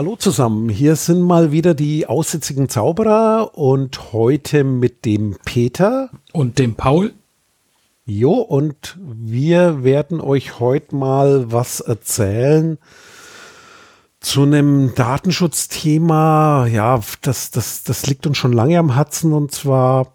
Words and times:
Hallo 0.00 0.16
zusammen, 0.16 0.70
hier 0.70 0.96
sind 0.96 1.20
mal 1.20 1.52
wieder 1.52 1.74
die 1.74 2.06
aussitzigen 2.06 2.70
Zauberer 2.70 3.50
und 3.52 4.14
heute 4.14 4.64
mit 4.64 5.04
dem 5.04 5.36
Peter. 5.44 6.08
Und 6.32 6.58
dem 6.58 6.74
Paul. 6.74 7.12
Jo, 8.06 8.32
und 8.32 8.96
wir 8.98 9.84
werden 9.84 10.22
euch 10.22 10.58
heute 10.58 10.96
mal 10.96 11.52
was 11.52 11.80
erzählen 11.80 12.78
zu 14.20 14.44
einem 14.44 14.94
Datenschutzthema. 14.94 16.66
Ja, 16.66 16.98
das, 17.20 17.50
das, 17.50 17.84
das 17.84 18.06
liegt 18.06 18.26
uns 18.26 18.38
schon 18.38 18.54
lange 18.54 18.78
am 18.78 18.94
Herzen 18.94 19.34
und 19.34 19.52
zwar, 19.52 20.14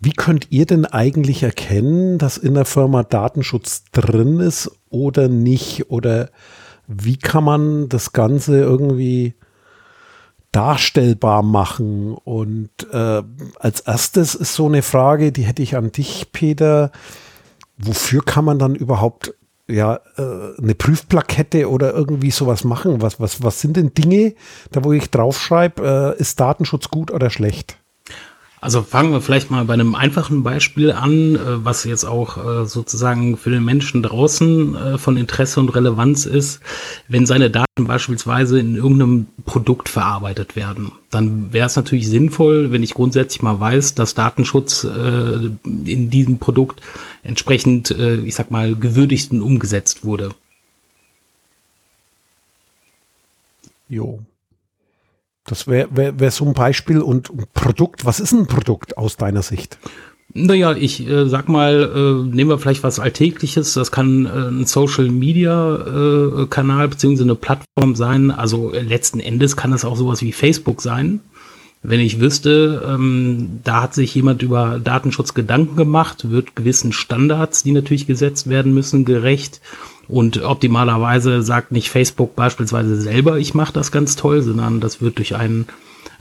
wie 0.00 0.14
könnt 0.14 0.46
ihr 0.48 0.64
denn 0.64 0.86
eigentlich 0.86 1.42
erkennen, 1.42 2.16
dass 2.16 2.38
in 2.38 2.54
der 2.54 2.64
Firma 2.64 3.02
Datenschutz 3.02 3.84
drin 3.92 4.40
ist 4.40 4.70
oder 4.88 5.28
nicht? 5.28 5.90
Oder 5.90 6.30
wie 6.86 7.16
kann 7.16 7.44
man 7.44 7.88
das 7.88 8.12
Ganze 8.12 8.60
irgendwie 8.60 9.34
darstellbar 10.52 11.42
machen? 11.42 12.14
Und 12.14 12.70
äh, 12.92 13.22
als 13.58 13.80
erstes 13.80 14.34
ist 14.34 14.54
so 14.54 14.66
eine 14.66 14.82
Frage, 14.82 15.32
die 15.32 15.42
hätte 15.42 15.62
ich 15.62 15.76
an 15.76 15.92
dich, 15.92 16.32
Peter. 16.32 16.90
Wofür 17.78 18.22
kann 18.24 18.44
man 18.44 18.58
dann 18.58 18.74
überhaupt 18.74 19.34
ja, 19.68 20.00
äh, 20.16 20.62
eine 20.62 20.74
Prüfplakette 20.74 21.68
oder 21.68 21.92
irgendwie 21.92 22.30
sowas 22.30 22.64
machen? 22.64 23.02
Was, 23.02 23.20
was, 23.20 23.42
was 23.42 23.60
sind 23.60 23.76
denn 23.76 23.94
Dinge, 23.94 24.34
da 24.70 24.84
wo 24.84 24.92
ich 24.92 25.10
draufschreibe, 25.10 26.14
äh, 26.16 26.20
ist 26.20 26.40
Datenschutz 26.40 26.88
gut 26.88 27.10
oder 27.10 27.30
schlecht? 27.30 27.78
Also 28.60 28.82
fangen 28.82 29.12
wir 29.12 29.20
vielleicht 29.20 29.50
mal 29.50 29.64
bei 29.66 29.74
einem 29.74 29.94
einfachen 29.94 30.42
Beispiel 30.42 30.90
an, 30.90 31.36
äh, 31.36 31.64
was 31.64 31.84
jetzt 31.84 32.04
auch 32.04 32.62
äh, 32.62 32.66
sozusagen 32.66 33.36
für 33.36 33.50
den 33.50 33.64
Menschen 33.64 34.02
draußen 34.02 34.74
äh, 34.74 34.98
von 34.98 35.18
Interesse 35.18 35.60
und 35.60 35.68
Relevanz 35.68 36.24
ist. 36.24 36.60
Wenn 37.06 37.26
seine 37.26 37.50
Daten 37.50 37.66
beispielsweise 37.86 38.58
in 38.58 38.74
irgendeinem 38.74 39.26
Produkt 39.44 39.90
verarbeitet 39.90 40.56
werden, 40.56 40.92
dann 41.10 41.52
wäre 41.52 41.66
es 41.66 41.76
natürlich 41.76 42.08
sinnvoll, 42.08 42.72
wenn 42.72 42.82
ich 42.82 42.94
grundsätzlich 42.94 43.42
mal 43.42 43.60
weiß, 43.60 43.94
dass 43.94 44.14
Datenschutz 44.14 44.84
in 44.84 46.10
diesem 46.10 46.38
Produkt 46.38 46.80
entsprechend, 47.22 47.90
ich 47.90 48.34
sag 48.34 48.50
mal, 48.50 48.74
gewürdigt 48.74 49.30
und 49.32 49.42
umgesetzt 49.42 50.04
wurde. 50.04 50.30
Jo, 53.88 54.20
das 55.46 55.66
wäre 55.66 55.88
wär, 55.92 56.18
wär 56.18 56.30
so 56.30 56.44
ein 56.44 56.54
Beispiel 56.54 57.00
und 57.00 57.30
Produkt. 57.54 58.04
Was 58.04 58.20
ist 58.20 58.32
ein 58.32 58.46
Produkt 58.46 58.98
aus 58.98 59.16
deiner 59.16 59.42
Sicht? 59.42 59.78
Naja, 60.34 60.74
ich 60.74 61.08
äh, 61.08 61.28
sag 61.28 61.48
mal, 61.48 61.90
äh, 61.94 62.34
nehmen 62.34 62.50
wir 62.50 62.58
vielleicht 62.58 62.82
was 62.82 62.98
Alltägliches. 62.98 63.74
Das 63.74 63.90
kann 63.90 64.26
äh, 64.26 64.48
ein 64.48 64.66
Social 64.66 65.08
Media 65.08 65.76
äh, 65.76 66.46
Kanal 66.46 66.88
beziehungsweise 66.88 67.24
eine 67.24 67.36
Plattform 67.36 67.94
sein. 67.94 68.30
Also 68.30 68.72
äh, 68.72 68.82
letzten 68.82 69.20
Endes 69.20 69.56
kann 69.56 69.70
das 69.70 69.84
auch 69.84 69.96
sowas 69.96 70.20
wie 70.22 70.32
Facebook 70.32 70.82
sein. 70.82 71.20
Wenn 71.82 72.00
ich 72.00 72.20
wüsste, 72.20 72.82
ähm, 72.86 73.60
da 73.62 73.82
hat 73.82 73.94
sich 73.94 74.14
jemand 74.14 74.42
über 74.42 74.80
Datenschutz 74.82 75.34
Gedanken 75.34 75.76
gemacht, 75.76 76.30
wird 76.30 76.56
gewissen 76.56 76.92
Standards, 76.92 77.62
die 77.62 77.70
natürlich 77.70 78.08
gesetzt 78.08 78.48
werden 78.48 78.74
müssen, 78.74 79.04
gerecht 79.04 79.60
und 80.08 80.42
optimalerweise 80.42 81.42
sagt 81.42 81.72
nicht 81.72 81.90
Facebook 81.90 82.36
beispielsweise 82.36 83.00
selber, 83.00 83.38
ich 83.38 83.54
mache 83.54 83.72
das 83.72 83.92
ganz 83.92 84.16
toll, 84.16 84.42
sondern 84.42 84.80
das 84.80 85.00
wird 85.00 85.18
durch 85.18 85.36
einen 85.36 85.66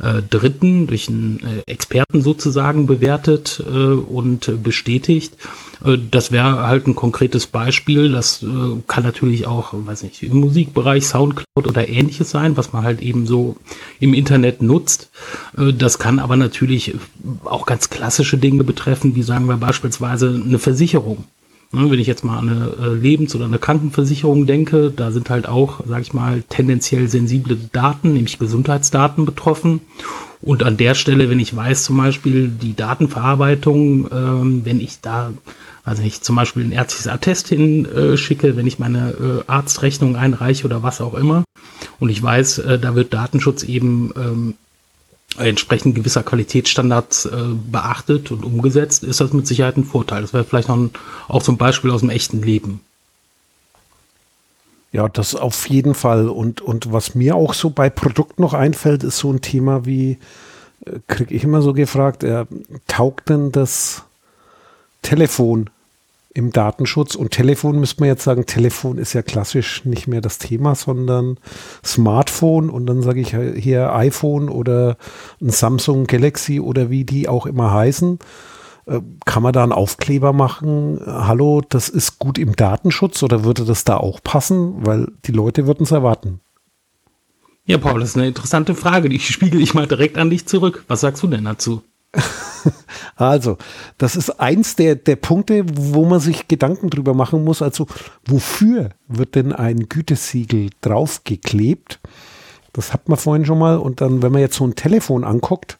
äh, 0.02 0.22
Dritten, 0.22 0.88
durch 0.88 1.08
einen 1.08 1.40
äh, 1.40 1.72
Experten 1.72 2.22
sozusagen 2.22 2.88
bewertet 2.88 3.64
äh, 3.66 3.72
und 3.72 4.64
bestätigt. 4.64 5.36
Äh, 5.86 5.98
das 6.12 6.32
wäre 6.32 6.68
halt 6.68 6.88
ein 6.88 6.96
konkretes 6.96 7.48
Beispiel. 7.48 8.12
Das 8.12 8.44
äh, 8.44 8.48
kann 8.88 9.04
natürlich 9.04 9.48
auch, 9.48 9.74
weiß 9.74 10.04
nicht, 10.04 10.24
im 10.24 10.38
Musikbereich, 10.38 11.06
Soundcloud 11.06 11.68
oder 11.68 11.88
ähnliches 11.88 12.30
sein, 12.30 12.58
was 12.58 12.74
man 12.74 12.84
halt 12.84 13.02
eben 13.02 13.26
so 13.26 13.56
im 14.00 14.14
Internet 14.14 14.62
nutzt. 14.62 15.10
Äh, 15.58 15.74
das 15.74 16.00
kann 16.00 16.20
aber 16.20 16.36
natürlich 16.36 16.96
auch 17.46 17.66
ganz 17.66 17.90
klassische 17.90 18.38
Dinge 18.38 18.64
betreffen, 18.64 19.16
wie 19.16 19.24
sagen 19.24 19.48
wir 19.48 19.58
beispielsweise 19.58 20.42
eine 20.44 20.60
Versicherung. 20.60 21.26
Ne, 21.72 21.92
wenn 21.92 22.00
ich 22.00 22.08
jetzt 22.08 22.24
mal 22.24 22.38
an 22.38 22.50
eine 22.50 22.72
äh, 22.80 22.94
Lebens- 22.94 23.36
oder 23.36 23.46
eine 23.46 23.60
Krankenversicherung 23.60 24.46
denke, 24.46 24.92
da 24.96 25.12
sind 25.12 25.30
halt 25.30 25.48
auch, 25.48 25.82
sage 25.86 26.04
ich 26.04 26.14
mal, 26.14 26.44
tendenziell 26.48 27.08
sensible 27.10 27.58
Daten, 27.74 28.14
nämlich 28.14 28.40
Gesundheitsdaten 28.40 29.26
betroffen. 29.26 29.82
Und 30.42 30.64
an 30.64 30.78
der 30.78 30.96
Stelle, 30.96 31.30
wenn 31.30 31.40
ich 31.40 31.56
weiß, 31.56 31.84
zum 31.84 31.98
Beispiel 31.98 32.50
die 32.50 32.76
Datenverarbeitung, 32.76 34.08
ähm, 34.12 34.62
wenn 34.64 34.80
ich 34.80 35.02
da, 35.02 35.34
also 35.84 36.04
ich 36.04 36.22
zum 36.22 36.36
Beispiel 36.36 36.64
ein 36.64 36.72
ärztliches 36.72 37.08
Attest 37.08 37.48
hinschicke, 37.48 38.48
äh, 38.50 38.56
wenn 38.56 38.68
ich 38.68 38.80
meine 38.80 39.10
äh, 39.10 39.44
Arztrechnung 39.48 40.16
einreiche 40.16 40.66
oder 40.66 40.84
was 40.84 41.02
auch 41.02 41.16
immer, 41.16 41.44
und 42.00 42.10
ich 42.10 42.22
weiß, 42.22 42.62
da 42.82 42.96
wird 42.96 43.14
Datenschutz 43.14 43.64
eben 43.64 44.12
ähm, 44.18 44.54
entsprechend 45.38 45.96
gewisser 45.96 46.24
Qualitätsstandards 46.24 47.26
äh, 47.26 47.44
beachtet 47.72 48.32
und 48.32 48.44
umgesetzt, 48.44 49.04
ist 49.04 49.22
das 49.22 49.34
mit 49.34 49.48
Sicherheit 49.48 49.78
ein 49.78 49.84
Vorteil. 49.84 50.22
Das 50.22 50.34
wäre 50.34 50.44
vielleicht 50.44 50.70
noch 50.70 50.78
ein, 50.78 50.92
auch 51.28 51.44
zum 51.44 51.58
Beispiel 51.58 51.92
aus 51.92 52.02
dem 52.02 52.10
echten 52.10 52.42
Leben. 52.42 52.82
Ja, 54.92 55.10
das 55.10 55.36
auf 55.36 55.68
jeden 55.68 55.94
Fall. 55.94 56.30
Und, 56.30 56.62
und 56.62 56.94
was 56.94 57.16
mir 57.16 57.36
auch 57.36 57.54
so 57.54 57.70
bei 57.70 57.90
Produkt 57.90 58.40
noch 58.40 58.54
einfällt, 58.54 59.04
ist 59.04 59.18
so 59.18 59.32
ein 59.32 59.42
Thema 59.42 59.86
wie, 59.86 60.20
äh, 60.86 61.00
kriege 61.08 61.34
ich 61.34 61.44
immer 61.44 61.62
so 61.62 61.74
gefragt, 61.74 62.24
äh, 62.24 62.46
taugt 62.88 63.30
denn 63.30 63.52
das 63.52 64.04
Telefon 65.02 65.70
im 66.36 66.52
Datenschutz. 66.52 67.16
Und 67.16 67.32
Telefon 67.32 67.80
müsste 67.80 68.02
man 68.02 68.10
jetzt 68.10 68.24
sagen, 68.24 68.46
Telefon 68.46 68.98
ist 69.00 69.14
ja 69.14 69.24
klassisch 69.24 69.86
nicht 69.86 70.08
mehr 70.08 70.22
das 70.22 70.38
Thema, 70.38 70.76
sondern 70.76 71.40
Smartphone. 71.84 72.70
Und 72.70 72.86
dann 72.86 73.02
sage 73.02 73.22
ich 73.22 73.36
hier 73.58 73.96
iPhone 73.96 74.50
oder 74.50 74.98
ein 75.42 75.50
Samsung 75.50 76.06
Galaxy 76.06 76.60
oder 76.60 76.90
wie 76.90 77.06
die 77.06 77.28
auch 77.30 77.46
immer 77.46 77.74
heißen. 77.74 78.20
Äh, 78.86 79.00
kann 79.26 79.44
man 79.44 79.54
da 79.54 79.64
einen 79.64 79.72
Aufkleber 79.72 80.34
machen? 80.34 81.00
Hallo, 81.06 81.62
das 81.68 81.88
ist 81.88 82.20
gut 82.20 82.38
im 82.38 82.56
Datenschutz 82.56 83.24
oder 83.24 83.46
würde 83.46 83.64
das 83.64 83.86
da 83.86 83.98
auch 83.98 84.22
passen? 84.22 84.86
Weil 84.86 85.08
die 85.26 85.32
Leute 85.32 85.68
würden 85.68 85.84
es 85.84 85.92
erwarten. 85.92 86.42
Ja, 87.66 87.78
Paul, 87.78 88.02
das 88.02 88.10
ist 88.10 88.18
eine 88.18 88.28
interessante 88.28 88.76
Frage. 88.76 89.08
Die 89.08 89.20
spiegel 89.20 89.62
ich 89.62 89.74
mal 89.74 89.88
direkt 89.88 90.18
an 90.18 90.30
dich 90.30 90.46
zurück. 90.46 90.84
Was 90.90 91.00
sagst 91.00 91.24
du 91.24 91.28
denn 91.28 91.46
dazu? 91.46 91.82
Also, 93.18 93.58
das 93.98 94.16
ist 94.18 94.42
eins 94.42 94.76
der, 94.76 94.96
der 94.96 95.16
Punkte, 95.16 95.64
wo 95.74 96.04
man 96.06 96.20
sich 96.20 96.50
Gedanken 96.50 96.90
drüber 96.90 97.14
machen 97.14 97.44
muss. 97.44 97.62
Also, 97.62 97.88
wofür 98.26 98.90
wird 99.08 99.36
denn 99.36 99.54
ein 99.54 99.88
Gütesiegel 99.88 100.70
draufgeklebt? 100.82 102.00
Das 102.74 102.94
hat 102.94 103.08
man 103.08 103.18
vorhin 103.18 103.46
schon 103.46 103.60
mal. 103.60 103.78
Und 103.78 104.02
dann, 104.02 104.22
wenn 104.22 104.34
man 104.34 104.42
jetzt 104.42 104.58
so 104.58 104.68
ein 104.68 104.76
Telefon 104.76 105.24
anguckt, 105.24 105.78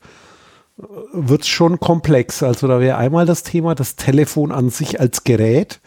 wird 1.12 1.42
es 1.42 1.48
schon 1.48 1.80
komplex. 1.80 2.42
Also, 2.42 2.68
da 2.68 2.80
wäre 2.80 2.98
einmal 2.98 3.26
das 3.26 3.44
Thema, 3.44 3.76
das 3.76 3.98
Telefon 3.98 4.54
an 4.54 4.70
sich 4.70 5.02
als 5.02 5.26
Gerät. 5.26 5.82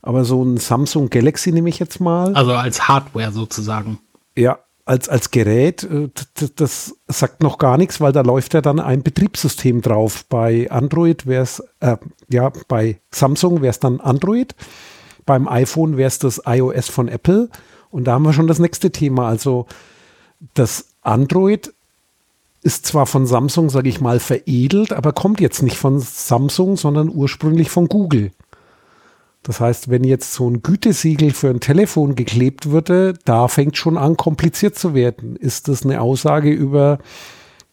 Aber 0.00 0.24
so 0.24 0.42
ein 0.42 0.56
Samsung 0.56 1.10
Galaxy 1.10 1.52
nehme 1.52 1.68
ich 1.68 1.78
jetzt 1.78 2.00
mal. 2.00 2.34
Also 2.34 2.52
als 2.52 2.88
Hardware 2.88 3.32
sozusagen. 3.32 3.98
Ja, 4.36 4.58
als, 4.88 5.08
als 5.08 5.30
Gerät, 5.30 5.82
äh, 5.84 6.08
das 6.56 6.96
sagt 7.08 7.42
noch 7.42 7.58
gar 7.58 7.76
nichts, 7.76 8.00
weil 8.00 8.12
da 8.12 8.22
läuft 8.22 8.54
ja 8.54 8.62
dann 8.62 8.80
ein 8.80 9.02
Betriebssystem 9.02 9.82
drauf. 9.82 10.24
Bei 10.28 10.70
Android 10.70 11.26
wäre 11.26 11.42
es, 11.42 11.62
äh, 11.80 11.98
ja, 12.30 12.50
bei 12.68 12.98
Samsung 13.10 13.60
wäre 13.60 13.70
es 13.70 13.80
dann 13.80 14.00
Android. 14.00 14.54
Beim 15.26 15.46
iPhone 15.46 15.98
wäre 15.98 16.08
es 16.08 16.18
das 16.18 16.42
iOS 16.46 16.88
von 16.88 17.08
Apple. 17.08 17.50
Und 17.90 18.04
da 18.04 18.14
haben 18.14 18.22
wir 18.22 18.32
schon 18.32 18.46
das 18.46 18.58
nächste 18.58 18.90
Thema. 18.90 19.28
Also 19.28 19.66
das 20.54 20.86
Android 21.02 21.72
ist 22.62 22.86
zwar 22.86 23.04
von 23.04 23.26
Samsung, 23.26 23.68
sage 23.68 23.90
ich 23.90 24.00
mal, 24.00 24.20
veredelt, 24.20 24.94
aber 24.94 25.12
kommt 25.12 25.40
jetzt 25.40 25.62
nicht 25.62 25.76
von 25.76 26.00
Samsung, 26.00 26.78
sondern 26.78 27.10
ursprünglich 27.10 27.68
von 27.70 27.88
Google. 27.88 28.30
Das 29.42 29.60
heißt, 29.60 29.88
wenn 29.88 30.04
jetzt 30.04 30.34
so 30.34 30.48
ein 30.48 30.62
Gütesiegel 30.62 31.32
für 31.32 31.48
ein 31.48 31.60
Telefon 31.60 32.14
geklebt 32.14 32.70
würde, 32.70 33.14
da 33.24 33.48
fängt 33.48 33.76
schon 33.76 33.96
an, 33.96 34.16
kompliziert 34.16 34.76
zu 34.76 34.94
werden. 34.94 35.36
Ist 35.36 35.68
das 35.68 35.84
eine 35.84 36.00
Aussage 36.00 36.50
über, 36.50 36.98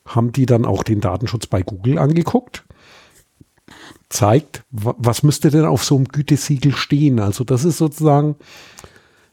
haben 0.06 0.32
die 0.32 0.46
dann 0.46 0.66
auch 0.66 0.84
den 0.84 1.02
Datenschutz 1.02 1.48
bei 1.48 1.64
Google 1.64 1.98
angeguckt? 1.98 2.64
Zeigt, 4.10 4.64
was 4.70 5.24
müsste 5.24 5.50
denn 5.50 5.66
auf 5.66 5.84
so 5.84 5.96
einem 5.96 6.08
Gütesiegel 6.08 6.74
stehen? 6.74 7.20
Also 7.20 7.44
das 7.44 7.66
ist 7.66 7.80
sozusagen 7.80 8.36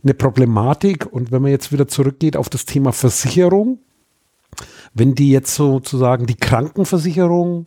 eine 0.02 0.14
Problematik. 0.14 1.06
Und 1.06 1.30
wenn 1.30 1.42
man 1.42 1.50
jetzt 1.50 1.72
wieder 1.72 1.86
zurückgeht 1.86 2.36
auf 2.36 2.48
das 2.48 2.64
Thema 2.64 2.92
Versicherung, 2.92 3.78
wenn 4.94 5.14
die 5.14 5.30
jetzt 5.30 5.54
sozusagen 5.54 6.26
die 6.26 6.36
Krankenversicherung 6.36 7.66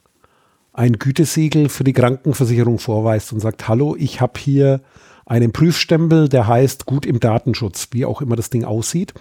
ein 0.75 0.99
Gütesiegel 0.99 1.69
für 1.69 1.85
die 1.85 1.93
Krankenversicherung 1.93 2.79
vorweist 2.79 3.31
und 3.31 3.39
sagt, 3.39 3.67
hallo, 3.67 3.95
ich 3.97 4.19
habe 4.19 4.39
hier 4.39 4.81
einen 5.25 5.53
Prüfstempel, 5.53 6.27
der 6.29 6.47
heißt 6.47 6.85
gut 6.85 7.05
im 7.05 7.19
Datenschutz, 7.19 7.87
wie 7.91 8.05
auch 8.05 8.21
immer 8.21 8.35
das 8.35 8.49
Ding 8.49 8.65
aussieht, 8.65 9.13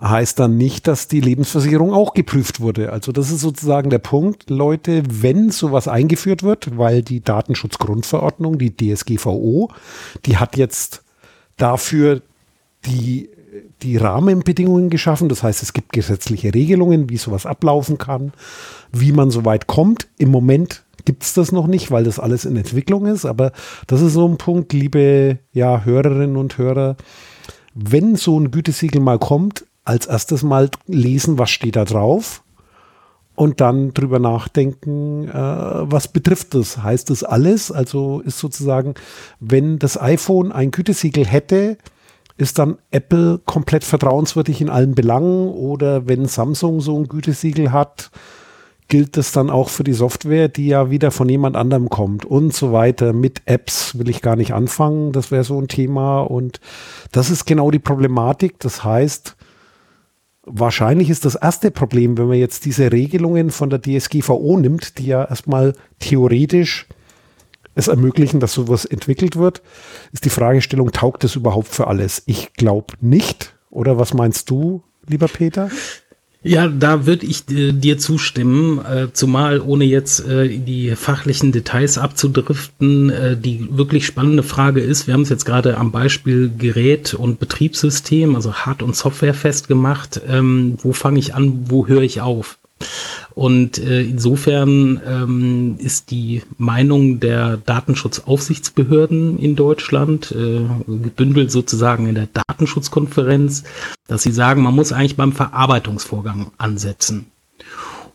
heißt 0.00 0.38
dann 0.38 0.56
nicht, 0.56 0.88
dass 0.88 1.08
die 1.08 1.20
Lebensversicherung 1.20 1.94
auch 1.94 2.12
geprüft 2.12 2.60
wurde. 2.60 2.92
Also 2.92 3.12
das 3.12 3.30
ist 3.30 3.40
sozusagen 3.40 3.88
der 3.88 3.98
Punkt, 3.98 4.50
Leute, 4.50 5.04
wenn 5.08 5.50
sowas 5.50 5.88
eingeführt 5.88 6.42
wird, 6.42 6.76
weil 6.76 7.02
die 7.02 7.22
Datenschutzgrundverordnung, 7.22 8.58
die 8.58 8.76
DSGVO, 8.76 9.70
die 10.26 10.36
hat 10.36 10.56
jetzt 10.56 11.02
dafür 11.56 12.20
die 12.84 13.30
die 13.82 13.96
Rahmenbedingungen 13.96 14.90
geschaffen. 14.90 15.28
Das 15.28 15.42
heißt, 15.42 15.62
es 15.62 15.72
gibt 15.72 15.92
gesetzliche 15.92 16.54
Regelungen, 16.54 17.10
wie 17.10 17.16
sowas 17.16 17.46
ablaufen 17.46 17.98
kann, 17.98 18.32
wie 18.92 19.12
man 19.12 19.30
so 19.30 19.44
weit 19.44 19.66
kommt. 19.66 20.08
Im 20.18 20.30
Moment 20.30 20.84
gibt 21.04 21.22
es 21.22 21.34
das 21.34 21.52
noch 21.52 21.66
nicht, 21.66 21.90
weil 21.90 22.04
das 22.04 22.18
alles 22.18 22.44
in 22.44 22.56
Entwicklung 22.56 23.06
ist. 23.06 23.24
Aber 23.24 23.52
das 23.86 24.02
ist 24.02 24.12
so 24.12 24.26
ein 24.28 24.38
Punkt, 24.38 24.72
liebe 24.72 25.38
ja, 25.52 25.84
Hörerinnen 25.84 26.36
und 26.36 26.58
Hörer. 26.58 26.96
Wenn 27.74 28.16
so 28.16 28.38
ein 28.38 28.50
Gütesiegel 28.50 29.00
mal 29.00 29.18
kommt, 29.18 29.64
als 29.84 30.06
erstes 30.06 30.42
mal 30.42 30.70
lesen, 30.86 31.38
was 31.38 31.50
steht 31.50 31.76
da 31.76 31.84
drauf 31.84 32.42
und 33.36 33.60
dann 33.60 33.94
drüber 33.94 34.18
nachdenken, 34.18 35.28
äh, 35.28 35.32
was 35.32 36.08
betrifft 36.08 36.54
das? 36.54 36.82
Heißt 36.82 37.10
das 37.10 37.22
alles? 37.22 37.70
Also 37.70 38.20
ist 38.20 38.38
sozusagen, 38.38 38.94
wenn 39.38 39.78
das 39.78 40.00
iPhone 40.00 40.50
ein 40.52 40.70
Gütesiegel 40.72 41.24
hätte, 41.24 41.78
ist 42.36 42.58
dann 42.58 42.78
Apple 42.90 43.40
komplett 43.44 43.84
vertrauenswürdig 43.84 44.60
in 44.60 44.68
allen 44.68 44.94
Belangen 44.94 45.48
oder 45.48 46.06
wenn 46.06 46.26
Samsung 46.26 46.80
so 46.80 46.98
ein 46.98 47.08
Gütesiegel 47.08 47.72
hat, 47.72 48.10
gilt 48.88 49.16
das 49.16 49.32
dann 49.32 49.50
auch 49.50 49.68
für 49.68 49.84
die 49.84 49.94
Software, 49.94 50.48
die 50.48 50.68
ja 50.68 50.90
wieder 50.90 51.10
von 51.10 51.28
jemand 51.28 51.56
anderem 51.56 51.88
kommt 51.88 52.24
und 52.24 52.54
so 52.54 52.72
weiter. 52.72 53.12
Mit 53.12 53.42
Apps 53.46 53.98
will 53.98 54.08
ich 54.08 54.22
gar 54.22 54.36
nicht 54.36 54.52
anfangen, 54.52 55.12
das 55.12 55.30
wäre 55.30 55.44
so 55.44 55.60
ein 55.60 55.68
Thema 55.68 56.20
und 56.20 56.60
das 57.10 57.30
ist 57.30 57.46
genau 57.46 57.70
die 57.70 57.78
Problematik. 57.78 58.60
Das 58.60 58.84
heißt, 58.84 59.36
wahrscheinlich 60.44 61.10
ist 61.10 61.24
das 61.24 61.34
erste 61.34 61.70
Problem, 61.70 62.16
wenn 62.16 62.28
man 62.28 62.38
jetzt 62.38 62.64
diese 62.64 62.92
Regelungen 62.92 63.50
von 63.50 63.70
der 63.70 63.82
DSGVO 63.82 64.56
nimmt, 64.58 64.98
die 64.98 65.06
ja 65.06 65.24
erstmal 65.24 65.72
theoretisch 65.98 66.86
es 67.76 67.88
ermöglichen, 67.88 68.40
dass 68.40 68.54
sowas 68.54 68.84
entwickelt 68.84 69.36
wird, 69.36 69.62
ist 70.12 70.24
die 70.24 70.30
Fragestellung, 70.30 70.90
taugt 70.90 71.22
das 71.22 71.36
überhaupt 71.36 71.68
für 71.68 71.86
alles? 71.86 72.22
Ich 72.26 72.54
glaube 72.54 72.94
nicht. 73.00 73.54
Oder 73.70 73.98
was 73.98 74.14
meinst 74.14 74.50
du, 74.50 74.82
lieber 75.06 75.28
Peter? 75.28 75.70
Ja, 76.42 76.68
da 76.68 77.06
würde 77.06 77.26
ich 77.26 77.50
äh, 77.50 77.72
dir 77.72 77.98
zustimmen, 77.98 78.78
äh, 78.78 79.08
zumal 79.12 79.60
ohne 79.60 79.84
jetzt 79.84 80.26
äh, 80.26 80.58
die 80.58 80.94
fachlichen 80.94 81.50
Details 81.50 81.98
abzudriften. 81.98 83.10
Äh, 83.10 83.36
die 83.36 83.66
wirklich 83.70 84.06
spannende 84.06 84.44
Frage 84.44 84.80
ist, 84.80 85.06
wir 85.06 85.14
haben 85.14 85.22
es 85.22 85.28
jetzt 85.28 85.44
gerade 85.44 85.76
am 85.76 85.90
Beispiel 85.90 86.52
Gerät 86.56 87.14
und 87.14 87.40
Betriebssystem, 87.40 88.36
also 88.36 88.54
Hard- 88.54 88.84
und 88.84 88.94
Software 88.94 89.34
festgemacht. 89.34 90.20
Ähm, 90.28 90.78
wo 90.82 90.92
fange 90.92 91.18
ich 91.18 91.34
an, 91.34 91.64
wo 91.68 91.88
höre 91.88 92.02
ich 92.02 92.20
auf? 92.20 92.58
Und 93.34 93.78
äh, 93.78 94.02
insofern 94.02 95.00
ähm, 95.06 95.76
ist 95.78 96.10
die 96.10 96.42
Meinung 96.56 97.20
der 97.20 97.58
Datenschutzaufsichtsbehörden 97.58 99.38
in 99.38 99.56
Deutschland 99.56 100.32
äh, 100.32 100.62
gebündelt 100.86 101.50
sozusagen 101.50 102.06
in 102.06 102.14
der 102.14 102.28
Datenschutzkonferenz, 102.32 103.64
dass 104.06 104.22
sie 104.22 104.32
sagen, 104.32 104.62
man 104.62 104.74
muss 104.74 104.92
eigentlich 104.92 105.16
beim 105.16 105.32
Verarbeitungsvorgang 105.32 106.50
ansetzen. 106.56 107.26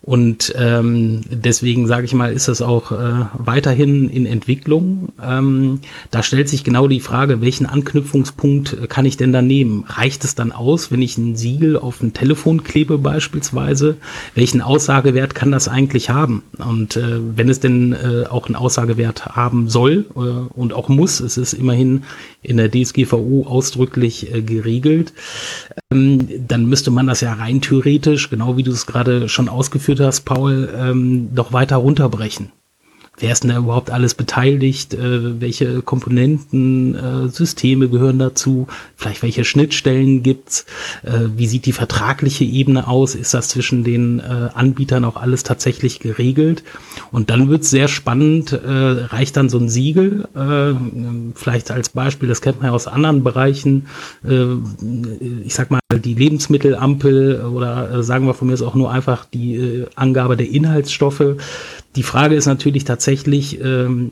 Und 0.04 0.52
ähm, 0.58 1.22
deswegen 1.30 1.86
sage 1.86 2.06
ich 2.06 2.14
mal, 2.16 2.34
ist 2.34 2.48
das 2.48 2.64
auch 2.64 2.92
äh, 2.92 3.26
weiterhin 3.36 4.10
in 4.10 4.26
Entwicklung. 4.26 5.10
Ähm, 5.22 5.82
da 6.10 6.24
stellt 6.24 6.50
sich 6.50 6.64
genau 6.64 6.88
die 6.88 7.00
Frage, 7.00 7.40
welchen 7.40 7.68
Anknüpfungspunkt 7.68 8.74
äh, 8.74 8.88
kann 8.88 9.06
ich 9.06 9.18
denn 9.18 9.32
da 9.32 9.44
nehmen? 9.44 9.86
Reicht 9.88 10.24
es 10.24 10.34
dann 10.34 10.52
aus, 10.52 10.92
wenn 10.92 11.04
ich 11.04 11.20
ein 11.20 11.36
Siegel 11.36 11.78
auf 11.78 12.02
ein 12.02 12.14
Telefon 12.14 12.64
klebe 12.64 12.98
beispielsweise? 12.98 13.98
Welchen 14.34 14.62
Aussagewert 14.62 15.36
kann 15.36 15.52
das 15.52 15.68
eigentlich 15.68 16.10
haben? 16.10 16.42
Und 16.58 16.98
äh, 16.98 17.20
wenn 17.36 17.50
es 17.50 17.60
denn 17.60 17.94
äh, 17.94 18.26
auch 18.28 18.48
einen 18.48 18.56
Aussagewert 18.56 19.28
haben 19.28 19.70
soll 19.70 20.08
äh, 20.16 20.20
und 20.20 20.74
auch 20.74 20.90
muss, 20.90 21.20
es 21.20 21.38
ist 21.38 21.54
immerhin 21.54 22.06
in 22.42 22.58
der 22.58 22.72
DSGVO 22.72 23.46
ausdrücklich 23.46 24.34
äh, 24.34 24.42
geregelt, 24.42 25.14
dann 25.92 26.66
müsste 26.68 26.90
man 26.90 27.08
das 27.08 27.20
ja 27.22 27.34
rein 27.34 27.60
theoretisch, 27.60 28.30
genau 28.30 28.56
wie 28.56 28.64
du 28.64 28.72
es 28.72 28.86
gerade 28.86 29.28
schon 29.28 29.50
ausgeführt 29.50 30.00
hast, 30.00 30.22
Paul, 30.22 30.70
ähm, 30.74 31.34
noch 31.34 31.52
weiter 31.52 31.76
runterbrechen. 31.76 32.52
Wer 33.22 33.34
ist 33.34 33.44
denn 33.44 33.52
da 33.52 33.58
überhaupt 33.58 33.92
alles 33.92 34.16
beteiligt? 34.16 34.96
Äh, 34.96 35.40
welche 35.40 35.84
Komponenten, 35.84 36.96
äh, 36.96 37.30
Systeme 37.30 37.88
gehören 37.88 38.18
dazu? 38.18 38.66
Vielleicht 38.96 39.22
welche 39.22 39.46
Schnittstellen 39.46 40.24
gibt's? 40.24 40.66
Äh, 41.04 41.30
wie 41.38 41.46
sieht 41.46 41.68
die 41.68 41.72
vertragliche 41.72 42.46
Ebene 42.46 42.88
aus? 42.88 43.14
Ist 43.14 43.36
das 43.36 43.50
zwischen 43.50 43.84
den 43.84 44.20
äh, 44.20 44.50
Anbietern 44.56 45.06
auch 45.06 45.18
alles 45.18 45.44
tatsächlich 45.44 46.00
geregelt? 46.00 46.64
Und 47.12 47.30
dann 47.30 47.48
wird's 47.48 47.70
sehr 47.70 47.88
spannend. 47.88 48.54
Äh, 48.54 48.58
reicht 48.58 49.38
dann 49.38 49.50
so 49.50 49.60
ein 49.60 49.70
Siegel? 49.70 50.28
Äh, 50.34 50.74
vielleicht 51.36 51.70
als 51.70 51.90
Beispiel, 51.90 52.28
das 52.28 52.42
kennt 52.42 52.58
man 52.58 52.70
ja 52.70 52.74
aus 52.74 52.88
anderen 52.88 53.24
Bereichen. 53.24 53.86
ich 55.44 55.54
sag 55.54 55.70
mal 55.70 55.80
die 55.94 56.14
Lebensmittelampel 56.14 57.46
oder 57.46 58.02
sagen 58.04 58.26
wir 58.26 58.34
von 58.34 58.48
mir 58.48 58.54
ist 58.54 58.62
auch 58.62 58.76
nur 58.76 58.92
einfach 58.92 59.26
die 59.26 59.86
Angabe 59.96 60.38
der 60.38 60.50
Inhaltsstoffe 60.50 61.36
die 61.96 62.04
Frage 62.04 62.36
ist 62.36 62.46
natürlich 62.46 62.86
tatsächlich, 62.86 63.60
ähm, 63.62 64.12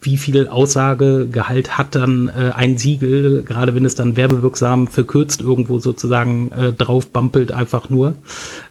wie 0.00 0.16
viel 0.18 0.48
Aussagegehalt 0.48 1.78
hat 1.78 1.94
dann 1.94 2.28
äh, 2.28 2.50
ein 2.54 2.76
Siegel, 2.76 3.42
gerade 3.42 3.74
wenn 3.74 3.84
es 3.84 3.94
dann 3.94 4.16
werbewirksam 4.16 4.86
verkürzt 4.86 5.40
irgendwo 5.40 5.78
sozusagen 5.78 6.52
äh, 6.52 6.72
drauf 6.72 7.08
bampelt, 7.08 7.52
einfach 7.52 7.88
nur. 7.88 8.14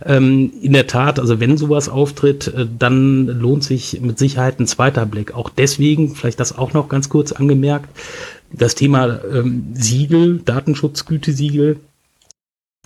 Ähm, 0.05 0.51
in 0.61 0.73
der 0.73 0.87
Tat, 0.87 1.19
also 1.19 1.39
wenn 1.39 1.57
sowas 1.57 1.89
auftritt, 1.89 2.47
äh, 2.49 2.67
dann 2.77 3.25
lohnt 3.25 3.63
sich 3.63 3.99
mit 4.01 4.19
Sicherheit 4.19 4.59
ein 4.59 4.67
zweiter 4.67 5.05
Blick. 5.05 5.33
Auch 5.33 5.49
deswegen, 5.49 6.15
vielleicht 6.15 6.39
das 6.39 6.55
auch 6.57 6.73
noch 6.73 6.87
ganz 6.87 7.09
kurz 7.09 7.31
angemerkt, 7.31 7.89
das 8.51 8.75
Thema 8.75 9.19
ähm, 9.23 9.67
Siegel, 9.73 10.39
Datenschutzgütesiegel, 10.45 11.79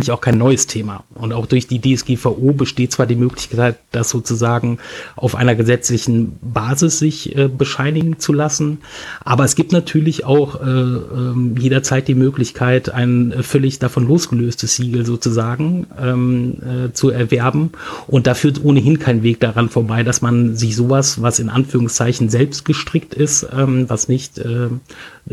auch 0.10 0.22
kein 0.22 0.38
neues 0.38 0.68
Thema. 0.68 1.04
Und 1.16 1.34
auch 1.34 1.48
durch 1.48 1.66
die 1.66 1.82
DSGVO 1.82 2.54
besteht 2.54 2.92
zwar 2.92 3.08
die 3.08 3.16
Möglichkeit, 3.16 3.78
das 3.92 4.12
sozusagen 4.12 4.78
auf 5.16 5.34
einer 5.34 5.56
gesetzlichen 5.56 6.38
Basis 6.40 7.00
sich 7.00 7.36
äh, 7.36 7.48
bescheinigen 7.48 8.20
zu 8.20 8.32
lassen, 8.32 8.78
aber 9.26 9.44
es 9.44 9.56
gibt 9.56 9.72
natürlich 9.72 10.24
auch 10.24 10.62
äh, 10.62 10.68
äh, 10.68 11.34
jederzeit 11.58 12.08
die 12.08 12.14
Möglichkeit, 12.14 12.90
ein 12.90 13.34
völlig 13.42 13.80
davon 13.80 14.08
losgelöstes 14.08 14.76
Siegel 14.76 15.04
sozusagen 15.04 15.88
ähm, 16.00 16.58
äh, 16.62 16.94
zu 16.94 17.10
erwerben. 17.10 17.72
Und 18.06 18.28
da 18.28 18.36
führt 18.36 18.64
ohnehin 18.64 19.00
kein 19.00 19.24
Weg 19.24 19.40
daran 19.40 19.68
vorbei, 19.68 20.04
dass 20.04 20.22
man 20.22 20.56
sich 20.56 20.76
sowas, 20.76 21.24
was 21.24 21.40
in 21.40 21.50
Anführungszeichen 21.50 22.30
selbst 22.30 22.66
gestrickt 22.66 23.16
ist, 23.16 23.48
ähm, 23.52 23.90
was 23.90 24.08
nicht 24.08 24.38
äh, 24.38 24.70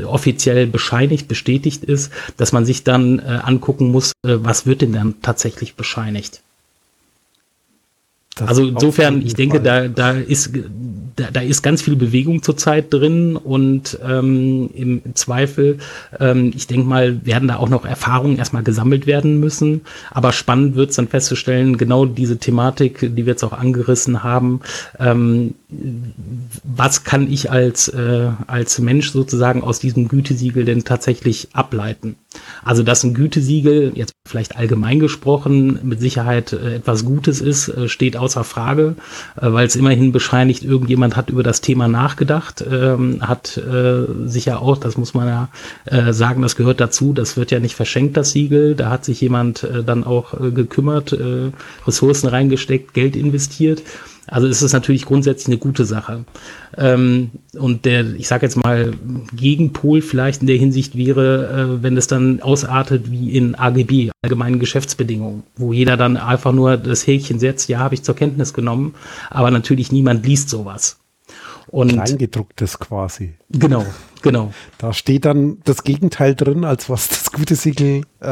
offiziell 0.02 0.66
bescheinigt, 0.66 1.28
bestätigt 1.28 1.84
ist, 1.84 2.12
dass 2.36 2.52
man 2.52 2.64
sich 2.64 2.84
dann 2.84 3.18
äh, 3.18 3.40
angucken 3.42 3.90
muss, 3.90 4.12
äh, 4.24 4.36
was 4.40 4.66
wird 4.66 4.82
denn 4.82 4.92
dann 4.92 5.20
tatsächlich 5.22 5.74
bescheinigt. 5.74 6.42
Das 8.36 8.48
also 8.48 8.66
insofern, 8.66 9.22
ich 9.22 9.34
denke, 9.34 9.60
da, 9.60 9.86
da, 9.86 10.10
ist, 10.10 10.50
da, 11.14 11.30
da 11.32 11.40
ist 11.40 11.62
ganz 11.62 11.82
viel 11.82 11.94
Bewegung 11.94 12.42
zurzeit 12.42 12.92
drin 12.92 13.36
und 13.36 13.96
ähm, 14.04 14.70
im 14.74 15.14
Zweifel, 15.14 15.78
ähm, 16.18 16.52
ich 16.56 16.66
denke 16.66 16.86
mal, 16.86 17.24
werden 17.24 17.46
da 17.46 17.56
auch 17.56 17.68
noch 17.68 17.84
Erfahrungen 17.84 18.36
erstmal 18.36 18.64
gesammelt 18.64 19.06
werden 19.06 19.38
müssen. 19.38 19.82
Aber 20.10 20.32
spannend 20.32 20.74
wird 20.74 20.90
es 20.90 20.96
dann 20.96 21.06
festzustellen, 21.06 21.76
genau 21.76 22.06
diese 22.06 22.38
Thematik, 22.38 22.98
die 23.00 23.24
wir 23.24 23.32
jetzt 23.32 23.44
auch 23.44 23.52
angerissen 23.52 24.24
haben, 24.24 24.60
ähm, 24.98 25.54
was 26.64 27.04
kann 27.04 27.30
ich 27.30 27.52
als, 27.52 27.88
äh, 27.88 28.30
als 28.48 28.80
Mensch 28.80 29.12
sozusagen 29.12 29.62
aus 29.62 29.78
diesem 29.78 30.08
Gütesiegel 30.08 30.64
denn 30.64 30.82
tatsächlich 30.82 31.48
ableiten? 31.52 32.16
Also, 32.64 32.82
dass 32.82 33.04
ein 33.04 33.14
Gütesiegel, 33.14 33.92
jetzt 33.94 34.12
vielleicht 34.26 34.56
allgemein 34.56 34.98
gesprochen, 34.98 35.78
mit 35.82 36.00
Sicherheit 36.00 36.52
äh, 36.52 36.76
etwas 36.76 37.04
Gutes 37.04 37.40
ist, 37.40 37.68
äh, 37.68 37.88
steht 37.88 38.16
außer 38.24 38.44
Frage, 38.44 38.96
äh, 39.36 39.52
weil 39.52 39.66
es 39.66 39.76
immerhin 39.76 40.12
bescheinigt, 40.12 40.64
irgendjemand 40.64 41.16
hat 41.16 41.30
über 41.30 41.42
das 41.42 41.60
Thema 41.60 41.88
nachgedacht, 41.88 42.64
ähm, 42.68 43.18
hat 43.20 43.56
äh, 43.56 44.06
sicher 44.26 44.60
auch, 44.60 44.78
das 44.78 44.96
muss 44.96 45.14
man 45.14 45.28
ja 45.28 45.48
äh, 45.84 46.12
sagen, 46.12 46.42
das 46.42 46.56
gehört 46.56 46.80
dazu, 46.80 47.12
das 47.12 47.36
wird 47.36 47.50
ja 47.50 47.60
nicht 47.60 47.74
verschenkt, 47.74 48.16
das 48.16 48.32
Siegel, 48.32 48.74
da 48.74 48.90
hat 48.90 49.04
sich 49.04 49.20
jemand 49.20 49.62
äh, 49.62 49.84
dann 49.84 50.04
auch 50.04 50.34
äh, 50.40 50.50
gekümmert, 50.50 51.12
äh, 51.12 51.50
Ressourcen 51.86 52.28
reingesteckt, 52.28 52.94
Geld 52.94 53.16
investiert. 53.16 53.82
Also 54.26 54.46
ist 54.46 54.62
es 54.62 54.72
natürlich 54.72 55.04
grundsätzlich 55.04 55.48
eine 55.48 55.58
gute 55.58 55.84
Sache. 55.84 56.24
Ähm, 56.76 57.30
und 57.58 57.84
der, 57.84 58.14
ich 58.14 58.28
sage 58.28 58.46
jetzt 58.46 58.56
mal, 58.56 58.92
Gegenpol 59.34 60.00
vielleicht 60.02 60.40
in 60.40 60.46
der 60.46 60.56
Hinsicht 60.56 60.96
wäre, 60.96 61.78
äh, 61.78 61.82
wenn 61.82 61.96
es 61.96 62.06
dann 62.06 62.40
ausartet 62.40 63.10
wie 63.10 63.36
in 63.36 63.54
AGB, 63.54 64.10
allgemeinen 64.22 64.58
Geschäftsbedingungen, 64.58 65.42
wo 65.56 65.72
jeder 65.72 65.96
dann 65.96 66.16
einfach 66.16 66.52
nur 66.52 66.76
das 66.76 67.06
Häkchen 67.06 67.38
setzt, 67.38 67.68
ja, 67.68 67.78
habe 67.78 67.94
ich 67.94 68.02
zur 68.02 68.16
Kenntnis 68.16 68.54
genommen, 68.54 68.94
aber 69.30 69.50
natürlich 69.50 69.92
niemand 69.92 70.24
liest 70.26 70.48
sowas. 70.48 70.98
Und 71.66 71.92
Kleingedrucktes 71.92 72.78
quasi. 72.78 73.34
Genau, 73.50 73.84
genau. 74.22 74.52
Da 74.78 74.92
steht 74.92 75.24
dann 75.24 75.58
das 75.64 75.82
Gegenteil 75.82 76.34
drin, 76.34 76.64
als 76.64 76.88
was 76.88 77.08
das 77.08 77.32
Gütesiegel 77.32 78.02
äh, 78.20 78.26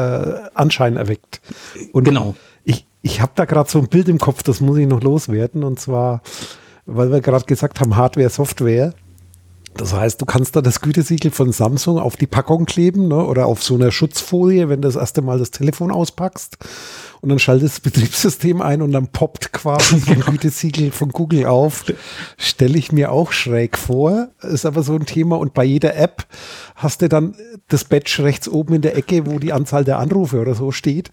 Anschein 0.53 0.97
erweckt. 0.97 1.41
Und 1.91 2.05
genau. 2.05 2.35
Ich, 3.05 3.21
habe 3.21 3.33
da 3.35 3.43
gerade 3.43 3.69
so 3.69 3.79
ein 3.79 3.89
Bild 3.89 4.07
im 4.07 4.17
Kopf, 4.17 4.43
das 4.43 4.61
muss 4.61 4.77
ich 4.77 4.87
noch 4.87 5.03
loswerden. 5.03 5.63
Und 5.63 5.79
zwar, 5.79 6.21
weil 6.85 7.11
wir 7.11 7.19
gerade 7.19 7.45
gesagt 7.45 7.79
haben, 7.79 7.97
Hardware, 7.97 8.29
Software. 8.29 8.93
Das 9.75 9.93
heißt, 9.93 10.21
du 10.21 10.25
kannst 10.25 10.55
da 10.55 10.61
das 10.61 10.81
Gütesiegel 10.81 11.31
von 11.31 11.51
Samsung 11.51 11.99
auf 11.99 12.15
die 12.15 12.27
Packung 12.27 12.65
kleben 12.65 13.07
ne, 13.07 13.25
oder 13.25 13.45
auf 13.45 13.63
so 13.63 13.75
einer 13.75 13.91
Schutzfolie, 13.91 14.69
wenn 14.69 14.81
du 14.81 14.87
das 14.87 14.95
erste 14.95 15.21
Mal 15.21 15.39
das 15.39 15.51
Telefon 15.51 15.91
auspackst 15.91 16.57
und 17.23 17.29
dann 17.29 17.39
schaltet 17.39 17.69
das 17.69 17.79
Betriebssystem 17.79 18.61
ein 18.61 18.81
und 18.81 18.91
dann 18.91 19.07
poppt 19.07 19.53
quasi 19.53 19.95
ein 20.11 20.19
Gütesiegel 20.25 20.91
von 20.91 21.07
Google 21.09 21.45
auf. 21.45 21.85
Stelle 22.37 22.77
ich 22.77 22.91
mir 22.91 23.13
auch 23.13 23.31
schräg 23.31 23.77
vor, 23.77 24.27
ist 24.41 24.65
aber 24.65 24.83
so 24.83 24.93
ein 24.93 25.05
Thema 25.05 25.37
und 25.37 25.53
bei 25.53 25.63
jeder 25.63 25.95
App 25.95 26.25
hast 26.75 27.01
du 27.01 27.07
dann 27.07 27.33
das 27.69 27.85
Badge 27.85 28.17
rechts 28.23 28.49
oben 28.49 28.73
in 28.75 28.81
der 28.81 28.97
Ecke, 28.97 29.25
wo 29.25 29.39
die 29.39 29.53
Anzahl 29.53 29.85
der 29.85 29.99
Anrufe 29.99 30.41
oder 30.41 30.53
so 30.53 30.71
steht, 30.71 31.11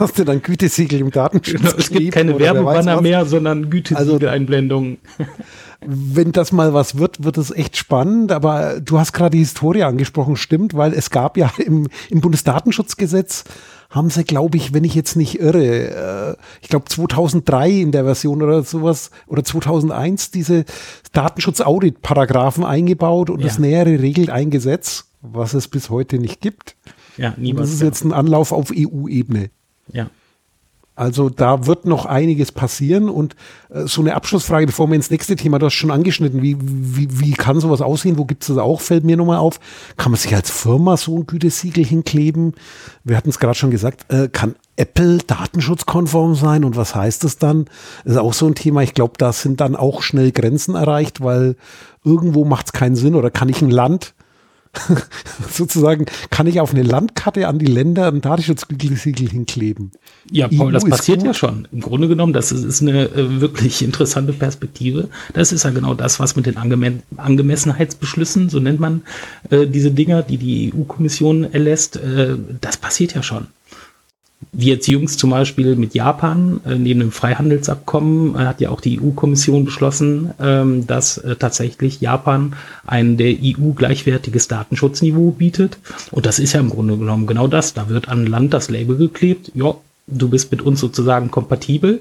hast 0.00 0.18
du 0.18 0.24
dann 0.24 0.40
Gütesiegel 0.40 1.00
im 1.00 1.10
Datenschutz. 1.10 1.60
Genau, 1.60 1.76
es 1.76 1.90
gibt 1.90 2.12
keine 2.12 2.38
Werbebanner 2.38 3.02
mehr, 3.02 3.26
sondern 3.26 3.68
Gütesiegel-Einblendungen. 3.68 4.98
Also, 5.18 5.30
wenn 5.86 6.32
das 6.32 6.52
mal 6.52 6.74
was 6.74 6.98
wird, 6.98 7.24
wird 7.24 7.38
es 7.38 7.50
echt 7.50 7.76
spannend. 7.76 8.32
Aber 8.32 8.80
du 8.80 8.98
hast 8.98 9.12
gerade 9.12 9.36
die 9.36 9.38
Historie 9.38 9.82
angesprochen, 9.82 10.36
stimmt, 10.36 10.74
weil 10.74 10.92
es 10.92 11.10
gab 11.10 11.36
ja 11.36 11.50
im, 11.58 11.88
im 12.10 12.20
Bundesdatenschutzgesetz 12.20 13.44
haben 13.92 14.08
sie, 14.08 14.24
glaube 14.24 14.56
ich, 14.56 14.72
wenn 14.72 14.84
ich 14.84 14.94
jetzt 14.94 15.16
nicht 15.16 15.38
irre, 15.38 15.66
äh, 16.32 16.36
ich 16.62 16.68
glaube 16.68 16.86
2003 16.86 17.70
in 17.70 17.92
der 17.92 18.04
Version 18.04 18.42
oder 18.42 18.62
sowas 18.62 19.10
oder 19.26 19.44
2001 19.44 20.30
diese 20.30 20.64
Datenschutz-Audit-Paragraphen 21.12 22.64
eingebaut 22.64 23.28
und 23.28 23.40
ja. 23.40 23.46
das 23.46 23.58
Nähere 23.58 24.00
regelt 24.00 24.30
ein 24.30 24.50
Gesetz, 24.50 25.10
was 25.20 25.52
es 25.52 25.68
bis 25.68 25.90
heute 25.90 26.18
nicht 26.18 26.40
gibt. 26.40 26.74
Ja, 27.18 27.34
niemals. 27.36 27.68
Das 27.68 27.74
ist 27.74 27.82
jetzt 27.82 28.04
ein 28.04 28.14
Anlauf 28.14 28.52
auf 28.52 28.72
EU-Ebene. 28.74 29.50
Ja. 29.92 30.08
Also 31.02 31.30
da 31.30 31.66
wird 31.66 31.84
noch 31.84 32.06
einiges 32.06 32.52
passieren 32.52 33.08
und 33.08 33.34
äh, 33.70 33.88
so 33.88 34.02
eine 34.02 34.14
Abschlussfrage, 34.14 34.66
bevor 34.66 34.86
wir 34.86 34.94
ins 34.94 35.10
nächste 35.10 35.34
Thema, 35.34 35.58
du 35.58 35.66
hast 35.66 35.74
schon 35.74 35.90
angeschnitten, 35.90 36.42
wie, 36.42 36.56
wie, 36.60 37.08
wie 37.18 37.32
kann 37.32 37.58
sowas 37.58 37.80
aussehen, 37.80 38.18
wo 38.18 38.24
gibt 38.24 38.44
es 38.44 38.46
das 38.46 38.58
auch, 38.58 38.80
fällt 38.80 39.02
mir 39.02 39.16
nochmal 39.16 39.38
auf, 39.38 39.58
kann 39.96 40.12
man 40.12 40.20
sich 40.20 40.32
als 40.32 40.52
Firma 40.52 40.96
so 40.96 41.18
ein 41.18 41.26
Gütesiegel 41.26 41.84
hinkleben? 41.84 42.54
Wir 43.02 43.16
hatten 43.16 43.30
es 43.30 43.40
gerade 43.40 43.56
schon 43.56 43.72
gesagt, 43.72 44.12
äh, 44.12 44.28
kann 44.28 44.54
Apple 44.76 45.18
datenschutzkonform 45.26 46.36
sein 46.36 46.62
und 46.62 46.76
was 46.76 46.94
heißt 46.94 47.24
das 47.24 47.36
dann? 47.36 47.64
Das 48.04 48.12
ist 48.12 48.20
auch 48.20 48.32
so 48.32 48.46
ein 48.46 48.54
Thema, 48.54 48.82
ich 48.82 48.94
glaube, 48.94 49.14
da 49.18 49.32
sind 49.32 49.60
dann 49.60 49.74
auch 49.74 50.02
schnell 50.02 50.30
Grenzen 50.30 50.76
erreicht, 50.76 51.20
weil 51.20 51.56
irgendwo 52.04 52.44
macht 52.44 52.66
es 52.66 52.72
keinen 52.72 52.94
Sinn 52.94 53.16
oder 53.16 53.32
kann 53.32 53.48
ich 53.48 53.60
ein 53.60 53.72
Land 53.72 54.14
sozusagen 55.50 56.06
kann 56.30 56.46
ich 56.46 56.60
auf 56.60 56.72
eine 56.72 56.82
Landkarte 56.82 57.46
an 57.46 57.58
die 57.58 57.66
Länder 57.66 58.08
ein 58.08 58.20
Datenschutzsiegel 58.20 59.28
hinkleben. 59.28 59.92
Ja, 60.30 60.48
Paul, 60.48 60.68
EU 60.68 60.70
das 60.70 60.84
passiert 60.84 61.22
ja 61.22 61.34
schon. 61.34 61.68
Im 61.72 61.80
Grunde 61.80 62.08
genommen, 62.08 62.32
das 62.32 62.52
ist, 62.52 62.64
ist 62.64 62.80
eine 62.80 63.04
äh, 63.04 63.40
wirklich 63.40 63.82
interessante 63.82 64.32
Perspektive. 64.32 65.08
Das 65.34 65.52
ist 65.52 65.64
ja 65.64 65.70
genau 65.70 65.94
das, 65.94 66.20
was 66.20 66.36
mit 66.36 66.46
den 66.46 66.56
Angeme 66.56 67.02
Angemessenheitsbeschlüssen, 67.16 68.48
so 68.48 68.60
nennt 68.60 68.80
man 68.80 69.02
äh, 69.50 69.66
diese 69.66 69.90
Dinger, 69.90 70.22
die 70.22 70.38
die 70.38 70.72
EU-Kommission 70.74 71.52
erlässt, 71.52 71.96
äh, 71.96 72.36
das 72.60 72.76
passiert 72.76 73.14
ja 73.14 73.22
schon 73.22 73.48
wie 74.52 74.68
jetzt 74.68 74.88
jüngst 74.88 75.18
zum 75.18 75.30
Beispiel 75.30 75.76
mit 75.76 75.94
Japan, 75.94 76.60
äh, 76.64 76.74
neben 76.74 77.00
dem 77.00 77.12
Freihandelsabkommen, 77.12 78.34
äh, 78.34 78.38
hat 78.38 78.60
ja 78.60 78.70
auch 78.70 78.80
die 78.80 79.00
EU-Kommission 79.00 79.64
beschlossen, 79.64 80.32
ähm, 80.40 80.86
dass 80.86 81.18
äh, 81.18 81.36
tatsächlich 81.36 82.00
Japan 82.00 82.54
ein 82.86 83.16
der 83.16 83.34
EU 83.40 83.72
gleichwertiges 83.74 84.48
Datenschutzniveau 84.48 85.30
bietet. 85.30 85.78
Und 86.10 86.26
das 86.26 86.38
ist 86.38 86.52
ja 86.52 86.60
im 86.60 86.70
Grunde 86.70 86.96
genommen 86.96 87.26
genau 87.26 87.46
das. 87.46 87.74
Da 87.74 87.88
wird 87.88 88.08
an 88.08 88.26
Land 88.26 88.52
das 88.52 88.70
Label 88.70 88.96
geklebt, 88.96 89.52
ja, 89.54 89.74
du 90.06 90.28
bist 90.28 90.50
mit 90.50 90.62
uns 90.62 90.80
sozusagen 90.80 91.30
kompatibel. 91.30 92.00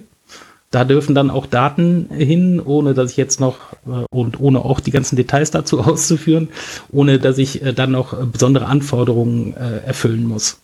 Da 0.72 0.86
dürfen 0.86 1.16
dann 1.16 1.30
auch 1.30 1.46
Daten 1.46 2.08
hin, 2.10 2.62
ohne 2.64 2.94
dass 2.94 3.12
ich 3.12 3.18
jetzt 3.18 3.40
noch 3.42 3.58
äh, 3.86 4.06
und 4.10 4.40
ohne 4.40 4.60
auch 4.64 4.80
die 4.80 4.92
ganzen 4.92 5.16
Details 5.16 5.52
dazu 5.52 5.80
auszuführen, 5.82 6.50
ohne 6.92 7.20
dass 7.20 7.38
ich 7.38 7.62
äh, 7.62 7.74
dann 7.74 7.92
noch 7.92 8.18
besondere 8.26 8.66
Anforderungen 8.66 9.54
äh, 9.56 9.86
erfüllen 9.86 10.26
muss 10.26 10.58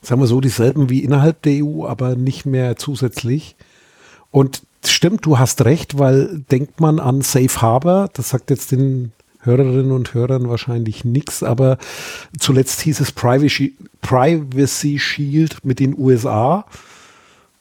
sagen 0.00 0.20
wir 0.20 0.26
so, 0.26 0.40
dieselben 0.40 0.90
wie 0.90 1.04
innerhalb 1.04 1.42
der 1.42 1.64
EU, 1.64 1.86
aber 1.86 2.16
nicht 2.16 2.46
mehr 2.46 2.76
zusätzlich. 2.76 3.56
Und 4.30 4.62
stimmt, 4.84 5.24
du 5.26 5.38
hast 5.38 5.64
recht, 5.64 5.98
weil 5.98 6.44
denkt 6.50 6.80
man 6.80 6.98
an 7.00 7.22
Safe 7.22 7.60
Harbor, 7.60 8.08
das 8.12 8.30
sagt 8.30 8.50
jetzt 8.50 8.72
den 8.72 9.12
Hörerinnen 9.40 9.92
und 9.92 10.14
Hörern 10.14 10.48
wahrscheinlich 10.48 11.04
nichts, 11.04 11.42
aber 11.42 11.78
zuletzt 12.38 12.80
hieß 12.80 13.00
es 13.00 13.12
Privacy, 13.12 13.76
Privacy 14.00 14.98
Shield 14.98 15.64
mit 15.64 15.78
den 15.78 15.96
USA, 15.96 16.64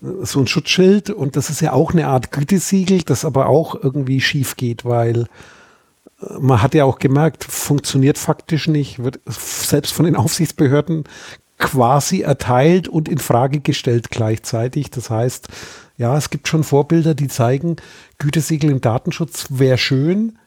so 0.01 0.39
ein 0.39 0.47
Schutzschild 0.47 1.09
und 1.09 1.35
das 1.35 1.49
ist 1.49 1.61
ja 1.61 1.73
auch 1.73 1.93
eine 1.93 2.07
Art 2.07 2.31
Gütesiegel, 2.31 3.01
das 3.01 3.25
aber 3.25 3.47
auch 3.47 3.75
irgendwie 3.81 4.21
schief 4.21 4.55
geht, 4.55 4.85
weil 4.85 5.27
äh, 6.21 6.39
man 6.39 6.61
hat 6.61 6.75
ja 6.75 6.85
auch 6.85 6.99
gemerkt, 6.99 7.43
funktioniert 7.43 8.17
faktisch 8.17 8.67
nicht, 8.67 9.03
wird 9.03 9.19
selbst 9.25 9.93
von 9.93 10.05
den 10.05 10.15
Aufsichtsbehörden 10.15 11.05
quasi 11.57 12.21
erteilt 12.21 12.87
und 12.87 13.09
in 13.09 13.17
Frage 13.17 13.59
gestellt 13.59 14.09
gleichzeitig. 14.11 14.91
Das 14.91 15.09
heißt, 15.09 15.47
ja, 15.97 16.15
es 16.17 16.29
gibt 16.29 16.47
schon 16.47 16.63
Vorbilder, 16.63 17.15
die 17.15 17.27
zeigen, 17.27 17.77
Gütesiegel 18.19 18.69
im 18.69 18.81
Datenschutz 18.81 19.47
wäre 19.49 19.77
schön, 19.77 20.37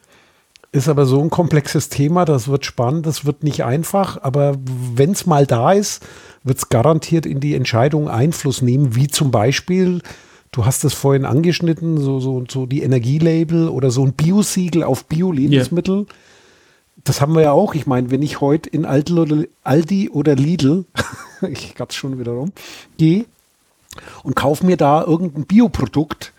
ist 0.71 0.87
aber 0.87 1.05
so 1.05 1.21
ein 1.21 1.29
komplexes 1.29 1.89
Thema, 1.89 2.23
das 2.23 2.47
wird 2.47 2.65
spannend, 2.65 3.05
das 3.05 3.25
wird 3.25 3.43
nicht 3.43 3.65
einfach, 3.65 4.21
aber 4.23 4.55
wenn 4.95 5.11
es 5.11 5.25
mal 5.25 5.45
da 5.45 5.73
ist, 5.73 6.01
wird 6.43 6.59
es 6.59 6.69
garantiert 6.69 7.25
in 7.25 7.41
die 7.41 7.55
Entscheidung 7.55 8.07
Einfluss 8.07 8.61
nehmen, 8.61 8.95
wie 8.95 9.07
zum 9.07 9.31
Beispiel, 9.31 10.01
du 10.53 10.65
hast 10.65 10.85
es 10.85 10.93
vorhin 10.93 11.25
angeschnitten, 11.25 11.97
so, 11.97 12.21
so, 12.21 12.45
so 12.49 12.65
die 12.65 12.83
Energielabel 12.83 13.67
oder 13.67 13.91
so 13.91 14.05
ein 14.05 14.13
Biosiegel 14.13 14.83
auf 14.83 15.05
Bio-Lebensmittel. 15.05 15.95
Yeah 15.95 16.15
das 17.03 17.21
haben 17.21 17.35
wir 17.35 17.41
ja 17.41 17.51
auch. 17.51 17.73
Ich 17.73 17.87
meine, 17.87 18.11
wenn 18.11 18.21
ich 18.21 18.41
heute 18.41 18.69
in 18.69 18.85
Aldi 18.85 20.09
oder, 20.09 20.35
Lidl, 20.35 20.85
ich 21.49 21.75
es 21.77 21.95
schon 21.95 22.19
wieder 22.19 22.33
rum, 22.33 22.51
gehe 22.97 23.25
und 24.23 24.35
kaufe 24.35 24.65
mir 24.65 24.77
da 24.77 25.03
irgendein 25.03 25.45
Bioprodukt 25.45 26.33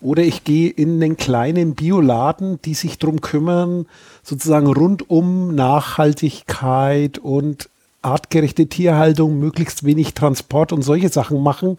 oder 0.00 0.22
ich 0.22 0.44
gehe 0.44 0.70
in 0.70 1.02
einen 1.02 1.16
kleinen 1.16 1.74
Bioladen, 1.74 2.60
die 2.62 2.74
sich 2.74 2.98
darum 2.98 3.20
kümmern, 3.20 3.86
sozusagen 4.22 4.66
rund 4.66 5.10
um 5.10 5.54
Nachhaltigkeit 5.54 7.18
und 7.18 7.68
artgerechte 8.02 8.66
Tierhaltung, 8.66 9.38
möglichst 9.38 9.84
wenig 9.84 10.14
Transport 10.14 10.72
und 10.72 10.82
solche 10.82 11.10
Sachen 11.10 11.42
machen. 11.42 11.76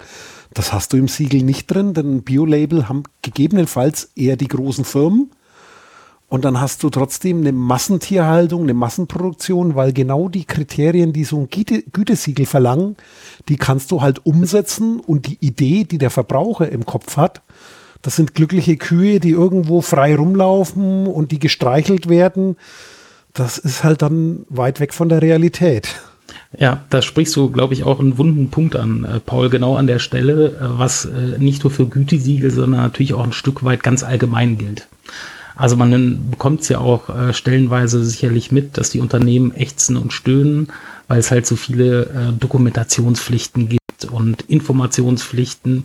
Das 0.53 0.71
hast 0.71 0.93
du 0.93 0.97
im 0.97 1.07
Siegel 1.07 1.41
nicht 1.41 1.67
drin, 1.67 1.95
denn 1.95 2.17
ein 2.17 2.21
Biolabel 2.21 2.87
haben 2.87 3.03
gegebenenfalls 3.23 4.11
eher 4.15 4.37
die 4.37 4.47
großen 4.47 4.85
Firmen 4.85 5.31
und 6.31 6.45
dann 6.45 6.61
hast 6.61 6.81
du 6.81 6.89
trotzdem 6.89 7.41
eine 7.41 7.51
Massentierhaltung, 7.51 8.63
eine 8.63 8.73
Massenproduktion, 8.73 9.75
weil 9.75 9.91
genau 9.91 10.29
die 10.29 10.45
Kriterien, 10.45 11.11
die 11.11 11.25
so 11.25 11.37
ein 11.41 11.49
Güte 11.49 11.83
Gütesiegel 11.91 12.45
verlangen, 12.45 12.95
die 13.49 13.57
kannst 13.57 13.91
du 13.91 14.01
halt 14.01 14.25
umsetzen 14.25 15.01
und 15.01 15.27
die 15.27 15.37
Idee, 15.41 15.83
die 15.83 15.97
der 15.97 16.09
Verbraucher 16.09 16.69
im 16.69 16.85
Kopf 16.85 17.17
hat, 17.17 17.41
das 18.01 18.15
sind 18.15 18.33
glückliche 18.33 18.77
Kühe, 18.77 19.19
die 19.19 19.31
irgendwo 19.31 19.81
frei 19.81 20.15
rumlaufen 20.15 21.05
und 21.05 21.33
die 21.33 21.39
gestreichelt 21.39 22.07
werden. 22.07 22.55
Das 23.33 23.57
ist 23.57 23.83
halt 23.83 24.01
dann 24.01 24.45
weit 24.47 24.79
weg 24.79 24.93
von 24.93 25.09
der 25.09 25.21
Realität. 25.21 25.99
Ja, 26.57 26.85
da 26.89 27.01
sprichst 27.01 27.35
du, 27.35 27.49
glaube 27.49 27.73
ich, 27.73 27.83
auch 27.83 27.99
einen 27.99 28.17
wunden 28.17 28.49
Punkt 28.49 28.77
an, 28.77 29.03
äh, 29.03 29.19
Paul, 29.19 29.49
genau 29.49 29.75
an 29.75 29.85
der 29.85 29.99
Stelle, 29.99 30.51
äh, 30.51 30.79
was 30.79 31.03
äh, 31.03 31.37
nicht 31.39 31.65
nur 31.65 31.71
für 31.71 31.87
Gütesiegel, 31.87 32.51
sondern 32.51 32.79
natürlich 32.79 33.15
auch 33.15 33.25
ein 33.25 33.33
Stück 33.33 33.65
weit 33.65 33.83
ganz 33.83 34.01
allgemein 34.01 34.57
gilt. 34.57 34.87
Also 35.55 35.75
man 35.75 36.29
bekommt 36.29 36.61
es 36.61 36.69
ja 36.69 36.79
auch 36.79 37.09
äh, 37.09 37.33
stellenweise 37.33 38.03
sicherlich 38.03 38.51
mit, 38.51 38.77
dass 38.77 38.89
die 38.89 38.99
Unternehmen 38.99 39.53
ächzen 39.53 39.97
und 39.97 40.13
stöhnen, 40.13 40.67
weil 41.07 41.19
es 41.19 41.31
halt 41.31 41.45
so 41.45 41.55
viele 41.55 42.03
äh, 42.05 42.31
Dokumentationspflichten 42.39 43.69
gibt 43.69 44.05
und 44.09 44.43
Informationspflichten. 44.43 45.83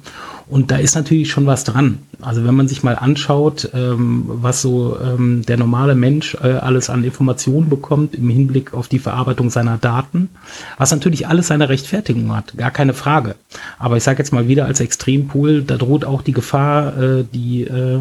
Und 0.48 0.70
da 0.70 0.76
ist 0.76 0.94
natürlich 0.94 1.30
schon 1.30 1.46
was 1.46 1.64
dran. 1.64 1.98
Also 2.22 2.44
wenn 2.44 2.54
man 2.54 2.68
sich 2.68 2.82
mal 2.82 2.94
anschaut, 2.94 3.70
ähm, 3.74 4.24
was 4.26 4.62
so 4.62 4.96
ähm, 4.98 5.42
der 5.46 5.56
normale 5.56 5.94
Mensch 5.94 6.34
äh, 6.36 6.52
alles 6.52 6.88
an 6.88 7.04
Informationen 7.04 7.68
bekommt 7.68 8.14
im 8.14 8.28
Hinblick 8.28 8.72
auf 8.72 8.88
die 8.88 9.00
Verarbeitung 9.00 9.50
seiner 9.50 9.76
Daten, 9.76 10.30
was 10.78 10.92
natürlich 10.92 11.26
alles 11.26 11.48
seine 11.48 11.68
Rechtfertigung 11.68 12.34
hat, 12.34 12.56
gar 12.56 12.70
keine 12.70 12.94
Frage. 12.94 13.34
Aber 13.78 13.96
ich 13.96 14.04
sage 14.04 14.18
jetzt 14.18 14.32
mal 14.32 14.46
wieder 14.46 14.66
als 14.66 14.80
Extrempool, 14.80 15.62
da 15.62 15.76
droht 15.76 16.04
auch 16.04 16.22
die 16.22 16.32
Gefahr, 16.32 16.96
äh, 16.96 17.24
die, 17.34 17.64
äh, 17.64 18.00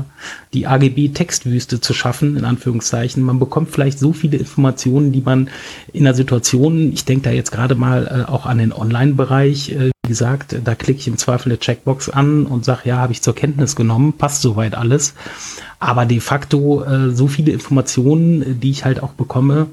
die 0.53 0.67
AGB-Textwüste 0.67 1.81
zu 1.81 1.93
schaffen, 1.93 2.37
in 2.37 2.45
Anführungszeichen. 2.45 3.23
Man 3.23 3.39
bekommt 3.39 3.71
vielleicht 3.71 3.99
so 3.99 4.13
viele 4.13 4.37
Informationen, 4.37 5.11
die 5.11 5.21
man 5.21 5.49
in 5.93 6.05
einer 6.05 6.15
Situation, 6.15 6.93
ich 6.93 7.05
denke 7.05 7.23
da 7.23 7.31
jetzt 7.31 7.51
gerade 7.51 7.75
mal 7.75 8.25
äh, 8.27 8.31
auch 8.31 8.45
an 8.45 8.59
den 8.59 8.71
Online-Bereich, 8.71 9.71
äh, 9.71 9.91
wie 10.05 10.09
gesagt, 10.09 10.55
da 10.63 10.75
klicke 10.75 10.99
ich 10.99 11.07
im 11.07 11.17
Zweifel 11.17 11.51
eine 11.51 11.59
Checkbox 11.59 12.09
an 12.09 12.45
und 12.45 12.63
sage, 12.63 12.81
ja, 12.85 12.97
habe 12.97 13.11
ich 13.11 13.23
zur 13.23 13.33
Kenntnis 13.33 13.75
genommen, 13.75 14.13
passt 14.13 14.43
soweit 14.43 14.75
alles. 14.75 15.15
Aber 15.79 16.05
de 16.05 16.19
facto 16.19 16.83
äh, 16.83 17.09
so 17.09 17.27
viele 17.27 17.51
Informationen, 17.51 18.59
die 18.59 18.69
ich 18.69 18.85
halt 18.85 19.01
auch 19.01 19.13
bekomme, 19.13 19.67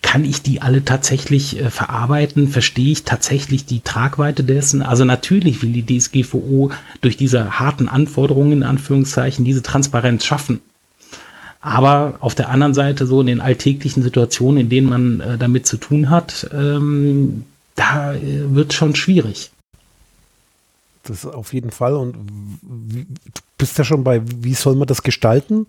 kann 0.00 0.24
ich 0.24 0.42
die 0.42 0.62
alle 0.62 0.84
tatsächlich 0.84 1.58
äh, 1.58 1.70
verarbeiten? 1.70 2.46
Verstehe 2.46 2.92
ich 2.92 3.02
tatsächlich 3.02 3.66
die 3.66 3.80
Tragweite 3.80 4.44
dessen? 4.44 4.80
Also 4.80 5.04
natürlich 5.04 5.60
will 5.60 5.72
die 5.72 5.98
DSGVO 5.98 6.70
durch 7.00 7.16
diese 7.16 7.58
harten 7.58 7.88
Anforderungen 7.88 8.52
in 8.52 8.62
Anführungszeichen 8.62 9.44
diese 9.44 9.62
Transparenz 9.62 10.24
schaffen. 10.24 10.60
Aber 11.60 12.14
auf 12.20 12.36
der 12.36 12.48
anderen 12.50 12.74
Seite, 12.74 13.06
so 13.06 13.22
in 13.22 13.26
den 13.26 13.40
alltäglichen 13.40 14.04
Situationen, 14.04 14.60
in 14.60 14.68
denen 14.68 14.88
man 14.88 15.20
äh, 15.20 15.36
damit 15.36 15.66
zu 15.66 15.78
tun 15.78 16.10
hat, 16.10 16.48
ähm, 16.52 17.44
da 17.74 18.14
äh, 18.14 18.54
wird 18.54 18.72
schon 18.72 18.94
schwierig. 18.94 19.50
Das 21.04 21.26
auf 21.26 21.52
jeden 21.52 21.70
Fall. 21.70 21.94
Und 21.94 22.16
wie, 22.62 23.04
du 23.04 23.40
bist 23.58 23.78
ja 23.78 23.84
schon 23.84 24.04
bei, 24.04 24.22
wie 24.24 24.54
soll 24.54 24.74
man 24.74 24.88
das 24.88 25.02
gestalten? 25.02 25.66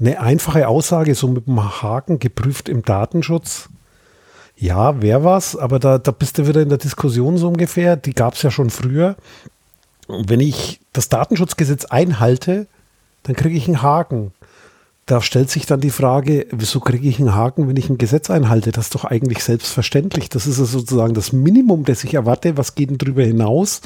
Eine 0.00 0.20
einfache 0.20 0.68
Aussage, 0.68 1.14
so 1.14 1.28
mit 1.28 1.46
dem 1.46 1.82
Haken 1.82 2.18
geprüft 2.18 2.68
im 2.68 2.82
Datenschutz. 2.82 3.68
Ja, 4.56 5.00
wäre 5.02 5.24
was, 5.24 5.56
aber 5.56 5.78
da, 5.78 5.98
da 5.98 6.10
bist 6.10 6.38
du 6.38 6.46
wieder 6.48 6.62
in 6.62 6.68
der 6.68 6.78
Diskussion 6.78 7.36
so 7.36 7.48
ungefähr. 7.48 7.96
Die 7.96 8.12
gab 8.12 8.34
es 8.34 8.42
ja 8.42 8.50
schon 8.50 8.70
früher. 8.70 9.16
Und 10.06 10.30
wenn 10.30 10.40
ich 10.40 10.80
das 10.92 11.08
Datenschutzgesetz 11.08 11.84
einhalte, 11.84 12.66
dann 13.24 13.36
kriege 13.36 13.56
ich 13.56 13.66
einen 13.66 13.82
Haken 13.82 14.32
da 15.08 15.22
stellt 15.22 15.48
sich 15.48 15.64
dann 15.64 15.80
die 15.80 15.90
Frage, 15.90 16.46
wieso 16.50 16.80
kriege 16.80 17.08
ich 17.08 17.18
einen 17.18 17.34
Haken, 17.34 17.66
wenn 17.66 17.78
ich 17.78 17.88
ein 17.88 17.96
Gesetz 17.96 18.28
einhalte? 18.28 18.72
Das 18.72 18.86
ist 18.86 18.94
doch 18.94 19.06
eigentlich 19.06 19.42
selbstverständlich. 19.42 20.28
Das 20.28 20.46
ist 20.46 20.56
sozusagen 20.56 21.14
das 21.14 21.32
Minimum, 21.32 21.86
das 21.86 22.04
ich 22.04 22.12
erwarte. 22.12 22.58
Was 22.58 22.74
geht 22.74 22.90
denn 22.90 22.98
darüber 22.98 23.22
hinaus? 23.22 23.80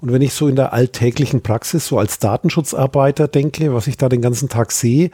Und 0.00 0.12
wenn 0.12 0.22
ich 0.22 0.34
so 0.34 0.48
in 0.48 0.56
der 0.56 0.72
alltäglichen 0.72 1.40
Praxis, 1.40 1.86
so 1.86 2.00
als 2.00 2.18
Datenschutzarbeiter 2.18 3.28
denke, 3.28 3.72
was 3.72 3.86
ich 3.86 3.96
da 3.96 4.08
den 4.08 4.20
ganzen 4.20 4.48
Tag 4.48 4.72
sehe, 4.72 5.12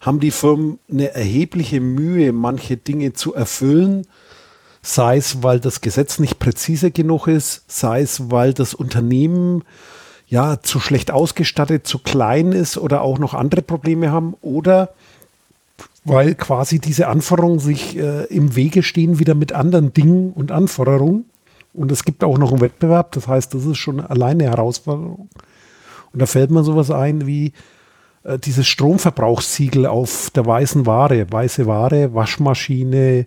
haben 0.00 0.18
die 0.18 0.30
Firmen 0.30 0.78
eine 0.90 1.14
erhebliche 1.14 1.82
Mühe, 1.82 2.32
manche 2.32 2.78
Dinge 2.78 3.12
zu 3.12 3.34
erfüllen. 3.34 4.06
Sei 4.80 5.18
es, 5.18 5.42
weil 5.42 5.60
das 5.60 5.82
Gesetz 5.82 6.18
nicht 6.18 6.38
präzise 6.38 6.90
genug 6.90 7.26
ist, 7.26 7.64
sei 7.68 8.00
es, 8.00 8.30
weil 8.30 8.54
das 8.54 8.72
Unternehmen 8.72 9.62
ja, 10.26 10.60
zu 10.60 10.80
schlecht 10.80 11.10
ausgestattet, 11.10 11.86
zu 11.86 11.98
klein 11.98 12.52
ist 12.52 12.78
oder 12.78 13.02
auch 13.02 13.18
noch 13.18 13.34
andere 13.34 13.62
Probleme 13.62 14.10
haben 14.10 14.34
oder 14.40 14.90
weil 16.04 16.34
quasi 16.34 16.78
diese 16.78 17.08
Anforderungen 17.08 17.58
sich 17.58 17.96
äh, 17.96 18.24
im 18.24 18.56
Wege 18.56 18.82
stehen 18.82 19.18
wieder 19.18 19.34
mit 19.34 19.52
anderen 19.52 19.92
Dingen 19.94 20.32
und 20.32 20.52
Anforderungen. 20.52 21.24
Und 21.72 21.90
es 21.90 22.04
gibt 22.04 22.22
auch 22.22 22.38
noch 22.38 22.52
einen 22.52 22.60
Wettbewerb, 22.60 23.12
das 23.12 23.26
heißt, 23.26 23.54
das 23.54 23.64
ist 23.64 23.78
schon 23.78 24.00
alleine 24.00 24.44
eine 24.44 24.52
Herausforderung. 24.52 25.28
Und 26.12 26.22
da 26.22 26.26
fällt 26.26 26.50
mir 26.50 26.62
sowas 26.62 26.90
ein 26.90 27.26
wie 27.26 27.52
äh, 28.22 28.38
dieses 28.38 28.68
Stromverbrauchssiegel 28.68 29.86
auf 29.86 30.30
der 30.30 30.46
weißen 30.46 30.86
Ware, 30.86 31.26
weiße 31.30 31.66
Ware, 31.66 32.14
Waschmaschine, 32.14 33.26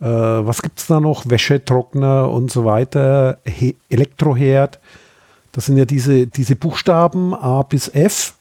äh, 0.00 0.04
was 0.04 0.60
gibt 0.60 0.80
es 0.80 0.86
da 0.86 1.00
noch, 1.00 1.28
Wäschetrockner 1.30 2.30
und 2.30 2.50
so 2.50 2.64
weiter, 2.64 3.38
He 3.44 3.76
Elektroherd. 3.88 4.80
Das 5.58 5.66
sind 5.66 5.76
ja 5.76 5.86
diese, 5.86 6.28
diese 6.28 6.54
Buchstaben 6.54 7.34
A 7.34 7.62
bis 7.62 7.88
F. 7.88 8.34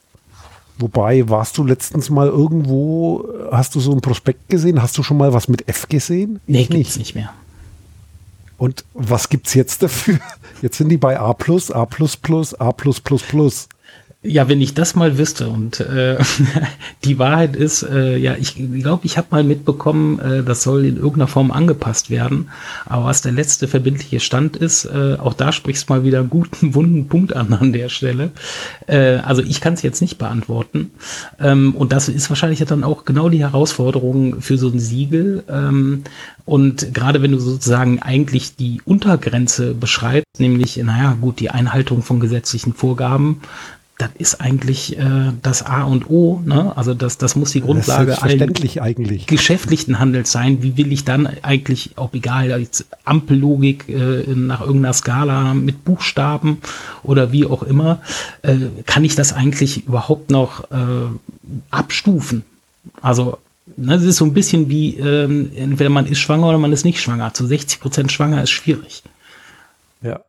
Wobei, 0.77 1.27
warst 1.27 1.57
du 1.57 1.63
letztens 1.63 2.11
mal 2.11 2.27
irgendwo, 2.27 3.27
hast 3.51 3.73
du 3.73 3.79
so 3.79 3.91
ein 3.91 4.01
Prospekt 4.01 4.49
gesehen? 4.49 4.83
Hast 4.83 4.99
du 4.99 5.01
schon 5.01 5.17
mal 5.17 5.33
was 5.33 5.47
mit 5.47 5.67
F 5.67 5.89
gesehen? 5.89 6.39
Nee, 6.45 6.61
ich 6.61 6.69
nicht. 6.69 6.95
nicht 6.95 7.15
mehr. 7.15 7.33
Und 8.59 8.85
was 8.93 9.29
gibt 9.29 9.47
es 9.47 9.55
jetzt 9.55 9.81
dafür? 9.81 10.19
Jetzt 10.61 10.77
sind 10.77 10.89
die 10.89 10.97
bei 10.97 11.19
A+, 11.19 11.31
A++, 11.31 11.37
A++, 11.73 11.87
A++. 12.59 12.73
Ja, 14.27 14.49
wenn 14.49 14.59
ich 14.59 14.73
das 14.73 14.93
mal 14.93 15.17
wüsste 15.17 15.47
und 15.47 15.79
äh, 15.79 16.17
die 17.05 17.17
Wahrheit 17.17 17.55
ist, 17.55 17.83
äh, 17.83 18.17
ja, 18.17 18.35
ich 18.37 18.55
glaube, 18.55 19.05
ich 19.05 19.17
habe 19.17 19.27
mal 19.31 19.43
mitbekommen, 19.43 20.19
äh, 20.19 20.43
das 20.43 20.63
soll 20.63 20.83
in 20.83 20.97
irgendeiner 20.97 21.27
Form 21.27 21.49
angepasst 21.49 22.09
werden. 22.09 22.49
Aber 22.85 23.05
was 23.05 23.21
der 23.21 23.31
letzte 23.31 23.69
verbindliche 23.69 24.19
Stand 24.19 24.57
ist, 24.57 24.83
äh, 24.83 25.15
auch 25.17 25.33
da 25.33 25.53
sprichst 25.53 25.89
mal 25.89 26.03
wieder 26.03 26.19
einen 26.19 26.29
guten, 26.29 26.73
wunden 26.75 27.07
Punkt 27.07 27.35
an 27.35 27.53
an 27.53 27.71
der 27.71 27.87
Stelle. 27.87 28.31
Äh, 28.85 29.17
also 29.17 29.41
ich 29.41 29.61
kann 29.61 29.75
es 29.75 29.81
jetzt 29.81 30.01
nicht 30.01 30.17
beantworten. 30.17 30.91
Ähm, 31.39 31.73
und 31.73 31.93
das 31.93 32.09
ist 32.09 32.29
wahrscheinlich 32.29 32.59
dann 32.59 32.83
auch 32.83 33.05
genau 33.05 33.29
die 33.29 33.39
Herausforderung 33.39 34.41
für 34.41 34.57
so 34.57 34.67
ein 34.67 34.79
Siegel. 34.79 35.43
Ähm, 35.47 36.03
und 36.43 36.93
gerade 36.93 37.21
wenn 37.21 37.31
du 37.31 37.39
sozusagen 37.39 38.01
eigentlich 38.01 38.55
die 38.55 38.81
Untergrenze 38.83 39.73
beschreibst, 39.73 40.39
nämlich, 40.39 40.77
naja, 40.77 41.17
gut, 41.19 41.39
die 41.39 41.49
Einhaltung 41.49 42.01
von 42.01 42.19
gesetzlichen 42.19 42.73
Vorgaben, 42.73 43.41
das 43.97 44.11
ist 44.19 44.41
eigentlich 44.41 44.97
äh, 44.99 45.31
das 45.41 45.63
A 45.63 45.83
und 45.83 46.09
O. 46.09 46.39
Ne? 46.45 46.71
Also 46.75 46.93
das, 46.93 47.17
das 47.17 47.35
muss 47.35 47.51
die 47.51 47.61
Grundlage 47.61 48.21
eigentlich 48.21 49.25
geschäftlichen 49.25 49.99
Handels 49.99 50.31
sein. 50.31 50.61
Wie 50.61 50.77
will 50.77 50.91
ich 50.91 51.03
dann 51.03 51.27
eigentlich, 51.41 51.91
ob 51.95 52.13
egal, 52.13 52.51
als 52.51 52.85
Ampellogik 53.05 53.89
äh, 53.89 54.23
nach 54.35 54.61
irgendeiner 54.61 54.93
Skala 54.93 55.55
mit 55.55 55.83
Buchstaben 55.83 56.59
oder 57.01 57.31
wie 57.31 57.45
auch 57.45 57.63
immer, 57.63 58.01
äh, 58.43 58.57
kann 58.85 59.03
ich 59.03 59.15
das 59.15 59.33
eigentlich 59.33 59.87
überhaupt 59.87 60.29
noch 60.29 60.69
äh, 60.69 60.75
abstufen? 61.71 62.43
Also 63.01 63.39
ne, 63.77 63.95
es 63.95 64.03
ist 64.03 64.17
so 64.17 64.25
ein 64.25 64.33
bisschen 64.33 64.69
wie, 64.69 64.97
ähm, 64.97 65.51
entweder 65.55 65.89
man 65.89 66.05
ist 66.05 66.19
schwanger 66.19 66.49
oder 66.49 66.59
man 66.59 66.71
ist 66.71 66.85
nicht 66.85 67.01
schwanger. 67.01 67.33
Zu 67.33 67.47
60 67.47 67.79
Prozent 67.79 68.11
schwanger 68.11 68.43
ist 68.43 68.51
schwierig. 68.51 69.01
Ja. 70.03 70.21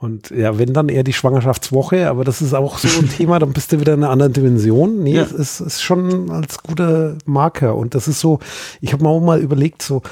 Und 0.00 0.30
ja, 0.30 0.58
wenn 0.58 0.72
dann 0.72 0.88
eher 0.88 1.02
die 1.02 1.12
Schwangerschaftswoche, 1.12 2.08
aber 2.08 2.24
das 2.24 2.40
ist 2.40 2.54
auch 2.54 2.78
so 2.78 3.00
ein 3.00 3.08
Thema, 3.16 3.40
dann 3.40 3.52
bist 3.52 3.72
du 3.72 3.80
wieder 3.80 3.94
in 3.94 4.04
einer 4.04 4.12
anderen 4.12 4.32
Dimension. 4.32 5.02
Nee, 5.02 5.16
ja. 5.16 5.22
es 5.22 5.32
ist, 5.32 5.60
ist 5.60 5.82
schon 5.82 6.30
als 6.30 6.62
guter 6.62 7.16
Marker. 7.24 7.74
Und 7.74 7.96
das 7.96 8.06
ist 8.06 8.20
so, 8.20 8.38
ich 8.80 8.92
habe 8.92 9.02
mir 9.02 9.08
auch 9.08 9.20
mal 9.20 9.40
überlegt, 9.40 9.82
so, 9.82 10.02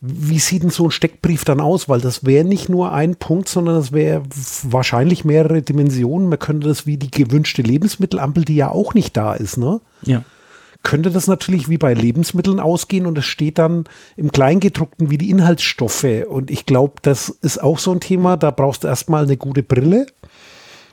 wie 0.00 0.38
sieht 0.38 0.62
denn 0.62 0.70
so 0.70 0.86
ein 0.86 0.90
Steckbrief 0.90 1.44
dann 1.44 1.60
aus? 1.60 1.90
Weil 1.90 2.00
das 2.00 2.24
wäre 2.24 2.44
nicht 2.44 2.70
nur 2.70 2.92
ein 2.92 3.16
Punkt, 3.16 3.50
sondern 3.50 3.74
das 3.74 3.92
wäre 3.92 4.22
wahrscheinlich 4.62 5.26
mehrere 5.26 5.60
Dimensionen. 5.60 6.30
Man 6.30 6.38
könnte 6.38 6.66
das 6.66 6.86
wie 6.86 6.96
die 6.96 7.10
gewünschte 7.10 7.60
Lebensmittelampel, 7.60 8.46
die 8.46 8.56
ja 8.56 8.70
auch 8.70 8.94
nicht 8.94 9.14
da 9.14 9.34
ist, 9.34 9.58
ne? 9.58 9.82
Ja 10.04 10.24
könnte 10.82 11.10
das 11.10 11.26
natürlich 11.26 11.68
wie 11.68 11.78
bei 11.78 11.92
Lebensmitteln 11.92 12.60
ausgehen 12.60 13.06
und 13.06 13.18
es 13.18 13.24
steht 13.24 13.58
dann 13.58 13.84
im 14.16 14.32
Kleingedruckten 14.32 15.10
wie 15.10 15.18
die 15.18 15.30
Inhaltsstoffe. 15.30 16.06
Und 16.28 16.50
ich 16.50 16.66
glaube, 16.66 16.94
das 17.02 17.28
ist 17.28 17.62
auch 17.62 17.78
so 17.78 17.92
ein 17.92 18.00
Thema, 18.00 18.36
da 18.36 18.50
brauchst 18.50 18.84
du 18.84 18.88
erstmal 18.88 19.24
eine 19.24 19.36
gute 19.36 19.62
Brille. 19.62 20.06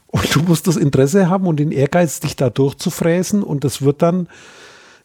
Und 0.08 0.34
du 0.34 0.42
musst 0.42 0.68
das 0.68 0.78
Interesse 0.78 1.30
haben 1.30 1.46
und 1.46 1.58
den 1.58 1.72
Ehrgeiz, 1.72 2.20
dich 2.20 2.36
da 2.36 2.50
durchzufräsen. 2.50 3.44
Und 3.44 3.64
das 3.64 3.82
wird 3.82 4.02
dann 4.02 4.28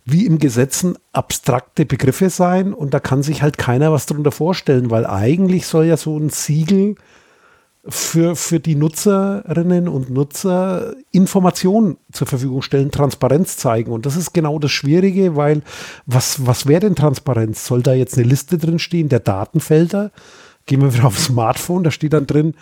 wie 0.04 0.24
im 0.24 0.38
Gesetzen 0.38 0.96
abstrakte 1.12 1.84
Begriffe 1.84 2.30
sein. 2.30 2.72
Und 2.72 2.94
da 2.94 3.00
kann 3.00 3.22
sich 3.22 3.42
halt 3.42 3.58
keiner 3.58 3.92
was 3.92 4.06
darunter 4.06 4.32
vorstellen, 4.32 4.90
weil 4.90 5.06
eigentlich 5.06 5.66
soll 5.66 5.86
ja 5.86 5.96
so 5.96 6.16
ein 6.16 6.30
Siegel 6.30 6.94
für, 7.88 8.36
für 8.36 8.60
die 8.60 8.74
Nutzerinnen 8.74 9.88
und 9.88 10.10
Nutzer 10.10 10.94
Informationen 11.12 11.96
zur 12.12 12.26
Verfügung 12.26 12.62
stellen, 12.62 12.90
Transparenz 12.90 13.56
zeigen. 13.56 13.92
Und 13.92 14.04
das 14.04 14.16
ist 14.16 14.34
genau 14.34 14.58
das 14.58 14.70
Schwierige, 14.70 15.36
weil 15.36 15.62
was, 16.06 16.46
was 16.46 16.66
wäre 16.66 16.80
denn 16.80 16.94
Transparenz? 16.94 17.64
Soll 17.64 17.82
da 17.82 17.94
jetzt 17.94 18.18
eine 18.18 18.26
Liste 18.26 18.58
drin 18.58 18.78
stehen 18.78 19.08
der 19.08 19.20
Datenfelder? 19.20 20.10
Gehen 20.66 20.82
wir 20.82 20.94
wieder 20.94 21.06
aufs 21.06 21.26
Smartphone, 21.26 21.84
da 21.84 21.90
steht 21.90 22.12
dann 22.12 22.26
drin, 22.26 22.54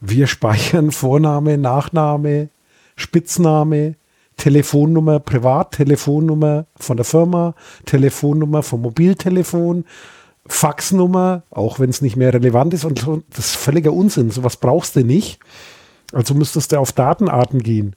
wir 0.00 0.26
speichern 0.26 0.92
Vorname, 0.92 1.58
Nachname, 1.58 2.50
Spitzname, 2.96 3.96
Telefonnummer, 4.36 5.20
Privattelefonnummer 5.20 6.66
von 6.76 6.96
der 6.96 7.04
Firma, 7.04 7.54
Telefonnummer 7.84 8.62
vom 8.62 8.82
Mobiltelefon, 8.82 9.84
Faxnummer, 10.52 11.44
auch 11.50 11.78
wenn 11.78 11.90
es 11.90 12.02
nicht 12.02 12.16
mehr 12.16 12.34
relevant 12.34 12.74
ist. 12.74 12.84
Und 12.84 13.06
das 13.30 13.46
ist 13.46 13.56
völliger 13.56 13.92
Unsinn. 13.92 14.30
Sowas 14.30 14.56
brauchst 14.56 14.96
du 14.96 15.04
nicht. 15.04 15.40
Also 16.12 16.34
müsstest 16.34 16.72
du 16.72 16.78
auf 16.78 16.92
Datenarten 16.92 17.62
gehen. 17.62 17.94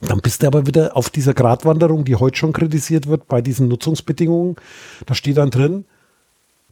Dann 0.00 0.20
bist 0.20 0.42
du 0.42 0.46
aber 0.46 0.66
wieder 0.66 0.96
auf 0.96 1.10
dieser 1.10 1.34
Gratwanderung, 1.34 2.04
die 2.04 2.16
heute 2.16 2.36
schon 2.36 2.52
kritisiert 2.52 3.06
wird 3.06 3.28
bei 3.28 3.40
diesen 3.40 3.68
Nutzungsbedingungen. 3.68 4.56
Da 5.06 5.14
steht 5.14 5.36
dann 5.36 5.50
drin, 5.50 5.84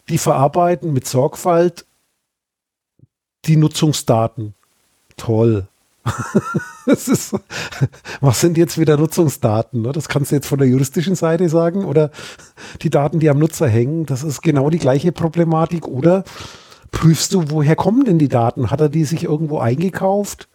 die 0.09 0.19
verarbeiten 0.19 0.93
mit 0.93 1.07
Sorgfalt 1.07 1.87
die 3.45 3.57
Nutzungsdaten. 3.57 4.55
Toll. 5.17 5.69
ist, 6.87 7.35
was 8.21 8.41
sind 8.41 8.59
jetzt 8.59 8.79
wieder 8.79 8.97
Nutzungsdaten? 8.97 9.83
Ne? 9.83 9.93
Das 9.93 10.09
kannst 10.09 10.31
du 10.31 10.37
jetzt 10.37 10.47
von 10.47 10.59
der 10.59 10.69
juristischen 10.69 11.15
Seite 11.15 11.49
sagen 11.49 11.85
oder 11.85 12.11
die 12.83 12.91
Daten, 12.91 13.21
die 13.21 13.31
am 13.31 13.39
Nutzer 13.39 13.69
hängen. 13.69 14.07
Das 14.07 14.23
ist 14.23 14.43
genau 14.43 14.71
die 14.71 14.79
gleiche 14.79 15.13
Problematik. 15.13 15.87
Oder 15.87 16.25
prüfst 16.91 17.35
du, 17.35 17.51
woher 17.51 17.77
kommen 17.77 18.05
denn 18.05 18.19
die 18.19 18.29
Daten? 18.29 18.71
Hat 18.71 18.81
er 18.81 18.89
die 18.89 19.05
sich 19.05 19.25
irgendwo 19.25 19.59
eingekauft 19.59 20.49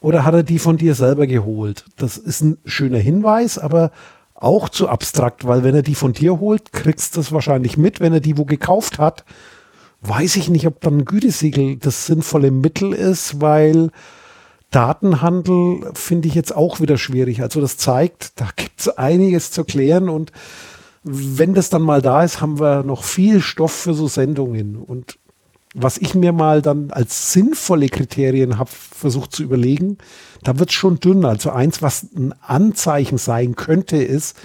oder 0.00 0.24
hat 0.24 0.34
er 0.34 0.42
die 0.42 0.58
von 0.58 0.76
dir 0.76 0.94
selber 0.94 1.26
geholt? 1.26 1.84
Das 1.96 2.16
ist 2.16 2.42
ein 2.42 2.58
schöner 2.64 2.98
Hinweis, 2.98 3.58
aber 3.58 3.90
auch 4.34 4.68
zu 4.68 4.88
abstrakt, 4.88 5.46
weil 5.46 5.64
wenn 5.64 5.74
er 5.74 5.82
die 5.82 5.96
von 5.96 6.12
dir 6.12 6.38
holt, 6.38 6.72
kriegst 6.72 7.16
du 7.16 7.20
das 7.20 7.32
wahrscheinlich 7.32 7.76
mit. 7.76 8.00
Wenn 8.00 8.12
er 8.12 8.20
die 8.20 8.38
wo 8.38 8.44
gekauft 8.44 8.98
hat, 8.98 9.24
weiß 10.02 10.36
ich 10.36 10.48
nicht, 10.48 10.66
ob 10.66 10.80
dann 10.80 10.98
ein 10.98 11.04
Gütesiegel 11.04 11.76
das 11.76 12.06
sinnvolle 12.06 12.52
Mittel 12.52 12.92
ist, 12.92 13.40
weil 13.40 13.90
Datenhandel 14.70 15.90
finde 15.94 16.28
ich 16.28 16.34
jetzt 16.34 16.54
auch 16.54 16.80
wieder 16.80 16.98
schwierig. 16.98 17.42
Also 17.42 17.60
das 17.60 17.76
zeigt, 17.76 18.38
da 18.40 18.48
gibt 18.54 18.80
es 18.80 18.88
einiges 18.88 19.50
zu 19.50 19.64
klären 19.64 20.08
und 20.08 20.32
wenn 21.02 21.54
das 21.54 21.70
dann 21.70 21.82
mal 21.82 22.02
da 22.02 22.22
ist, 22.22 22.40
haben 22.40 22.60
wir 22.60 22.82
noch 22.82 23.02
viel 23.02 23.40
Stoff 23.40 23.72
für 23.72 23.94
so 23.94 24.08
Sendungen. 24.08 24.76
Und 24.76 25.18
was 25.74 25.96
ich 25.96 26.14
mir 26.14 26.32
mal 26.32 26.60
dann 26.60 26.90
als 26.90 27.32
sinnvolle 27.32 27.88
Kriterien 27.88 28.58
habe 28.58 28.70
versucht 28.70 29.32
zu 29.32 29.42
überlegen, 29.42 29.98
da 30.42 30.58
wird 30.58 30.70
es 30.70 30.74
schon 30.74 31.00
dünn. 31.00 31.24
Also 31.24 31.50
eins, 31.50 31.82
was 31.82 32.08
ein 32.14 32.34
Anzeichen 32.42 33.16
sein 33.16 33.54
könnte, 33.54 33.96
ist, 33.96 34.36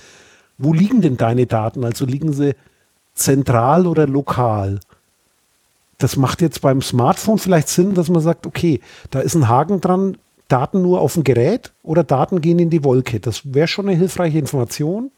wo 0.57 0.73
liegen 0.73 1.01
denn 1.01 1.17
deine 1.17 1.47
Daten? 1.47 1.83
Also 1.83 2.05
liegen 2.05 2.33
sie 2.33 2.55
zentral 3.13 3.87
oder 3.87 4.07
lokal? 4.07 4.79
Das 5.97 6.17
macht 6.17 6.41
jetzt 6.41 6.61
beim 6.61 6.81
Smartphone 6.81 7.37
vielleicht 7.37 7.69
Sinn, 7.69 7.93
dass 7.93 8.09
man 8.09 8.21
sagt, 8.21 8.45
okay, 8.45 8.81
da 9.11 9.19
ist 9.19 9.35
ein 9.35 9.47
Haken 9.47 9.79
dran, 9.81 10.17
Daten 10.47 10.81
nur 10.81 11.01
auf 11.01 11.13
dem 11.13 11.23
Gerät 11.23 11.73
oder 11.83 12.03
Daten 12.03 12.41
gehen 12.41 12.59
in 12.59 12.69
die 12.69 12.83
Wolke. 12.83 13.19
Das 13.19 13.53
wäre 13.53 13.67
schon 13.67 13.87
eine 13.87 13.97
hilfreiche 13.97 14.39
Information. 14.39 15.11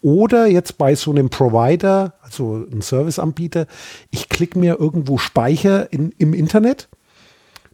Oder 0.00 0.46
jetzt 0.46 0.78
bei 0.78 0.94
so 0.96 1.12
einem 1.12 1.30
Provider, 1.30 2.14
also 2.22 2.66
einem 2.70 2.82
Serviceanbieter, 2.82 3.66
ich 4.10 4.28
klicke 4.28 4.58
mir 4.58 4.80
irgendwo 4.80 5.16
Speicher 5.16 5.92
in, 5.92 6.12
im 6.18 6.34
Internet. 6.34 6.88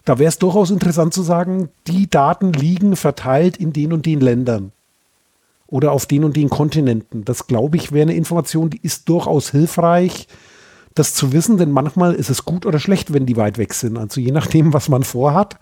Da 0.04 0.18
wäre 0.18 0.28
es 0.28 0.38
durchaus 0.38 0.70
interessant 0.70 1.14
zu 1.14 1.22
sagen, 1.22 1.70
die 1.86 2.08
Daten 2.08 2.52
liegen 2.52 2.96
verteilt 2.96 3.56
in 3.56 3.72
den 3.72 3.92
und 3.92 4.04
den 4.04 4.20
Ländern 4.20 4.72
oder 5.66 5.92
auf 5.92 6.06
den 6.06 6.24
und 6.24 6.36
den 6.36 6.50
Kontinenten. 6.50 7.24
Das 7.24 7.46
glaube 7.46 7.76
ich 7.76 7.92
wäre 7.92 8.08
eine 8.08 8.16
Information, 8.16 8.70
die 8.70 8.80
ist 8.82 9.08
durchaus 9.08 9.50
hilfreich, 9.50 10.26
das 10.98 11.14
zu 11.14 11.32
wissen, 11.32 11.56
denn 11.56 11.70
manchmal 11.70 12.14
ist 12.14 12.30
es 12.30 12.44
gut 12.44 12.66
oder 12.66 12.78
schlecht, 12.78 13.12
wenn 13.12 13.26
die 13.26 13.36
weit 13.36 13.58
weg 13.58 13.74
sind. 13.74 13.96
Also 13.96 14.20
je 14.20 14.32
nachdem, 14.32 14.72
was 14.72 14.88
man 14.88 15.02
vorhat 15.02 15.58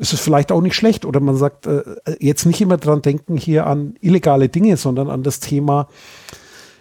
ist 0.00 0.14
es 0.14 0.20
vielleicht 0.20 0.50
auch 0.50 0.62
nicht 0.62 0.74
schlecht. 0.74 1.04
Oder 1.04 1.20
man 1.20 1.36
sagt, 1.36 1.66
äh, 1.66 1.82
jetzt 2.18 2.46
nicht 2.46 2.60
immer 2.60 2.78
dran 2.78 3.02
denken 3.02 3.36
hier 3.36 3.66
an 3.66 3.94
illegale 4.00 4.48
Dinge, 4.48 4.76
sondern 4.78 5.10
an 5.10 5.22
das 5.22 5.40
Thema, 5.40 5.88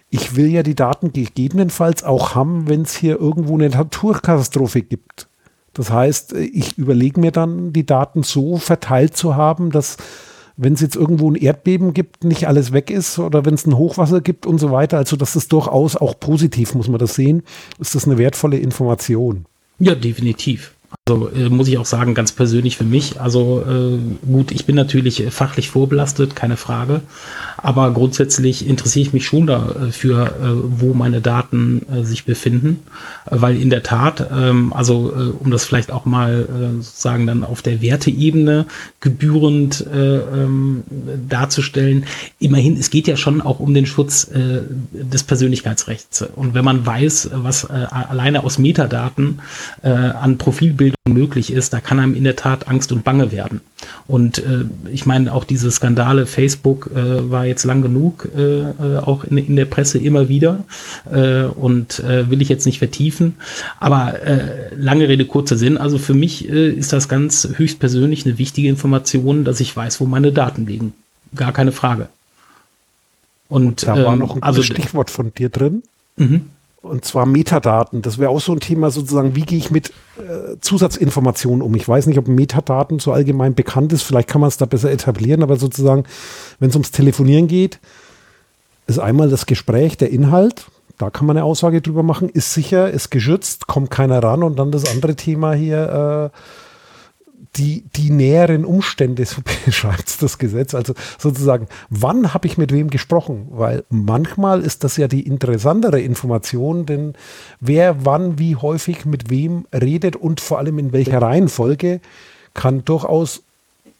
ich 0.10 0.36
will 0.36 0.48
ja 0.48 0.64
die 0.64 0.74
Daten 0.74 1.12
gegebenenfalls 1.12 2.04
auch 2.04 2.34
haben, 2.34 2.68
wenn 2.68 2.84
es 2.84 2.96
hier 2.96 3.20
irgendwo 3.20 3.56
eine 3.56 3.70
Naturkatastrophe 3.70 4.82
gibt. 4.82 5.28
Das 5.74 5.92
heißt, 5.92 6.34
ich 6.34 6.78
überlege 6.78 7.20
mir 7.20 7.32
dann, 7.32 7.74
die 7.74 7.86
Daten 7.86 8.24
so 8.24 8.58
verteilt 8.58 9.16
zu 9.16 9.36
haben, 9.36 9.70
dass 9.70 9.98
wenn 10.62 10.74
es 10.74 10.82
jetzt 10.82 10.98
irgendwo 10.98 11.32
ein 11.32 11.36
Erdbeben 11.36 11.94
gibt, 11.94 12.26
nicht 12.26 12.48
alles 12.48 12.74
weg 12.74 12.90
ist 12.92 13.18
oder 13.18 13.46
wenn 13.46 13.54
es 13.54 13.66
ein 13.66 13.78
Hochwasser 13.78 14.20
gibt 14.20 14.46
und 14.46 14.58
so 14.58 14.72
weiter. 14.72 14.98
Also 14.98 15.16
das 15.16 15.38
ist 15.38 15.54
durchaus 15.54 15.96
auch 15.96 16.20
positiv, 16.20 16.76
muss 16.76 16.90
man 16.90 17.00
das 17.00 17.16
sehen. 17.16 17.44
Ist 17.80 17.96
das 17.96 18.06
eine 18.06 18.18
wertvolle 18.18 18.58
Information? 18.58 19.46
Ja, 19.80 19.96
definitiv. 19.96 20.76
Also 21.10 21.30
äh, 21.30 21.50
muss 21.50 21.68
ich 21.68 21.80
auch 21.80 21.88
sagen, 21.88 22.14
ganz 22.14 22.32
persönlich 22.32 22.78
für 22.78 22.84
mich. 22.84 23.20
Also 23.20 23.64
äh, 23.68 24.28
gut, 24.28 24.52
ich 24.52 24.66
bin 24.68 24.76
natürlich 24.76 25.24
fachlich 25.32 25.70
vorbelastet, 25.72 26.36
keine 26.36 26.56
Frage. 26.56 27.02
Aber 27.58 27.92
grundsätzlich 27.94 28.68
interessiere 28.68 29.08
ich 29.08 29.14
mich 29.14 29.26
schon 29.26 29.48
dafür, 29.48 30.28
äh, 30.28 30.32
wo 30.80 30.94
meine 30.94 31.20
Daten 31.20 31.82
äh, 31.92 32.04
sich 32.04 32.26
befinden. 32.26 32.82
Weil 33.26 33.60
in 33.60 33.72
der 33.72 33.82
Tat, 33.82 34.30
ähm, 34.32 34.72
also 34.72 35.12
äh, 35.12 35.32
um 35.32 35.50
das 35.50 35.66
vielleicht 35.66 35.92
auch 35.92 36.06
mal 36.06 36.48
äh, 36.48 36.76
sozusagen 36.76 37.26
dann 37.26 37.44
auf 37.44 37.64
der 37.64 37.82
Werteebene 37.82 38.68
gebührend 39.00 39.88
äh, 39.92 40.18
ähm, 40.18 40.84
darzustellen, 41.28 42.06
immerhin, 42.38 42.78
es 42.78 42.92
geht 42.92 43.08
ja 43.08 43.18
schon 43.18 43.42
auch 43.42 43.60
um 43.60 43.74
den 43.74 43.88
Schutz 43.88 44.26
äh, 44.26 44.62
des 44.92 45.24
Persönlichkeitsrechts. 45.24 46.22
Und 46.36 46.54
wenn 46.54 46.66
man 46.66 46.86
weiß, 46.86 47.32
was 47.34 47.64
äh, 47.64 47.88
alleine 47.90 48.44
aus 48.44 48.60
Metadaten 48.60 49.42
äh, 49.82 49.90
an 49.90 50.38
Profilbildung 50.38 50.99
möglich 51.14 51.52
ist, 51.52 51.74
da 51.74 51.80
kann 51.80 52.00
einem 52.00 52.16
in 52.16 52.24
der 52.24 52.36
Tat 52.36 52.68
Angst 52.68 52.92
und 52.92 53.04
Bange 53.04 53.32
werden. 53.32 53.62
Und 54.08 54.40
äh, 54.40 54.66
ich 54.92 55.06
meine, 55.06 55.34
auch 55.34 55.44
diese 55.44 55.72
Skandale, 55.72 56.26
Facebook 56.26 56.90
äh, 56.96 57.30
war 57.30 57.46
jetzt 57.46 57.64
lang 57.64 57.82
genug, 57.82 58.30
äh, 58.36 58.62
äh, 58.62 58.98
auch 58.98 59.24
in, 59.24 59.38
in, 59.38 59.56
der 59.56 59.66
Presse 59.66 59.98
immer 59.98 60.30
wieder 60.30 60.64
äh, 61.12 61.44
und 61.44 62.00
äh, 62.00 62.30
will 62.30 62.42
ich 62.42 62.50
jetzt 62.50 62.66
nicht 62.66 62.80
vertiefen. 62.80 63.36
Aber 63.80 64.22
äh, 64.22 64.74
lange 64.76 65.08
Rede, 65.08 65.26
kurzer 65.26 65.58
Sinn. 65.58 65.78
Also 65.78 65.98
für 65.98 66.14
mich 66.14 66.50
äh, 66.50 66.70
ist 66.70 66.94
das 66.94 67.08
ganz 67.10 67.48
höchstpersönlich 67.56 68.26
eine 68.26 68.38
wichtige 68.38 68.70
Information, 68.70 69.44
dass 69.44 69.60
ich 69.60 69.76
weiß, 69.76 70.00
wo 70.02 70.06
meine 70.06 70.32
Daten 70.32 70.66
liegen. 70.66 70.94
Gar 71.36 71.54
keine 71.54 71.72
Frage. 71.72 72.10
Und, 73.50 73.88
da 73.88 73.96
war 73.96 74.14
ähm, 74.14 74.20
noch 74.20 74.36
ein 74.36 74.44
also, 74.44 74.62
Stichwort 74.62 75.10
von 75.10 75.34
dir 75.34 75.50
drin. 75.50 75.84
Mhm. 76.18 76.46
Und 76.82 77.04
zwar 77.04 77.26
Metadaten. 77.26 78.02
Das 78.02 78.20
wäre 78.20 78.30
auch 78.30 78.40
so 78.40 78.54
ein 78.54 78.62
Thema 78.62 78.90
sozusagen, 78.90 79.36
wie 79.36 79.42
gehe 79.42 79.58
ich 79.58 79.70
mit 79.70 79.90
äh, 80.18 80.58
Zusatzinformationen 80.62 81.62
um? 81.62 81.76
Ich 81.76 81.88
weiß 81.88 82.08
nicht, 82.08 82.18
ob 82.18 82.28
Metadaten 82.30 83.00
so 83.00 83.12
allgemein 83.12 83.54
bekannt 83.54 83.92
ist. 83.92 84.04
Vielleicht 84.04 84.30
kann 84.30 84.40
man 84.40 84.48
es 84.48 84.58
da 84.58 84.66
besser 84.66 84.90
etablieren, 84.90 85.44
aber 85.44 85.58
sozusagen, 85.58 86.06
wenn 86.60 86.70
es 86.70 86.76
ums 86.76 86.92
Telefonieren 86.92 87.48
geht, 87.48 87.80
ist 88.88 88.98
einmal 88.98 89.30
das 89.30 89.46
Gespräch, 89.46 89.98
der 89.98 90.10
Inhalt. 90.10 90.68
Da 90.98 91.10
kann 91.10 91.28
man 91.28 91.38
eine 91.38 91.46
Aussage 91.46 91.82
drüber 91.82 92.04
machen. 92.04 92.30
Ist 92.30 92.54
sicher, 92.54 92.90
ist 92.90 93.10
geschützt, 93.10 93.68
kommt 93.68 93.92
keiner 93.92 94.24
ran. 94.24 94.42
Und 94.42 94.58
dann 94.58 94.72
das 94.72 94.90
andere 94.90 95.16
Thema 95.16 95.54
hier, 95.54 96.32
äh, 96.34 96.38
die, 97.56 97.84
die 97.96 98.12
näheren 98.12 98.66
Umstände, 98.66 99.26
so 99.26 99.42
beschreibt 99.66 100.22
das 100.22 100.38
Gesetz. 100.38 100.74
Also 100.74 100.94
sozusagen, 101.18 101.68
wann 101.90 102.34
habe 102.34 102.48
ich 102.48 102.58
mit 102.58 102.72
wem 102.72 102.90
gesprochen? 102.90 103.48
Weil 103.52 103.84
manchmal 103.90 104.62
ist 104.62 104.84
das 104.84 104.98
ja 104.98 105.08
die 105.08 105.26
interessantere 105.26 106.00
Information, 106.00 106.86
denn 106.86 107.14
wer 107.60 108.06
wann 108.06 108.40
wie 108.40 108.56
häufig 108.56 109.06
mit 109.06 109.30
wem 109.30 109.66
redet 109.74 110.16
und 110.16 110.42
vor 110.42 110.60
allem 110.60 110.80
in 110.80 110.94
welcher 110.94 111.22
Reihenfolge, 111.22 112.02
kann 112.54 112.86
durchaus 112.86 113.44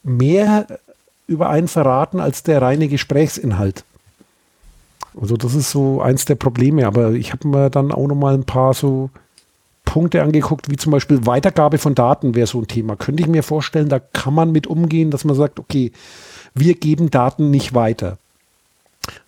mehr 0.02 0.66
über 1.26 1.48
einen 1.48 1.68
verraten 1.68 2.20
als 2.20 2.42
der 2.42 2.60
reine 2.60 2.88
Gesprächsinhalt. 2.88 3.84
Also 5.20 5.36
das 5.36 5.54
ist 5.54 5.70
so 5.70 6.00
eins 6.00 6.24
der 6.24 6.34
Probleme, 6.34 6.86
aber 6.86 7.12
ich 7.12 7.32
habe 7.32 7.48
mir 7.48 7.70
dann 7.70 7.92
auch 7.92 8.06
noch 8.06 8.16
mal 8.16 8.34
ein 8.34 8.44
paar 8.44 8.74
so 8.74 9.10
Punkte 9.90 10.22
angeguckt, 10.22 10.70
wie 10.70 10.76
zum 10.76 10.92
Beispiel 10.92 11.26
Weitergabe 11.26 11.78
von 11.78 11.96
Daten 11.96 12.36
wäre 12.36 12.46
so 12.46 12.60
ein 12.60 12.68
Thema. 12.68 12.94
Könnte 12.94 13.24
ich 13.24 13.28
mir 13.28 13.42
vorstellen, 13.42 13.88
da 13.88 13.98
kann 13.98 14.32
man 14.32 14.52
mit 14.52 14.68
umgehen, 14.68 15.10
dass 15.10 15.24
man 15.24 15.34
sagt, 15.34 15.58
okay, 15.58 15.90
wir 16.54 16.74
geben 16.74 17.10
Daten 17.10 17.50
nicht 17.50 17.74
weiter. 17.74 18.18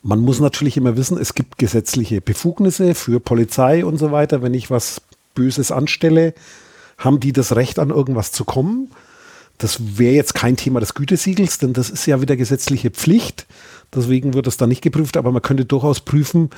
Man 0.05 0.20
muss 0.20 0.38
natürlich 0.38 0.77
immer 0.77 0.96
wissen, 0.96 1.18
es 1.18 1.35
gibt 1.35 1.59
gesetzliche 1.59 2.20
Befugnisse 2.20 2.94
für 2.94 3.18
Polizei 3.18 3.85
und 3.85 3.98
so 3.98 4.12
weiter. 4.12 4.40
Wenn 4.40 4.55
ich 4.55 4.70
was 4.70 5.01
Böses 5.35 5.72
anstelle, 5.72 6.33
haben 6.96 7.18
die 7.18 7.33
das 7.33 7.57
Recht, 7.57 7.81
an 7.81 7.90
irgendwas 7.90 8.31
zu 8.31 8.44
kommen. 8.44 8.92
Das 9.59 9.98
wäre 9.98 10.14
jetzt 10.14 10.37
kein 10.37 10.57
Thema 10.57 10.79
des 10.79 10.94
Gütesiegels, 10.94 11.59
denn 11.59 11.72
das 11.72 11.90
ist 11.90 12.07
ja 12.07 12.20
wieder 12.20 12.37
gesetzliche 12.37 12.92
Pflicht. 12.92 13.48
Deswegen 13.92 14.33
wird 14.33 14.46
es 14.46 14.59
da 14.59 14.68
nicht 14.68 14.83
geprüft, 14.83 15.16
aber 15.16 15.33
man 15.33 15.42
könnte 15.42 15.64
durchaus 15.64 16.03
prüfen, 16.03 16.51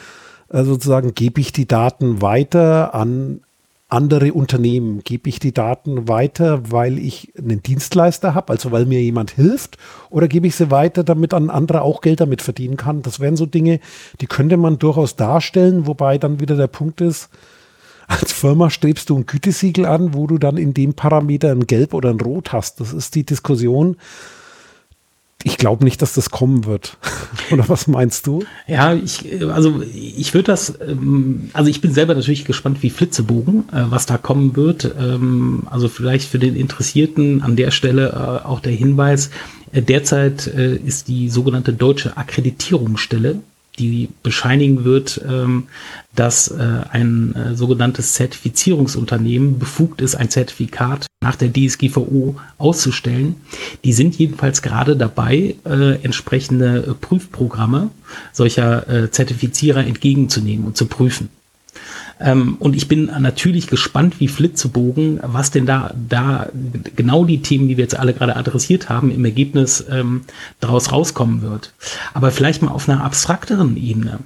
äh, 0.51 0.63
sozusagen, 0.63 1.15
gebe 1.15 1.41
ich 1.41 1.53
die 1.53 1.67
Daten 1.67 2.21
weiter 2.21 2.95
an 2.95 3.41
andere 3.95 4.35
Unternehmen? 4.35 5.03
Gebe 5.05 5.29
ich 5.29 5.39
die 5.39 5.55
Daten 5.55 6.09
weiter, 6.09 6.71
weil 6.71 6.99
ich 6.99 7.33
einen 7.39 7.63
Dienstleister 7.63 8.35
habe, 8.35 8.53
also 8.53 8.73
weil 8.73 8.87
mir 8.87 9.01
jemand 9.01 9.31
hilft? 9.31 9.79
Oder 10.11 10.29
gebe 10.29 10.47
ich 10.49 10.57
sie 10.57 10.71
weiter, 10.71 11.05
damit 11.05 11.33
ein 11.33 11.49
anderer 11.49 11.83
auch 11.83 12.01
Geld 12.01 12.21
damit 12.21 12.43
verdienen 12.43 12.77
kann? 12.77 13.03
Das 13.03 13.21
wären 13.21 13.37
so 13.37 13.47
Dinge, 13.47 13.81
die 14.21 14.27
könnte 14.27 14.57
man 14.57 14.79
durchaus 14.79 15.17
darstellen, 15.17 15.87
wobei 15.87 16.19
dann 16.19 16.41
wieder 16.41 16.57
der 16.57 16.67
Punkt 16.67 17.01
ist, 17.01 17.31
als 18.07 18.33
Firma 18.33 18.69
strebst 18.69 19.09
du 19.09 19.17
ein 19.17 19.27
Gütesiegel 19.27 19.87
an, 19.87 20.13
wo 20.13 20.27
du 20.27 20.39
dann 20.39 20.57
in 20.57 20.75
dem 20.75 20.95
Parameter 20.95 21.53
ein 21.53 21.67
Gelb 21.67 21.95
oder 21.95 22.11
ein 22.11 22.21
Rot 22.21 22.53
hast. 22.53 22.81
Das 22.81 22.93
ist 22.93 23.15
die 23.15 23.25
Diskussion, 23.25 23.97
ich 25.45 25.59
glaube 25.59 25.85
nicht, 25.85 26.01
dass 26.03 26.15
das 26.15 26.31
kommen 26.31 26.65
wird. 26.65 26.97
Oder 27.51 27.69
was 27.69 27.87
meinst 27.87 28.27
du? 28.27 28.45
Ja, 28.67 28.95
ich, 28.95 29.43
also 29.53 29.83
ich 29.95 30.33
würde 30.33 30.47
das, 30.47 30.75
ähm, 30.81 31.51
also 31.53 31.71
ich 31.71 31.83
bin 31.83 31.93
selber 31.93 32.15
natürlich 32.15 32.47
gespannt 32.47 32.83
wie 32.83 32.91
Flitzebogen, 32.91 33.69
äh, 33.71 33.85
was 33.91 34.07
da 34.07 34.17
kommen 34.17 34.57
wird. 34.57 34.93
Ähm, 34.99 35.65
also 35.71 35.89
vielleicht 35.89 36.29
für 36.31 36.39
den 36.39 36.57
Interessierten 36.57 37.43
an 37.43 37.57
der 37.57 37.71
Stelle 37.71 38.09
äh, 38.09 38.47
auch 38.47 38.61
der 38.61 38.73
Hinweis, 38.73 39.31
äh, 39.73 39.83
derzeit 39.83 40.47
ist 40.47 41.09
die 41.09 41.29
sogenannte 41.29 41.73
deutsche 41.73 42.17
Akkreditierungsstelle 42.17 43.41
die 43.79 44.09
bescheinigen 44.23 44.85
wird, 44.85 45.21
ähm, 45.29 45.65
dass 46.15 46.49
äh, 46.49 46.81
ein 46.91 47.35
äh, 47.35 47.55
sogenanntes 47.55 48.15
Zertifizierungsunternehmen 48.15 49.59
befugt 49.59 50.01
ist, 50.01 50.15
ein 50.15 50.31
Zertifikat 50.31 51.07
nach 51.23 51.37
der 51.37 51.53
DSGVO 51.53 52.37
auszustellen. 52.59 53.37
Die 53.83 53.93
sind 53.93 54.17
jedenfalls 54.17 54.63
gerade 54.63 54.97
dabei, 54.97 55.57
äh, 55.65 56.03
entsprechende 56.03 56.97
Prüfprogramme 57.01 57.91
solcher 58.33 59.11
Zertifizierer 59.11 59.85
entgegenzunehmen 59.85 60.67
und 60.67 60.77
zu 60.77 60.87
prüfen. 60.87 61.31
Ähm, 62.21 62.57
und 62.59 62.77
ich 62.77 62.89
bin 62.89 63.07
natürlich 63.21 63.67
gespannt 63.67 64.21
wie 64.21 64.29
Flitzebogen, 64.29 65.21
was 65.23 65.51
denn 65.51 65.67
da, 65.67 65.93
da 66.09 66.49
genau 66.97 67.25
die 67.25 67.43
Themen, 67.43 67.69
die 67.69 67.77
wir 67.77 67.85
jetzt 67.85 67.99
alle 67.99 68.15
gerade 68.15 68.37
adressiert 68.37 68.89
haben, 68.89 69.11
im 69.11 69.25
Ergebnis 69.25 69.85
ähm, 69.91 70.23
daraus 70.61 70.93
rauskommen 70.93 71.43
wird. 71.43 71.73
Aber 72.13 72.31
vielleicht 72.31 72.63
mal 72.63 72.71
auf 72.71 72.89
einer 72.89 73.05
abstrakteren 73.05 73.77
Ebene. 73.77 74.21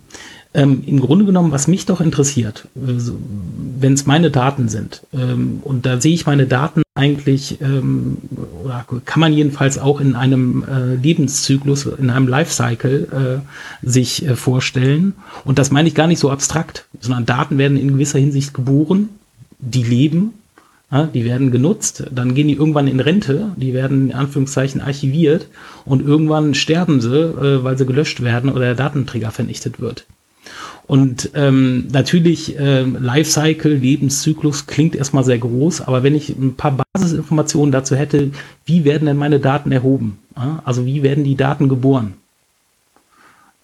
Ähm, 0.55 0.83
Im 0.87 1.01
Grunde 1.01 1.27
genommen, 1.27 1.53
was 1.53 1.69
mich 1.69 1.85
doch 1.85 2.01
interessiert, 2.01 2.69
wenn 2.75 3.93
es 3.93 4.07
meine 4.07 4.31
Daten 4.31 4.69
sind, 4.69 5.03
ähm, 5.13 5.61
und 5.63 5.85
da 5.85 6.01
sehe 6.01 6.15
ich 6.15 6.25
meine 6.25 6.47
Daten 6.47 6.83
eigentlich, 6.95 7.61
ähm, 7.61 8.17
oder 8.65 8.85
kann 9.05 9.21
man 9.21 9.33
jedenfalls 9.33 9.79
auch 9.79 10.01
in 10.01 10.17
einem 10.17 10.65
äh, 10.65 10.95
Lebenszyklus, 10.95 11.85
in 11.85 12.09
einem 12.09 12.29
Lifecycle 12.29 13.43
äh, 13.45 13.87
sich 13.87 14.27
äh, 14.27 14.37
vorstellen. 14.37 15.15
Und 15.45 15.59
das 15.59 15.71
meine 15.71 15.87
ich 15.87 15.95
gar 15.95 16.07
nicht 16.07 16.19
so 16.19 16.31
abstrakt, 16.31 16.87
sondern 16.99 17.27
Daten 17.27 17.59
werden 17.59 17.77
in 17.77 17.93
gewisser 17.93 18.19
Hinsicht 18.19 18.55
geboren, 18.55 19.11
die 19.59 19.83
leben, 19.83 20.33
ja, 20.91 21.05
die 21.05 21.25
werden 21.25 21.51
genutzt, 21.51 22.05
dann 22.11 22.35
gehen 22.35 22.49
die 22.49 22.55
irgendwann 22.55 22.89
in 22.89 23.01
Rente, 23.01 23.51
die 23.57 23.75
werden 23.75 24.11
in 24.11 24.15
Anführungszeichen 24.15 24.81
archiviert 24.81 25.47
und 25.85 26.01
irgendwann 26.01 26.55
sterben 26.55 27.03
sie, 27.03 27.15
äh, 27.15 27.63
weil 27.63 27.77
sie 27.77 27.87
gelöscht 27.87 28.23
werden 28.23 28.51
oder 28.51 28.61
der 28.61 28.75
Datenträger 28.75 29.31
vernichtet 29.31 29.81
wird. 29.81 30.07
Und 30.88 31.31
ähm, 31.35 31.87
natürlich, 31.92 32.59
äh, 32.59 32.81
Lifecycle, 32.81 33.74
Lebenszyklus 33.74 34.66
klingt 34.66 34.96
erstmal 34.96 35.22
sehr 35.22 35.37
groß, 35.37 35.83
aber 35.83 36.03
wenn 36.03 36.14
ich 36.14 36.31
ein 36.31 36.55
paar 36.55 36.79
Basisinformationen 36.94 37.70
dazu 37.70 37.94
hätte, 37.94 38.31
wie 38.64 38.87
werden 38.87 39.05
denn 39.05 39.18
meine 39.18 39.38
Daten 39.38 39.70
erhoben? 39.70 40.18
Also 40.64 40.87
wie 40.87 41.03
werden 41.03 41.24
die 41.24 41.37
Daten 41.37 41.68
geboren? 41.68 42.14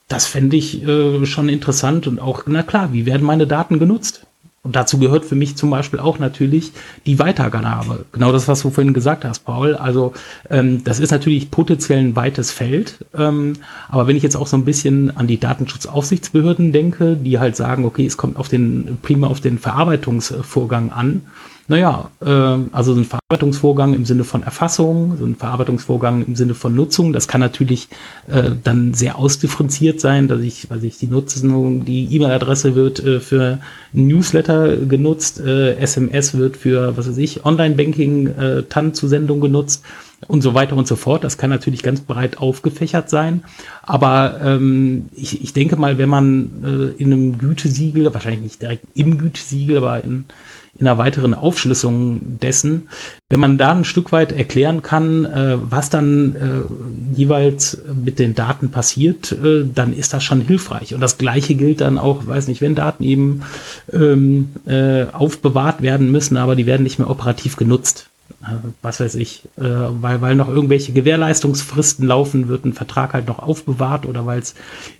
Das 0.06 0.26
fände 0.26 0.56
ich 0.56 0.86
äh, 0.86 1.24
schon 1.24 1.48
interessant 1.48 2.06
und 2.06 2.20
auch, 2.20 2.42
na 2.46 2.62
klar, 2.62 2.92
wie 2.92 3.06
werden 3.06 3.24
meine 3.24 3.46
Daten 3.46 3.78
genutzt? 3.78 4.26
Und 4.64 4.76
dazu 4.76 4.98
gehört 4.98 5.26
für 5.26 5.34
mich 5.34 5.56
zum 5.56 5.68
Beispiel 5.68 6.00
auch 6.00 6.18
natürlich 6.18 6.72
die 7.04 7.18
Weitergabe. 7.18 8.06
Genau 8.12 8.32
das, 8.32 8.48
was 8.48 8.62
du 8.62 8.70
vorhin 8.70 8.94
gesagt 8.94 9.26
hast, 9.26 9.40
Paul. 9.40 9.74
Also 9.74 10.14
ähm, 10.48 10.82
das 10.84 11.00
ist 11.00 11.10
natürlich 11.10 11.50
potenziell 11.50 11.98
ein 11.98 12.16
weites 12.16 12.50
Feld. 12.50 13.04
Ähm, 13.14 13.52
aber 13.90 14.06
wenn 14.06 14.16
ich 14.16 14.22
jetzt 14.22 14.36
auch 14.36 14.46
so 14.46 14.56
ein 14.56 14.64
bisschen 14.64 15.14
an 15.14 15.26
die 15.26 15.38
Datenschutzaufsichtsbehörden 15.38 16.72
denke, 16.72 17.14
die 17.14 17.38
halt 17.38 17.56
sagen, 17.56 17.84
okay, 17.84 18.06
es 18.06 18.16
kommt 18.16 18.38
auf 18.38 18.48
den 18.48 18.96
prima 19.02 19.26
auf 19.26 19.42
den 19.42 19.58
Verarbeitungsvorgang 19.58 20.92
an, 20.92 21.20
naja, 21.66 22.10
äh, 22.20 22.28
also 22.72 22.94
so 22.94 23.00
ein 23.00 23.04
Verarbeitungsvorgang 23.04 23.94
im 23.94 24.04
Sinne 24.04 24.24
von 24.24 24.42
Erfassung, 24.42 25.16
so 25.18 25.24
ein 25.24 25.34
Verarbeitungsvorgang 25.34 26.26
im 26.26 26.36
Sinne 26.36 26.54
von 26.54 26.74
Nutzung, 26.74 27.12
das 27.12 27.26
kann 27.26 27.40
natürlich 27.40 27.88
äh, 28.28 28.50
dann 28.62 28.92
sehr 28.92 29.18
ausdifferenziert 29.18 30.00
sein, 30.00 30.28
dass 30.28 30.40
ich, 30.40 30.68
weiß 30.68 30.82
ich, 30.82 30.98
die 30.98 31.06
Nutzung, 31.06 31.84
die 31.84 32.14
E-Mail-Adresse 32.14 32.74
wird 32.74 33.02
äh, 33.04 33.20
für 33.20 33.60
Newsletter 33.92 34.76
genutzt, 34.76 35.40
äh, 35.40 35.76
SMS 35.76 36.36
wird 36.36 36.56
für, 36.56 36.96
was 36.96 37.08
weiß 37.08 37.18
ich, 37.18 37.44
Online-Banking, 37.44 38.26
äh, 38.26 38.62
TAN-Zusendung 38.64 39.40
genutzt 39.40 39.84
und 40.28 40.42
so 40.42 40.54
weiter 40.54 40.76
und 40.76 40.86
so 40.86 40.96
fort. 40.96 41.24
Das 41.24 41.38
kann 41.38 41.50
natürlich 41.50 41.82
ganz 41.82 42.00
breit 42.00 42.38
aufgefächert 42.38 43.10
sein. 43.10 43.44
Aber 43.82 44.40
ähm, 44.42 45.06
ich, 45.14 45.42
ich 45.42 45.52
denke 45.52 45.76
mal, 45.76 45.98
wenn 45.98 46.08
man 46.08 46.94
äh, 46.96 47.02
in 47.02 47.12
einem 47.12 47.38
Gütesiegel, 47.38 48.12
wahrscheinlich 48.12 48.42
nicht 48.42 48.62
direkt 48.62 48.86
im 48.94 49.18
Gütesiegel, 49.18 49.78
aber 49.78 50.02
in 50.02 50.24
in 50.76 50.86
einer 50.86 50.98
weiteren 50.98 51.34
Aufschlüsselung 51.34 52.38
dessen, 52.40 52.88
wenn 53.28 53.40
man 53.40 53.58
da 53.58 53.72
ein 53.72 53.84
Stück 53.84 54.12
weit 54.12 54.32
erklären 54.32 54.82
kann, 54.82 55.24
äh, 55.24 55.56
was 55.60 55.90
dann 55.90 56.34
äh, 56.34 57.16
jeweils 57.16 57.82
mit 58.04 58.18
den 58.18 58.34
Daten 58.34 58.70
passiert, 58.70 59.32
äh, 59.32 59.64
dann 59.72 59.92
ist 59.92 60.12
das 60.12 60.24
schon 60.24 60.40
hilfreich. 60.40 60.94
Und 60.94 61.00
das 61.00 61.18
Gleiche 61.18 61.54
gilt 61.54 61.80
dann 61.80 61.98
auch, 61.98 62.26
weiß 62.26 62.48
nicht, 62.48 62.60
wenn 62.60 62.74
Daten 62.74 63.04
eben 63.04 63.42
ähm, 63.92 64.50
äh, 64.66 65.04
aufbewahrt 65.12 65.82
werden 65.82 66.10
müssen, 66.10 66.36
aber 66.36 66.56
die 66.56 66.66
werden 66.66 66.82
nicht 66.82 66.98
mehr 66.98 67.10
operativ 67.10 67.56
genutzt 67.56 68.08
was 68.82 69.00
weiß 69.00 69.14
ich, 69.16 69.42
äh, 69.56 69.62
weil, 69.62 70.20
weil 70.20 70.34
noch 70.34 70.48
irgendwelche 70.48 70.92
Gewährleistungsfristen 70.92 72.06
laufen, 72.06 72.48
wird 72.48 72.64
ein 72.64 72.72
Vertrag 72.72 73.14
halt 73.14 73.26
noch 73.26 73.38
aufbewahrt 73.38 74.06
oder 74.06 74.26
weil 74.26 74.40
es 74.40 74.54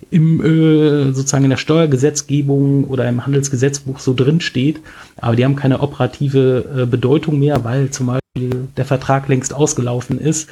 im 0.09 0.43
äh, 0.43 1.13
sozusagen 1.13 1.43
in 1.43 1.49
der 1.51 1.57
Steuergesetzgebung 1.57 2.85
oder 2.85 3.07
im 3.07 3.25
Handelsgesetzbuch 3.25 3.99
so 3.99 4.13
drin 4.13 4.41
steht, 4.41 4.81
aber 5.17 5.35
die 5.35 5.45
haben 5.45 5.55
keine 5.55 5.81
operative 5.81 6.83
äh, 6.83 6.85
Bedeutung 6.85 7.39
mehr, 7.39 7.63
weil 7.63 7.89
zum 7.91 8.07
Beispiel 8.07 8.67
der 8.77 8.85
Vertrag 8.85 9.27
längst 9.27 9.53
ausgelaufen 9.53 10.19
ist, 10.19 10.49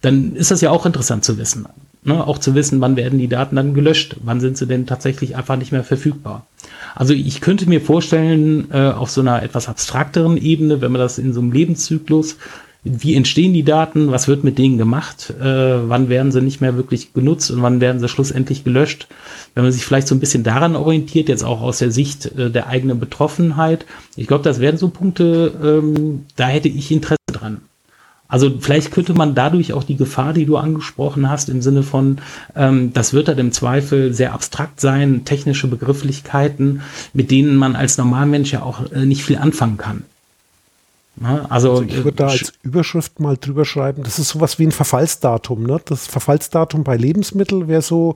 dann 0.00 0.34
ist 0.34 0.50
das 0.50 0.60
ja 0.60 0.70
auch 0.70 0.86
interessant 0.86 1.24
zu 1.24 1.38
wissen. 1.38 1.66
Ne? 2.04 2.26
Auch 2.26 2.38
zu 2.38 2.54
wissen, 2.54 2.80
wann 2.80 2.96
werden 2.96 3.18
die 3.18 3.28
Daten 3.28 3.56
dann 3.56 3.74
gelöscht, 3.74 4.16
wann 4.22 4.40
sind 4.40 4.56
sie 4.56 4.66
denn 4.66 4.86
tatsächlich 4.86 5.36
einfach 5.36 5.56
nicht 5.56 5.72
mehr 5.72 5.84
verfügbar. 5.84 6.46
Also 6.94 7.14
ich 7.14 7.40
könnte 7.40 7.68
mir 7.68 7.80
vorstellen, 7.80 8.70
äh, 8.72 8.90
auf 8.90 9.10
so 9.10 9.20
einer 9.20 9.42
etwas 9.42 9.68
abstrakteren 9.68 10.36
Ebene, 10.36 10.80
wenn 10.80 10.92
man 10.92 11.00
das 11.00 11.18
in 11.18 11.32
so 11.32 11.40
einem 11.40 11.52
Lebenszyklus, 11.52 12.36
wie 12.84 13.14
entstehen 13.14 13.54
die 13.54 13.62
Daten, 13.62 14.10
was 14.10 14.26
wird 14.26 14.42
mit 14.42 14.58
denen 14.58 14.76
gemacht, 14.76 15.32
äh, 15.40 15.44
wann 15.44 16.08
werden 16.08 16.32
sie 16.32 16.42
nicht 16.42 16.60
mehr 16.60 16.76
wirklich 16.76 17.12
genutzt 17.12 17.52
und 17.52 17.62
wann 17.62 17.80
werden 17.80 18.00
sie 18.00 18.08
schlussendlich 18.08 18.64
gelöscht. 18.64 19.06
Wenn 19.54 19.62
man 19.62 19.72
sich 19.72 19.84
vielleicht 19.84 20.08
so 20.08 20.16
ein 20.16 20.20
bisschen 20.20 20.42
daran 20.42 20.74
orientiert, 20.74 21.28
jetzt 21.28 21.44
auch 21.44 21.60
aus 21.60 21.78
der 21.78 21.92
Sicht 21.92 22.26
äh, 22.36 22.50
der 22.50 22.66
eigenen 22.66 22.98
Betroffenheit, 22.98 23.86
ich 24.16 24.26
glaube, 24.26 24.42
das 24.42 24.58
wären 24.58 24.78
so 24.78 24.88
Punkte, 24.88 25.52
ähm, 25.62 26.26
da 26.34 26.48
hätte 26.48 26.68
ich 26.68 26.90
Interesse 26.90 27.18
dran. 27.28 27.60
Also 28.32 28.50
vielleicht 28.58 28.92
könnte 28.92 29.12
man 29.12 29.34
dadurch 29.34 29.74
auch 29.74 29.84
die 29.84 29.96
Gefahr, 29.96 30.32
die 30.32 30.46
du 30.46 30.56
angesprochen 30.56 31.28
hast, 31.28 31.50
im 31.50 31.60
Sinne 31.60 31.82
von, 31.82 32.16
ähm, 32.56 32.90
das 32.94 33.12
wird 33.12 33.28
dann 33.28 33.36
im 33.36 33.52
Zweifel 33.52 34.14
sehr 34.14 34.32
abstrakt 34.32 34.80
sein, 34.80 35.26
technische 35.26 35.66
Begrifflichkeiten, 35.66 36.80
mit 37.12 37.30
denen 37.30 37.56
man 37.56 37.76
als 37.76 37.98
Normalmensch 37.98 38.50
ja 38.50 38.62
auch 38.62 38.90
äh, 38.90 39.04
nicht 39.04 39.22
viel 39.22 39.36
anfangen 39.36 39.76
kann. 39.76 40.04
Na, 41.16 41.44
also, 41.50 41.72
also, 41.72 41.82
ich 41.82 42.04
würde 42.04 42.16
da 42.16 42.28
äh, 42.28 42.30
als 42.30 42.54
Überschrift 42.62 43.20
mal 43.20 43.36
drüber 43.36 43.66
schreiben, 43.66 44.02
das 44.02 44.18
ist 44.18 44.30
sowas 44.30 44.58
wie 44.58 44.66
ein 44.66 44.72
Verfallsdatum. 44.72 45.64
Ne? 45.64 45.78
Das 45.84 46.06
Verfallsdatum 46.06 46.84
bei 46.84 46.96
Lebensmitteln 46.96 47.68
wäre 47.68 47.82
so 47.82 48.14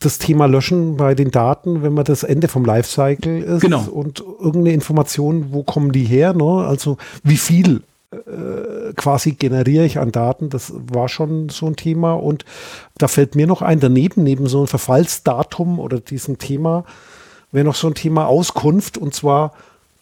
das 0.00 0.18
Thema 0.18 0.46
Löschen 0.46 0.96
bei 0.96 1.14
den 1.14 1.30
Daten, 1.30 1.84
wenn 1.84 1.94
man 1.94 2.04
das 2.04 2.24
Ende 2.24 2.48
vom 2.48 2.64
Lifecycle 2.64 3.40
ist 3.40 3.60
genau. 3.60 3.84
und 3.84 4.18
irgendeine 4.18 4.72
Information, 4.72 5.52
wo 5.52 5.62
kommen 5.62 5.92
die 5.92 6.04
her? 6.04 6.32
Ne? 6.32 6.66
Also 6.66 6.96
wie 7.22 7.36
viel 7.36 7.82
äh, 8.12 8.92
quasi 8.94 9.32
generiere 9.32 9.84
ich 9.84 9.98
an 9.98 10.12
Daten. 10.12 10.50
Das 10.50 10.72
war 10.74 11.08
schon 11.08 11.48
so 11.48 11.66
ein 11.66 11.76
Thema. 11.76 12.14
Und 12.14 12.44
da 12.98 13.08
fällt 13.08 13.34
mir 13.34 13.46
noch 13.46 13.62
ein, 13.62 13.80
daneben, 13.80 14.22
neben 14.22 14.46
so 14.46 14.60
ein 14.60 14.66
Verfallsdatum 14.66 15.78
oder 15.78 16.00
diesem 16.00 16.38
Thema, 16.38 16.84
wäre 17.52 17.64
noch 17.64 17.74
so 17.74 17.88
ein 17.88 17.94
Thema 17.94 18.26
Auskunft. 18.26 18.98
Und 18.98 19.14
zwar, 19.14 19.52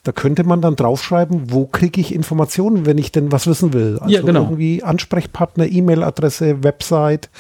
da 0.03 0.13
könnte 0.13 0.45
man 0.45 0.61
dann 0.61 0.77
draufschreiben, 0.77 1.53
wo 1.53 1.67
kriege 1.67 2.01
ich 2.01 2.15
Informationen, 2.15 2.85
wenn 2.85 2.99
ich 2.99 3.13
denn 3.13 3.33
was 3.33 3.47
wissen 3.47 3.73
will. 3.73 3.99
Also 4.01 4.15
ja, 4.15 4.23
genau. 4.23 4.43
irgendwie 4.43 4.83
Ansprechpartner, 4.83 5.67
E-Mail-Adresse, 5.67 6.65
Website. 6.65 7.31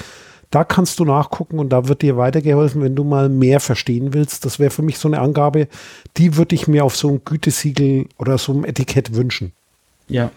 Da 0.50 0.64
kannst 0.64 0.98
du 0.98 1.04
nachgucken 1.04 1.60
und 1.60 1.68
da 1.68 1.86
wird 1.86 2.02
dir 2.02 2.16
weitergeholfen, 2.16 2.82
wenn 2.82 2.96
du 2.96 3.04
mal 3.04 3.28
mehr 3.28 3.60
verstehen 3.60 4.14
willst. 4.14 4.44
Das 4.44 4.58
wäre 4.58 4.70
für 4.70 4.82
mich 4.82 4.98
so 4.98 5.06
eine 5.06 5.20
Angabe, 5.20 5.68
die 6.16 6.36
würde 6.36 6.56
ich 6.56 6.66
mir 6.66 6.84
auf 6.84 6.96
so 6.96 7.08
einem 7.08 7.24
Gütesiegel 7.24 8.06
oder 8.18 8.36
so 8.36 8.52
einem 8.52 8.64
Etikett 8.64 9.14
wünschen. 9.14 9.52
Ja. 10.08 10.30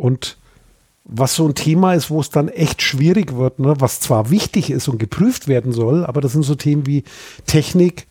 Und 0.00 0.38
was 1.04 1.34
so 1.34 1.46
ein 1.46 1.54
Thema 1.54 1.92
ist, 1.92 2.08
wo 2.08 2.20
es 2.20 2.30
dann 2.30 2.48
echt 2.48 2.80
schwierig 2.80 3.36
wird, 3.36 3.58
ne? 3.58 3.74
was 3.78 4.00
zwar 4.00 4.30
wichtig 4.30 4.70
ist 4.70 4.88
und 4.88 4.98
geprüft 4.98 5.46
werden 5.46 5.72
soll, 5.72 6.06
aber 6.06 6.22
das 6.22 6.32
sind 6.32 6.42
so 6.42 6.54
Themen 6.54 6.86
wie 6.86 7.04
Technik, 7.46 8.06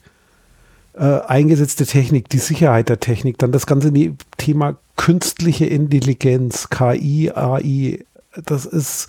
äh, 0.93 1.21
eingesetzte 1.21 1.87
Technik, 1.87 2.29
die 2.29 2.37
Sicherheit 2.37 2.89
der 2.89 2.99
Technik, 2.99 3.39
dann 3.39 3.51
das 3.51 3.65
ganze 3.65 3.91
ne-, 3.91 4.15
Thema 4.37 4.77
künstliche 4.97 5.65
Intelligenz, 5.65 6.69
KI, 6.69 7.31
AI, 7.31 8.05
das 8.45 8.65
ist, 8.65 9.07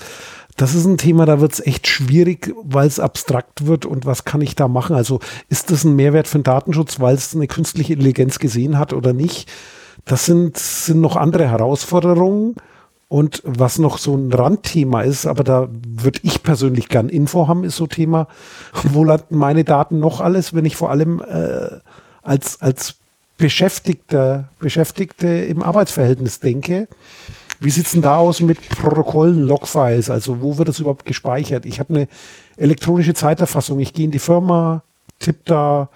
das 0.56 0.74
ist 0.74 0.86
ein 0.86 0.98
Thema, 0.98 1.26
da 1.26 1.40
wird 1.40 1.52
es 1.52 1.60
echt 1.60 1.86
schwierig, 1.86 2.54
weil 2.62 2.86
es 2.86 3.00
abstrakt 3.00 3.66
wird 3.66 3.84
und 3.84 4.06
was 4.06 4.24
kann 4.24 4.40
ich 4.40 4.56
da 4.56 4.68
machen? 4.68 4.96
Also 4.96 5.20
ist 5.50 5.70
das 5.70 5.84
ein 5.84 5.96
Mehrwert 5.96 6.28
für 6.28 6.38
den 6.38 6.44
Datenschutz, 6.44 6.98
weil 7.00 7.14
es 7.14 7.34
eine 7.34 7.46
künstliche 7.46 7.92
Intelligenz 7.92 8.38
gesehen 8.38 8.78
hat 8.78 8.94
oder 8.94 9.12
nicht? 9.12 9.50
Das 10.04 10.26
sind, 10.26 10.56
sind 10.56 11.00
noch 11.00 11.16
andere 11.16 11.48
Herausforderungen. 11.48 12.56
Und 13.10 13.42
was 13.44 13.80
noch 13.80 13.98
so 13.98 14.14
ein 14.14 14.32
Randthema 14.32 15.02
ist, 15.02 15.26
aber 15.26 15.42
da 15.42 15.68
würde 15.84 16.20
ich 16.22 16.44
persönlich 16.44 16.88
gern 16.88 17.08
Info 17.08 17.48
haben, 17.48 17.64
ist 17.64 17.74
so 17.74 17.88
Thema, 17.88 18.28
wo 18.84 19.02
landen 19.02 19.36
meine 19.36 19.64
Daten 19.64 19.98
noch 19.98 20.20
alles, 20.20 20.54
wenn 20.54 20.64
ich 20.64 20.76
vor 20.76 20.90
allem 20.90 21.20
äh, 21.20 21.80
als, 22.22 22.62
als 22.62 22.94
Beschäftigter, 23.36 24.48
Beschäftigte 24.60 25.26
im 25.26 25.60
Arbeitsverhältnis 25.60 26.38
denke. 26.38 26.86
Wie 27.58 27.70
sieht's 27.70 27.90
denn 27.90 28.02
da 28.02 28.16
aus 28.16 28.40
mit 28.42 28.60
Protokollen, 28.68 29.42
Logfiles? 29.42 30.08
Also 30.08 30.40
wo 30.40 30.56
wird 30.56 30.68
das 30.68 30.78
überhaupt 30.78 31.04
gespeichert? 31.04 31.66
Ich 31.66 31.80
habe 31.80 31.92
eine 31.92 32.08
elektronische 32.58 33.14
Zeiterfassung. 33.14 33.80
Ich 33.80 33.92
gehe 33.92 34.04
in 34.04 34.12
die 34.12 34.20
Firma, 34.20 34.84
tippe 35.18 35.40
da 35.46 35.88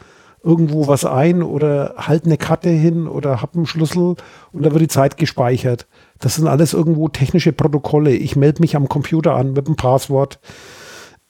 irgendwo 0.42 0.88
was 0.88 1.05
ein 1.05 1.44
oder 1.44 1.94
halte 1.96 2.27
eine 2.27 2.38
Karte 2.38 2.70
hin 2.70 3.07
oder 3.07 3.40
habe 3.40 3.55
einen 3.55 3.66
Schlüssel 3.66 4.16
und 4.53 4.66
da 4.66 4.72
wird 4.72 4.83
die 4.83 4.88
Zeit 4.88 5.16
gespeichert. 5.16 5.87
Das 6.18 6.37
sind 6.37 6.46
alles 6.46 6.72
irgendwo 6.72 7.09
technische 7.09 7.53
Protokolle. 7.53 8.12
Ich 8.12 8.37
melde 8.37 8.61
mich 8.62 8.77
am 8.77 8.88
Computer 8.88 9.35
an 9.35 9.53
mit 9.53 9.66
dem 9.66 9.77
Passwort. 9.77 10.38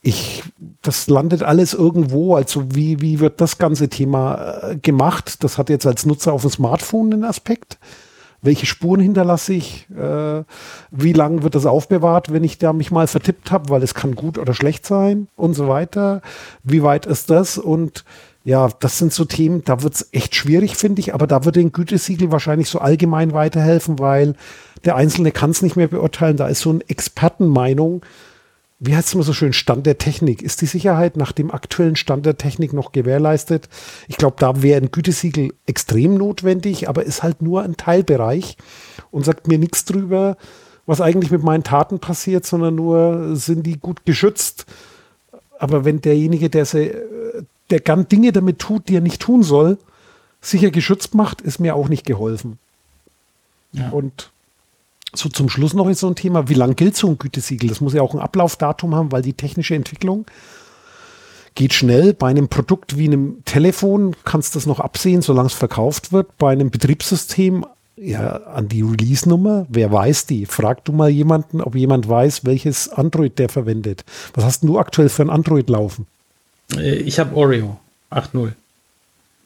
Ich, 0.02 0.42
das 0.82 1.08
landet 1.08 1.42
alles 1.42 1.72
irgendwo. 1.72 2.34
Also 2.34 2.74
wie, 2.74 3.00
wie 3.00 3.20
wird 3.20 3.40
das 3.40 3.58
ganze 3.58 3.88
Thema 3.88 4.58
äh, 4.62 4.76
gemacht? 4.76 5.42
Das 5.42 5.56
hat 5.56 5.70
jetzt 5.70 5.86
als 5.86 6.04
Nutzer 6.04 6.32
auf 6.32 6.42
dem 6.42 6.50
Smartphone 6.50 7.12
einen 7.12 7.24
Aspekt. 7.24 7.78
Welche 8.42 8.66
Spuren 8.66 9.00
hinterlasse 9.00 9.54
ich? 9.54 9.88
Äh, 9.90 10.44
wie 10.90 11.14
lange 11.14 11.42
wird 11.42 11.54
das 11.54 11.64
aufbewahrt, 11.64 12.30
wenn 12.30 12.44
ich 12.44 12.58
da 12.58 12.74
mich 12.74 12.90
mal 12.90 13.06
vertippt 13.06 13.50
habe, 13.50 13.70
weil 13.70 13.82
es 13.82 13.94
kann 13.94 14.14
gut 14.14 14.36
oder 14.36 14.52
schlecht 14.52 14.84
sein 14.84 15.28
und 15.34 15.54
so 15.54 15.66
weiter. 15.66 16.20
Wie 16.62 16.82
weit 16.82 17.06
ist 17.06 17.30
das? 17.30 17.56
Und 17.56 18.04
ja, 18.44 18.68
das 18.80 18.98
sind 18.98 19.12
so 19.12 19.24
Themen, 19.24 19.64
da 19.64 19.82
wird 19.82 19.94
es 19.94 20.08
echt 20.12 20.34
schwierig, 20.34 20.76
finde 20.76 21.00
ich, 21.00 21.14
aber 21.14 21.26
da 21.26 21.46
würde 21.46 21.60
ein 21.60 21.72
Gütesiegel 21.72 22.30
wahrscheinlich 22.30 22.68
so 22.68 22.78
allgemein 22.78 23.32
weiterhelfen, 23.32 23.98
weil 23.98 24.34
der 24.84 24.96
Einzelne 24.96 25.32
es 25.34 25.62
nicht 25.62 25.76
mehr 25.76 25.88
beurteilen. 25.88 26.36
Da 26.36 26.48
ist 26.48 26.60
so 26.60 26.70
eine 26.70 26.88
Expertenmeinung, 26.88 28.04
wie 28.78 28.94
heißt 28.94 29.08
es 29.08 29.14
immer 29.14 29.22
so 29.22 29.32
schön, 29.32 29.54
Stand 29.54 29.86
der 29.86 29.96
Technik. 29.96 30.42
Ist 30.42 30.60
die 30.60 30.66
Sicherheit 30.66 31.16
nach 31.16 31.32
dem 31.32 31.50
aktuellen 31.50 31.96
Stand 31.96 32.26
der 32.26 32.36
Technik 32.36 32.74
noch 32.74 32.92
gewährleistet? 32.92 33.68
Ich 34.08 34.18
glaube, 34.18 34.36
da 34.38 34.62
wäre 34.62 34.80
ein 34.80 34.90
Gütesiegel 34.90 35.54
extrem 35.66 36.16
notwendig, 36.16 36.88
aber 36.88 37.04
ist 37.04 37.22
halt 37.22 37.40
nur 37.40 37.62
ein 37.62 37.78
Teilbereich 37.78 38.58
und 39.10 39.24
sagt 39.24 39.48
mir 39.48 39.58
nichts 39.58 39.86
drüber, 39.86 40.36
was 40.84 41.00
eigentlich 41.00 41.30
mit 41.30 41.42
meinen 41.42 41.64
Taten 41.64 41.98
passiert, 41.98 42.44
sondern 42.44 42.74
nur, 42.74 43.36
sind 43.36 43.64
die 43.64 43.78
gut 43.78 44.04
geschützt? 44.04 44.66
Aber 45.58 45.86
wenn 45.86 46.02
derjenige, 46.02 46.50
der, 46.50 46.66
se, 46.66 46.92
der 47.70 47.80
gern 47.80 48.08
Dinge 48.08 48.32
damit 48.32 48.58
tut, 48.58 48.88
die 48.88 48.96
er 48.96 49.00
nicht 49.00 49.22
tun 49.22 49.42
soll, 49.42 49.78
sicher 50.40 50.70
geschützt 50.70 51.14
macht, 51.14 51.40
ist 51.40 51.58
mir 51.58 51.74
auch 51.74 51.88
nicht 51.88 52.04
geholfen. 52.04 52.58
Ja. 53.72 53.90
Und 53.90 54.30
so 55.14 55.28
zum 55.28 55.48
Schluss 55.48 55.74
noch 55.74 55.88
ist 55.88 56.00
so 56.00 56.08
ein 56.08 56.16
Thema, 56.16 56.48
wie 56.48 56.54
lang 56.54 56.76
gilt 56.76 56.96
so 56.96 57.08
ein 57.08 57.18
Gütesiegel? 57.18 57.68
Das 57.68 57.80
muss 57.80 57.94
ja 57.94 58.02
auch 58.02 58.14
ein 58.14 58.20
Ablaufdatum 58.20 58.94
haben, 58.94 59.12
weil 59.12 59.22
die 59.22 59.34
technische 59.34 59.74
Entwicklung 59.74 60.26
geht 61.54 61.72
schnell. 61.72 62.14
Bei 62.14 62.28
einem 62.28 62.48
Produkt 62.48 62.98
wie 62.98 63.06
einem 63.06 63.44
Telefon 63.44 64.16
kannst 64.24 64.54
du 64.54 64.58
das 64.58 64.66
noch 64.66 64.80
absehen, 64.80 65.22
solange 65.22 65.46
es 65.46 65.54
verkauft 65.54 66.12
wird. 66.12 66.36
Bei 66.38 66.52
einem 66.52 66.70
Betriebssystem 66.70 67.64
ja 67.96 68.36
an 68.36 68.68
die 68.68 68.82
Release-Nummer. 68.82 69.66
Wer 69.68 69.92
weiß 69.92 70.26
die? 70.26 70.46
Frag 70.46 70.84
du 70.84 70.92
mal 70.92 71.10
jemanden, 71.10 71.60
ob 71.60 71.76
jemand 71.76 72.08
weiß, 72.08 72.44
welches 72.44 72.88
Android 72.88 73.38
der 73.38 73.48
verwendet. 73.48 74.04
Was 74.34 74.44
hast 74.44 74.64
du 74.64 74.78
aktuell 74.78 75.08
für 75.08 75.22
ein 75.22 75.30
Android 75.30 75.70
laufen? 75.70 76.06
Äh, 76.76 76.96
ich 76.96 77.18
habe 77.18 77.34
Oreo 77.36 77.78
8.0. 78.10 78.52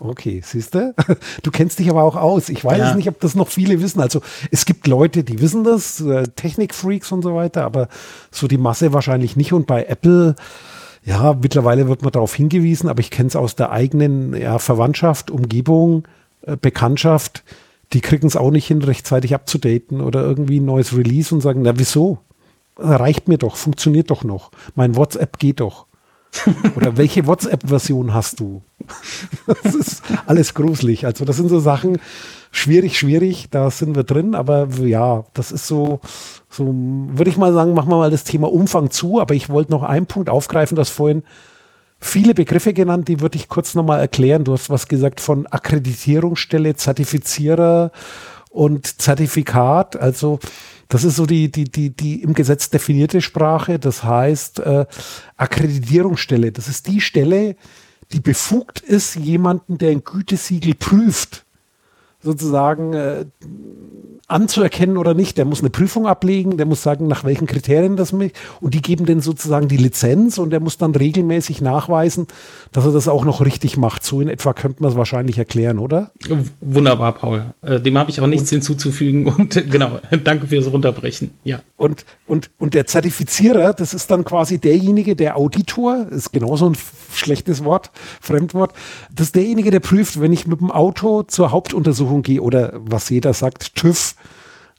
Okay, 0.00 0.42
siehst 0.44 0.74
du? 0.74 0.94
Du 1.42 1.50
kennst 1.50 1.78
dich 1.78 1.90
aber 1.90 2.02
auch 2.02 2.16
aus. 2.16 2.48
Ich 2.48 2.64
weiß 2.64 2.78
ja. 2.78 2.94
nicht, 2.94 3.09
ob 3.09 3.20
das 3.20 3.35
noch 3.35 3.48
viele 3.48 3.81
wissen. 3.83 4.00
Also 4.00 4.20
es 4.50 4.64
gibt 4.64 4.87
Leute, 4.87 5.24
die 5.24 5.40
wissen 5.40 5.64
das, 5.64 6.00
äh, 6.00 6.28
Technikfreaks 6.28 7.11
und 7.11 7.22
so 7.22 7.35
weiter, 7.35 7.64
aber 7.64 7.88
so 8.31 8.46
die 8.46 8.59
Masse 8.59 8.92
wahrscheinlich 8.92 9.37
nicht. 9.37 9.52
Und 9.52 9.66
bei 9.66 9.85
Apple, 9.85 10.37
ja, 11.04 11.37
mittlerweile 11.40 11.88
wird 11.88 12.02
man 12.02 12.12
darauf 12.12 12.35
hingewiesen, 12.35 12.88
aber 12.88 13.00
ich 13.00 13.11
kenne 13.11 13.28
es 13.28 13.37
aus 13.37 13.57
der 13.57 13.72
eigenen 13.72 14.37
ja, 14.37 14.59
Verwandtschaft, 14.59 15.31
Umgebung, 15.31 16.07
äh, 16.42 16.57
Bekanntschaft. 16.57 17.42
Die 17.92 18.00
kriegen 18.00 18.26
es 18.26 18.37
auch 18.37 18.50
nicht 18.50 18.66
hin, 18.66 18.83
rechtzeitig 18.83 19.35
abzudaten 19.35 20.00
oder 20.00 20.22
irgendwie 20.22 20.61
ein 20.61 20.66
neues 20.66 20.96
Release 20.96 21.35
und 21.35 21.40
sagen, 21.40 21.62
na 21.62 21.78
wieso? 21.78 22.18
Reicht 22.76 23.26
mir 23.26 23.38
doch, 23.38 23.57
funktioniert 23.57 24.11
doch 24.11 24.22
noch. 24.22 24.52
Mein 24.76 24.94
WhatsApp 24.94 25.38
geht 25.40 25.59
doch. 25.59 25.88
Oder 26.76 26.96
welche 26.96 27.26
WhatsApp-Version 27.26 28.14
hast 28.14 28.40
du? 28.40 28.62
Das 29.46 29.74
ist 29.74 30.02
alles 30.26 30.54
gruselig. 30.54 31.04
Also 31.06 31.24
das 31.24 31.36
sind 31.36 31.48
so 31.48 31.58
Sachen, 31.58 31.98
schwierig, 32.50 32.98
schwierig, 32.98 33.48
da 33.50 33.70
sind 33.70 33.96
wir 33.96 34.04
drin, 34.04 34.34
aber 34.34 34.68
ja, 34.82 35.24
das 35.34 35.52
ist 35.52 35.66
so, 35.66 36.00
so 36.48 36.72
würde 36.74 37.30
ich 37.30 37.36
mal 37.36 37.52
sagen, 37.52 37.74
machen 37.74 37.90
wir 37.90 37.96
mal 37.96 38.10
das 38.10 38.24
Thema 38.24 38.50
Umfang 38.52 38.90
zu, 38.90 39.20
aber 39.20 39.34
ich 39.34 39.48
wollte 39.48 39.72
noch 39.72 39.82
einen 39.82 40.06
Punkt 40.06 40.30
aufgreifen, 40.30 40.76
das 40.76 40.88
vorhin 40.88 41.22
viele 42.00 42.34
Begriffe 42.34 42.72
genannt, 42.72 43.08
die 43.08 43.20
würde 43.20 43.36
ich 43.36 43.48
kurz 43.48 43.74
nochmal 43.74 44.00
erklären. 44.00 44.44
Du 44.44 44.52
hast 44.52 44.70
was 44.70 44.88
gesagt 44.88 45.20
von 45.20 45.46
Akkreditierungsstelle, 45.46 46.76
Zertifizierer 46.76 47.90
und 48.50 49.00
Zertifikat, 49.00 49.96
also 49.96 50.38
das 50.88 51.05
ist 51.05 51.16
so 51.16 51.27
die, 51.27 51.51
die, 51.51 51.64
die, 51.64 51.90
die 51.90 52.22
im 52.22 52.35
Gesetz 52.35 52.70
definierte 52.70 53.20
Sprache. 53.20 53.79
Das 53.79 54.05
heißt, 54.05 54.61
äh, 54.61 54.87
Akkreditierungsstelle. 55.37 56.51
Das 56.51 56.68
ist 56.68 56.87
die 56.87 57.01
Stelle, 57.01 57.57
die 58.12 58.20
befugt 58.20 58.81
ist, 58.81 59.16
jemanden, 59.16 59.77
der 59.77 59.90
ein 59.90 60.03
Gütesiegel 60.03 60.74
prüft, 60.74 61.44
sozusagen 62.22 62.94
äh, 62.94 63.24
anzuerkennen 64.28 64.98
oder 64.98 65.14
nicht. 65.14 65.38
Der 65.38 65.46
muss 65.46 65.61
eine 65.61 65.70
Prüfung 65.70 66.07
ablegen, 66.07 66.59
der 66.59 66.66
muss 66.66 66.83
sagen, 66.83 67.09
nach 67.09 67.24
welchen 67.24 67.46
Kriterien 67.46 67.96
das 67.96 68.12
mich 68.12 68.33
und 68.61 68.74
die 68.74 68.83
geben 68.83 69.07
dann 69.07 69.20
sozusagen 69.20 69.68
die 69.68 69.78
Lizenz 69.78 70.37
und 70.37 70.50
der 70.50 70.61
muss 70.61 70.76
dann 70.76 70.94
regelmäßig 70.94 71.62
nachweisen, 71.62 72.26
dass 72.70 72.85
er 72.85 72.92
das 72.92 73.09
auch 73.09 73.24
noch 73.24 73.40
richtig 73.44 73.78
macht. 73.78 74.04
So 74.04 74.20
in 74.20 74.28
etwa 74.28 74.52
könnte 74.52 74.83
man 74.83 74.92
es 74.92 74.98
wahrscheinlich 74.98 75.38
erklären, 75.38 75.78
oder? 75.78 76.12
Wunderbar, 76.61 77.12
Paul. 77.12 77.54
Äh, 77.62 77.81
dem 77.81 77.96
habe 77.96 78.11
ich 78.11 78.20
auch 78.20 78.26
nichts 78.26 78.52
und, 78.52 78.57
hinzuzufügen 78.57 79.26
und 79.38 79.57
äh, 79.57 79.62
genau, 79.62 79.98
danke 80.24 80.46
fürs 80.46 80.70
Runterbrechen. 80.70 81.31
Ja. 81.44 81.61
Und, 81.76 82.04
und, 82.26 82.50
und 82.59 82.74
der 82.74 82.87
Zertifizierer, 82.87 83.72
das 83.72 83.94
ist 83.94 84.11
dann 84.11 84.24
quasi 84.24 84.59
derjenige, 84.59 85.16
der 85.16 85.38
Auditor, 85.38 86.07
ist 86.11 86.33
genauso 86.33 86.68
ein 86.68 86.76
schlechtes 87.14 87.64
Wort, 87.64 87.90
Fremdwort, 88.20 88.74
das 89.14 89.28
ist 89.28 89.37
derjenige, 89.37 89.70
der 89.70 89.81
prüft, 89.81 90.20
wenn 90.20 90.33
ich 90.33 90.46
mit 90.46 90.61
dem 90.61 90.70
Auto 90.70 91.22
zur 91.22 91.50
Hauptuntersuchung 91.50 92.08
gehe 92.23 92.42
oder 92.42 92.73
was 92.75 93.09
jeder 93.09 93.35
sagt, 93.35 93.75
TÜV, 93.75 94.14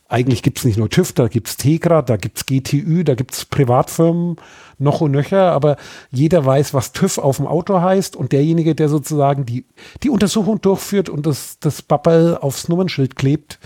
eigentlich 0.10 0.42
gibt 0.42 0.58
es 0.58 0.65
nicht 0.65 0.78
nur 0.78 0.89
TÜV, 0.89 1.13
da 1.13 1.28
gibt 1.28 1.48
es 1.48 1.58
Tegra, 1.58 2.02
da 2.02 2.18
gibt 2.18 2.38
es 2.38 2.46
GTÜ, 2.48 3.04
da 3.04 3.13
gibt 3.13 3.34
es 3.36 3.46
Privatfirmen 3.46 4.38
noch 4.80 5.02
und 5.02 5.12
nöcher, 5.12 5.52
aber 5.52 5.78
jeder 6.10 6.44
weiß, 6.44 6.74
was 6.74 6.94
TÜV 6.94 7.20
auf 7.20 7.38
dem 7.38 7.46
Auto 7.46 7.80
heißt. 7.80 8.15
Und 8.15 8.32
derjenige, 8.32 8.74
der 8.74 8.89
sozusagen 8.89 9.46
die, 9.46 9.65
die 10.02 10.10
Untersuchung 10.10 10.62
durchführt 10.62 11.10
und 11.10 11.28
das, 11.28 11.60
das 11.60 11.84
Bappel 11.84 12.38
aufs 12.38 12.70
Nummernschild 12.70 13.15
klebt, 13.15 13.60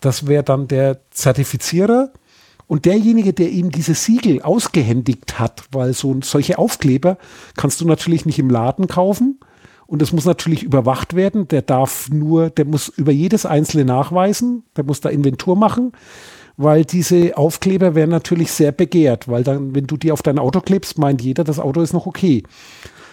das 0.00 0.26
wäre 0.26 0.42
dann 0.42 0.66
der 0.66 1.00
Zertifizierer. 1.10 2.10
Und 2.66 2.84
derjenige, 2.84 3.32
der 3.32 3.50
ihm 3.50 3.70
diese 3.70 3.94
Siegel 3.94 4.42
ausgehändigt 4.42 5.38
hat, 5.38 5.62
weil 5.70 5.94
so 5.94 6.16
solche 6.22 6.58
Aufkleber 6.58 7.16
kannst 7.56 7.80
du 7.80 7.86
natürlich 7.86 8.26
nicht 8.26 8.40
im 8.40 8.50
Laden 8.50 8.88
kaufen, 8.88 9.38
und 9.86 10.02
es 10.02 10.12
muss 10.12 10.24
natürlich 10.24 10.62
überwacht 10.62 11.14
werden. 11.14 11.48
Der 11.48 11.62
darf 11.62 12.10
nur, 12.10 12.50
der 12.50 12.64
muss 12.64 12.88
über 12.88 13.12
jedes 13.12 13.46
einzelne 13.46 13.84
nachweisen. 13.84 14.64
Der 14.76 14.84
muss 14.84 15.00
da 15.00 15.08
Inventur 15.08 15.56
machen, 15.56 15.92
weil 16.56 16.84
diese 16.84 17.36
Aufkleber 17.36 17.94
werden 17.94 18.10
natürlich 18.10 18.50
sehr 18.50 18.72
begehrt, 18.72 19.28
weil 19.28 19.44
dann, 19.44 19.74
wenn 19.74 19.86
du 19.86 19.96
die 19.96 20.12
auf 20.12 20.22
dein 20.22 20.38
Auto 20.38 20.60
klebst, 20.60 20.98
meint 20.98 21.22
jeder, 21.22 21.44
das 21.44 21.60
Auto 21.60 21.80
ist 21.82 21.92
noch 21.92 22.06
okay. 22.06 22.42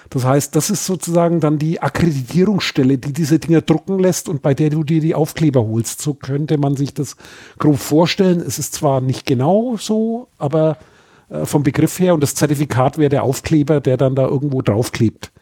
Das 0.10 0.26
heißt, 0.26 0.56
das 0.56 0.70
ist 0.70 0.86
sozusagen 0.86 1.40
dann 1.40 1.58
die 1.58 1.82
Akkreditierungsstelle, 1.82 2.98
die 2.98 3.14
diese 3.14 3.40
Dinger 3.40 3.62
drucken 3.62 3.98
lässt 4.00 4.30
und 4.30 4.42
bei 4.42 4.54
der 4.54 4.70
du 4.70 4.84
dir 4.84 5.00
die 5.00 5.16
Aufkleber 5.16 5.66
holst. 5.66 6.02
So 6.02 6.14
könnte 6.14 6.58
man 6.58 6.76
sich 6.76 6.94
das 6.94 7.16
grob 7.58 7.80
vorstellen. 7.80 8.40
Es 8.40 8.60
ist 8.60 8.76
zwar 8.76 9.02
nicht 9.02 9.26
genau 9.26 9.76
so, 9.78 10.28
aber 10.38 10.78
äh, 11.30 11.46
vom 11.46 11.64
Begriff 11.64 12.00
her 12.00 12.14
und 12.14 12.22
das 12.22 12.36
Zertifikat 12.36 12.98
wäre 12.98 13.10
der 13.10 13.24
Aufkleber, 13.24 13.80
der 13.80 13.98
dann 13.98 14.16
da 14.16 14.28
irgendwo 14.28 14.62
draufklebt 14.62 15.33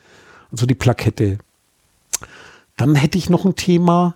also 0.52 0.66
die 0.66 0.76
Plakette. 0.76 1.40
Dann 2.78 2.96
hätte 2.96 3.18
ich 3.18 3.30
noch 3.30 3.46
ein 3.46 3.56
Thema, 3.56 4.16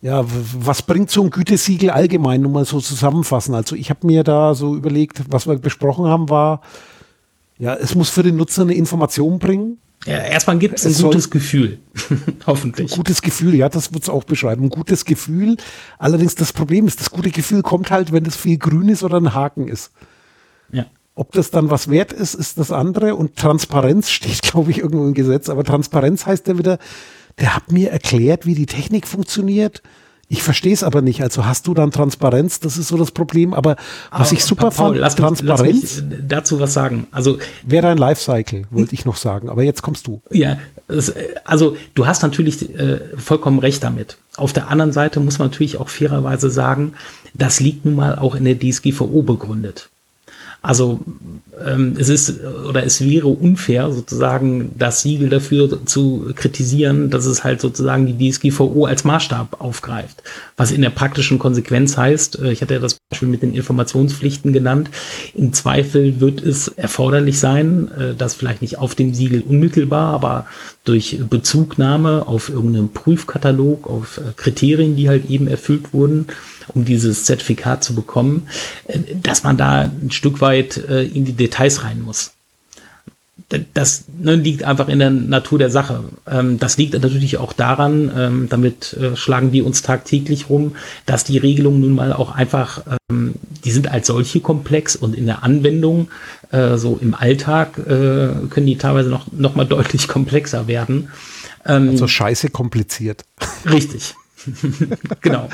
ja, 0.00 0.24
was 0.26 0.82
bringt 0.82 1.10
so 1.10 1.22
ein 1.22 1.30
Gütesiegel 1.30 1.90
allgemein, 1.90 2.42
nur 2.42 2.50
mal 2.50 2.64
so 2.64 2.80
zusammenfassen. 2.80 3.54
Also 3.54 3.74
ich 3.74 3.90
habe 3.90 4.06
mir 4.06 4.22
da 4.22 4.54
so 4.54 4.76
überlegt, 4.76 5.22
was 5.30 5.46
wir 5.46 5.56
besprochen 5.56 6.06
haben, 6.06 6.28
war, 6.28 6.60
ja, 7.58 7.74
es 7.74 7.94
muss 7.94 8.10
für 8.10 8.22
den 8.22 8.36
Nutzer 8.36 8.62
eine 8.62 8.74
Information 8.74 9.38
bringen. 9.38 9.78
Ja, 10.04 10.18
erstmal 10.18 10.58
gibt 10.58 10.78
es 10.78 10.84
ein 10.84 11.02
gutes 11.02 11.30
Gefühl, 11.30 11.78
hoffentlich. 12.46 12.92
Ein 12.92 12.96
gutes 12.98 13.22
Gefühl, 13.22 13.54
ja, 13.54 13.70
das 13.70 13.94
wird 13.94 14.02
es 14.02 14.10
auch 14.10 14.24
beschreiben. 14.24 14.64
Ein 14.64 14.68
gutes 14.68 15.06
Gefühl. 15.06 15.56
Allerdings 15.98 16.34
das 16.34 16.52
Problem 16.52 16.86
ist, 16.86 17.00
das 17.00 17.10
gute 17.10 17.30
Gefühl 17.30 17.62
kommt 17.62 17.90
halt, 17.90 18.12
wenn 18.12 18.26
es 18.26 18.36
viel 18.36 18.58
grün 18.58 18.90
ist 18.90 19.02
oder 19.02 19.16
ein 19.16 19.32
Haken 19.32 19.68
ist. 19.68 19.92
Ob 21.16 21.32
das 21.32 21.50
dann 21.50 21.70
was 21.70 21.88
wert 21.88 22.12
ist, 22.12 22.34
ist 22.34 22.58
das 22.58 22.72
andere. 22.72 23.14
Und 23.14 23.36
Transparenz 23.36 24.10
steht, 24.10 24.42
glaube 24.42 24.70
ich, 24.70 24.78
irgendwo 24.78 25.06
im 25.06 25.14
Gesetz. 25.14 25.48
Aber 25.48 25.64
Transparenz 25.64 26.26
heißt 26.26 26.48
ja 26.48 26.58
wieder, 26.58 26.78
der 27.38 27.54
hat 27.54 27.72
mir 27.72 27.90
erklärt, 27.90 28.46
wie 28.46 28.54
die 28.54 28.66
Technik 28.66 29.06
funktioniert. 29.06 29.82
Ich 30.28 30.42
verstehe 30.42 30.72
es 30.72 30.82
aber 30.82 31.02
nicht. 31.02 31.22
Also 31.22 31.44
hast 31.44 31.66
du 31.66 31.74
dann 31.74 31.90
Transparenz, 31.90 32.58
das 32.58 32.78
ist 32.78 32.88
so 32.88 32.96
das 32.96 33.10
Problem. 33.10 33.52
Aber 33.52 33.76
was 34.10 34.32
ich 34.32 34.42
super 34.42 34.70
Paul, 34.70 34.92
fand, 34.92 34.96
lass 34.96 35.16
Transparenz. 35.16 35.62
Mich, 35.62 35.82
lass 35.82 36.02
mich 36.02 36.18
dazu 36.26 36.60
was 36.60 36.72
sagen. 36.72 37.06
Also 37.10 37.38
wäre 37.64 37.88
ein 37.88 37.98
Lifecycle, 37.98 38.64
wollte 38.70 38.94
ich 38.94 39.04
noch 39.04 39.16
sagen. 39.16 39.48
Aber 39.48 39.62
jetzt 39.62 39.82
kommst 39.82 40.06
du. 40.06 40.22
Ja, 40.30 40.58
also 41.44 41.76
du 41.94 42.06
hast 42.06 42.22
natürlich 42.22 42.74
äh, 42.76 43.00
vollkommen 43.16 43.58
recht 43.58 43.84
damit. 43.84 44.16
Auf 44.36 44.52
der 44.52 44.70
anderen 44.70 44.92
Seite 44.92 45.20
muss 45.20 45.38
man 45.38 45.48
natürlich 45.48 45.78
auch 45.78 45.88
fairerweise 45.88 46.50
sagen, 46.50 46.94
das 47.34 47.60
liegt 47.60 47.84
nun 47.84 47.94
mal 47.94 48.18
auch 48.18 48.34
in 48.34 48.44
der 48.44 48.58
DSGVO 48.58 49.22
begründet. 49.22 49.90
Also 50.64 50.98
ähm, 51.62 51.94
es 51.98 52.08
ist 52.08 52.40
oder 52.42 52.84
es 52.84 53.04
wäre 53.04 53.28
unfair, 53.28 53.92
sozusagen 53.92 54.72
das 54.78 55.02
Siegel 55.02 55.28
dafür 55.28 55.84
zu 55.84 56.32
kritisieren, 56.34 57.10
dass 57.10 57.26
es 57.26 57.44
halt 57.44 57.60
sozusagen 57.60 58.06
die 58.06 58.30
DSGVO 58.30 58.86
als 58.86 59.04
Maßstab 59.04 59.60
aufgreift. 59.60 60.22
Was 60.56 60.72
in 60.72 60.80
der 60.80 60.88
praktischen 60.88 61.38
Konsequenz 61.38 61.98
heißt, 61.98 62.40
äh, 62.40 62.50
ich 62.50 62.62
hatte 62.62 62.74
ja 62.74 62.80
das 62.80 62.96
Beispiel 63.10 63.28
mit 63.28 63.42
den 63.42 63.54
Informationspflichten 63.54 64.54
genannt, 64.54 64.88
im 65.34 65.52
Zweifel 65.52 66.18
wird 66.18 66.42
es 66.42 66.68
erforderlich 66.68 67.38
sein, 67.38 67.90
äh, 67.92 68.14
dass 68.14 68.34
vielleicht 68.34 68.62
nicht 68.62 68.78
auf 68.78 68.94
dem 68.94 69.12
Siegel 69.12 69.42
unmittelbar, 69.46 70.14
aber 70.14 70.46
durch 70.84 71.20
Bezugnahme 71.28 72.26
auf 72.26 72.48
irgendeinen 72.48 72.90
Prüfkatalog, 72.90 73.86
auf 73.86 74.16
äh, 74.16 74.32
Kriterien, 74.34 74.96
die 74.96 75.10
halt 75.10 75.28
eben 75.28 75.46
erfüllt 75.46 75.92
wurden, 75.92 76.26
um 76.68 76.84
dieses 76.84 77.24
Zertifikat 77.24 77.84
zu 77.84 77.94
bekommen, 77.94 78.48
äh, 78.86 78.98
dass 79.22 79.42
man 79.42 79.56
da 79.56 79.82
ein 79.82 80.10
Stück 80.10 80.40
weit 80.40 80.76
äh, 80.76 81.04
in 81.04 81.24
die 81.24 81.32
Details 81.32 81.84
rein 81.84 82.00
muss. 82.00 82.32
das 83.74 84.04
ne, 84.18 84.36
liegt 84.36 84.62
einfach 84.64 84.88
in 84.88 84.98
der 84.98 85.10
Natur 85.10 85.58
der 85.58 85.70
Sache. 85.70 86.04
Ähm, 86.26 86.58
das 86.58 86.76
liegt 86.78 86.94
natürlich 86.94 87.38
auch 87.38 87.52
daran, 87.52 88.10
ähm, 88.16 88.46
damit 88.48 88.94
äh, 88.94 89.16
schlagen 89.16 89.50
die 89.50 89.62
uns 89.62 89.82
tagtäglich 89.82 90.48
rum, 90.48 90.76
dass 91.06 91.24
die 91.24 91.38
Regelungen 91.38 91.80
nun 91.80 91.94
mal 91.94 92.12
auch 92.12 92.34
einfach, 92.34 92.82
ähm, 93.10 93.34
die 93.64 93.70
sind 93.70 93.90
als 93.90 94.06
solche 94.06 94.40
komplex 94.40 94.96
und 94.96 95.14
in 95.14 95.26
der 95.26 95.42
Anwendung, 95.42 96.08
so 96.76 97.00
im 97.00 97.14
Alltag, 97.16 97.72
können 97.74 98.66
die 98.66 98.78
teilweise 98.78 99.08
noch, 99.08 99.26
noch 99.32 99.56
mal 99.56 99.64
deutlich 99.64 100.06
komplexer 100.06 100.68
werden. 100.68 101.08
Also 101.64 102.06
scheiße 102.06 102.50
kompliziert. 102.50 103.24
Richtig. 103.68 104.14
genau. 105.20 105.48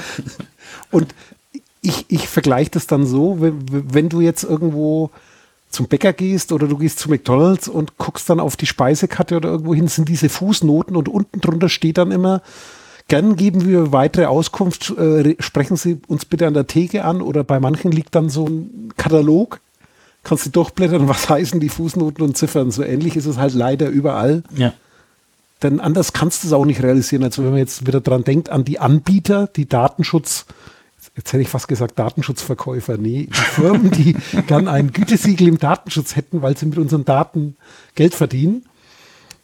Und 0.90 1.14
ich, 1.82 2.06
ich 2.08 2.28
vergleiche 2.28 2.70
das 2.70 2.86
dann 2.86 3.06
so, 3.06 3.40
wenn, 3.40 3.94
wenn 3.94 4.08
du 4.08 4.20
jetzt 4.20 4.44
irgendwo 4.44 5.10
zum 5.70 5.86
Bäcker 5.86 6.12
gehst 6.12 6.52
oder 6.52 6.66
du 6.66 6.76
gehst 6.76 6.98
zu 6.98 7.08
McDonalds 7.08 7.68
und 7.68 7.96
guckst 7.96 8.28
dann 8.28 8.40
auf 8.40 8.56
die 8.56 8.66
Speisekarte 8.66 9.36
oder 9.36 9.50
irgendwo 9.50 9.74
hin, 9.74 9.88
sind 9.88 10.08
diese 10.08 10.28
Fußnoten 10.28 10.96
und 10.96 11.08
unten 11.08 11.40
drunter 11.40 11.68
steht 11.68 11.98
dann 11.98 12.10
immer, 12.10 12.42
gern 13.08 13.36
geben 13.36 13.66
wir 13.66 13.92
weitere 13.92 14.26
Auskunft, 14.26 14.90
äh, 14.98 15.36
sprechen 15.38 15.76
Sie 15.76 16.00
uns 16.08 16.24
bitte 16.24 16.46
an 16.46 16.54
der 16.54 16.66
Theke 16.66 17.04
an 17.04 17.22
oder 17.22 17.44
bei 17.44 17.60
manchen 17.60 17.92
liegt 17.92 18.14
dann 18.14 18.30
so 18.30 18.46
ein 18.46 18.92
Katalog, 18.96 19.60
kannst 20.24 20.46
du 20.46 20.50
durchblättern, 20.50 21.08
was 21.08 21.28
heißen 21.28 21.60
die 21.60 21.68
Fußnoten 21.68 22.24
und 22.24 22.36
Ziffern. 22.36 22.72
So 22.72 22.82
ähnlich 22.82 23.16
ist 23.16 23.26
es 23.26 23.36
halt 23.36 23.54
leider 23.54 23.88
überall. 23.88 24.42
Ja. 24.56 24.72
Denn 25.62 25.78
anders 25.78 26.12
kannst 26.12 26.42
du 26.42 26.48
es 26.48 26.52
auch 26.52 26.64
nicht 26.64 26.82
realisieren. 26.82 27.22
Also 27.22 27.42
wenn 27.42 27.50
man 27.50 27.58
jetzt 27.58 27.86
wieder 27.86 28.00
dran 28.00 28.24
denkt, 28.24 28.48
an 28.48 28.64
die 28.64 28.78
Anbieter, 28.78 29.46
die 29.54 29.68
Datenschutz 29.68 30.46
jetzt 31.20 31.34
hätte 31.34 31.42
ich 31.42 31.48
fast 31.48 31.68
gesagt 31.68 31.98
Datenschutzverkäufer, 31.98 32.96
nee, 32.96 33.28
die 33.30 33.32
Firmen, 33.32 33.90
die 33.90 34.16
gern 34.46 34.68
ein 34.68 34.90
Gütesiegel 34.90 35.48
im 35.48 35.58
Datenschutz 35.58 36.16
hätten, 36.16 36.40
weil 36.40 36.56
sie 36.56 36.64
mit 36.64 36.78
unseren 36.78 37.04
Daten 37.04 37.56
Geld 37.94 38.14
verdienen. 38.14 38.64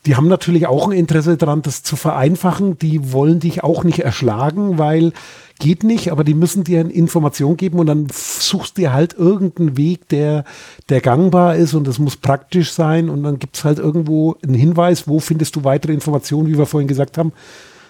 Die 0.06 0.16
haben 0.16 0.28
natürlich 0.28 0.68
auch 0.68 0.86
ein 0.86 0.96
Interesse 0.96 1.36
daran, 1.36 1.62
das 1.62 1.82
zu 1.82 1.96
vereinfachen. 1.96 2.78
Die 2.78 3.12
wollen 3.12 3.40
dich 3.40 3.62
auch 3.62 3.84
nicht 3.84 3.98
erschlagen, 3.98 4.78
weil 4.78 5.12
geht 5.58 5.82
nicht, 5.84 6.12
aber 6.12 6.24
die 6.24 6.34
müssen 6.34 6.64
dir 6.64 6.80
eine 6.80 6.92
Information 6.92 7.56
geben 7.56 7.78
und 7.78 7.86
dann 7.86 8.06
suchst 8.10 8.78
dir 8.78 8.92
halt 8.92 9.14
irgendeinen 9.14 9.76
Weg, 9.76 10.08
der, 10.08 10.44
der 10.88 11.00
gangbar 11.00 11.56
ist 11.56 11.74
und 11.74 11.86
das 11.86 11.98
muss 11.98 12.16
praktisch 12.16 12.72
sein 12.72 13.10
und 13.10 13.22
dann 13.22 13.38
gibt 13.38 13.56
es 13.56 13.64
halt 13.64 13.78
irgendwo 13.78 14.36
einen 14.42 14.54
Hinweis, 14.54 15.08
wo 15.08 15.18
findest 15.18 15.56
du 15.56 15.64
weitere 15.64 15.92
Informationen, 15.92 16.48
wie 16.48 16.58
wir 16.58 16.66
vorhin 16.66 16.88
gesagt 16.88 17.18
haben. 17.18 17.32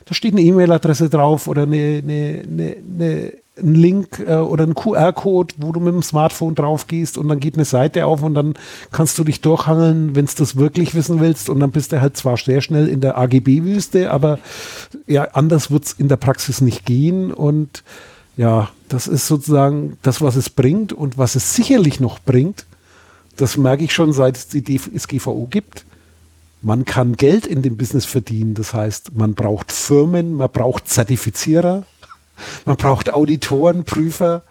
Da 0.07 0.15
steht 0.15 0.33
eine 0.33 0.43
E-Mail-Adresse 0.43 1.11
drauf 1.11 1.49
oder 1.49 1.63
eine, 1.63 2.03
eine, 2.03 2.43
eine, 2.47 2.77
eine 2.99 3.33
einen 3.59 3.75
Link 3.75 4.23
äh, 4.27 4.37
oder 4.37 4.65
einen 4.65 4.75
QR-Code, 4.75 5.55
wo 5.59 5.73
du 5.73 5.81
mit 5.81 5.95
dem 5.95 6.03
Smartphone 6.03 6.55
drauf 6.55 6.87
gehst 6.87 7.19
und 7.19 7.29
dann 7.29 7.41
geht 7.41 7.55
eine 7.55 7.65
Seite 7.65 8.07
auf 8.07 8.23
und 8.23 8.35
dann 8.35 8.55
kannst 8.93 9.19
du 9.19 9.25
dich 9.25 9.41
durchhangeln, 9.41 10.15
wenn 10.15 10.27
du 10.27 10.33
das 10.37 10.57
wirklich 10.57 10.95
wissen 10.95 11.21
willst 11.21 11.49
und 11.49 11.61
dann 11.61 11.71
bist 11.71 11.93
du 11.93 12.01
halt 12.01 12.17
zwar 12.17 12.37
sehr 12.37 12.61
schnell 12.61 12.89
in 12.89 13.01
der 13.01 13.17
AGB-Wüste, 13.19 14.11
aber 14.11 14.39
ja, 15.07 15.29
anders 15.33 15.71
wird's 15.71 15.93
in 15.93 16.09
der 16.09 16.17
Praxis 16.17 16.61
nicht 16.61 16.85
gehen 16.85 17.33
und 17.33 17.83
ja, 18.37 18.69
das 18.89 19.07
ist 19.07 19.27
sozusagen 19.27 19.97
das, 20.03 20.21
was 20.21 20.37
es 20.37 20.51
bringt 20.51 20.93
und 20.93 21.17
was 21.17 21.35
es 21.35 21.55
sicherlich 21.55 22.01
noch 22.01 22.19
bringt, 22.19 22.67
das 23.37 23.57
merke 23.57 23.85
ich 23.85 23.93
schon, 23.93 24.13
seit 24.13 24.37
es 24.37 24.49
die 24.49 24.63
DSGVO 24.63 25.47
gibt. 25.51 25.85
Man 26.63 26.85
kann 26.85 27.17
Geld 27.17 27.47
in 27.47 27.63
dem 27.63 27.77
Business 27.77 28.07
verdienen. 28.07 28.55
Das 28.55 28.73
heißt, 28.73 29.15
man 29.15 29.35
braucht 29.35 29.73
Firmen, 29.73 30.35
man 30.35 30.51
braucht 30.51 30.89
Zertifizierer, 30.89 31.85
man 32.65 32.77
braucht 32.77 33.13
Auditoren, 33.13 33.85
Prüfer. 33.85 34.43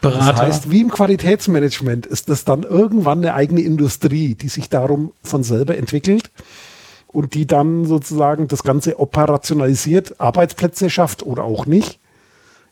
Berater. 0.00 0.32
Das 0.32 0.40
heißt, 0.40 0.70
wie 0.70 0.80
im 0.80 0.90
Qualitätsmanagement 0.90 2.06
ist 2.06 2.28
das 2.28 2.44
dann 2.44 2.62
irgendwann 2.62 3.18
eine 3.18 3.34
eigene 3.34 3.62
Industrie, 3.62 4.34
die 4.34 4.48
sich 4.48 4.68
darum 4.68 5.12
von 5.22 5.42
selber 5.42 5.76
entwickelt 5.76 6.30
und 7.08 7.34
die 7.34 7.46
dann 7.46 7.86
sozusagen 7.86 8.48
das 8.48 8.62
Ganze 8.62 8.98
operationalisiert, 8.98 10.20
Arbeitsplätze 10.20 10.90
schafft 10.90 11.22
oder 11.22 11.44
auch 11.44 11.66
nicht. 11.66 11.98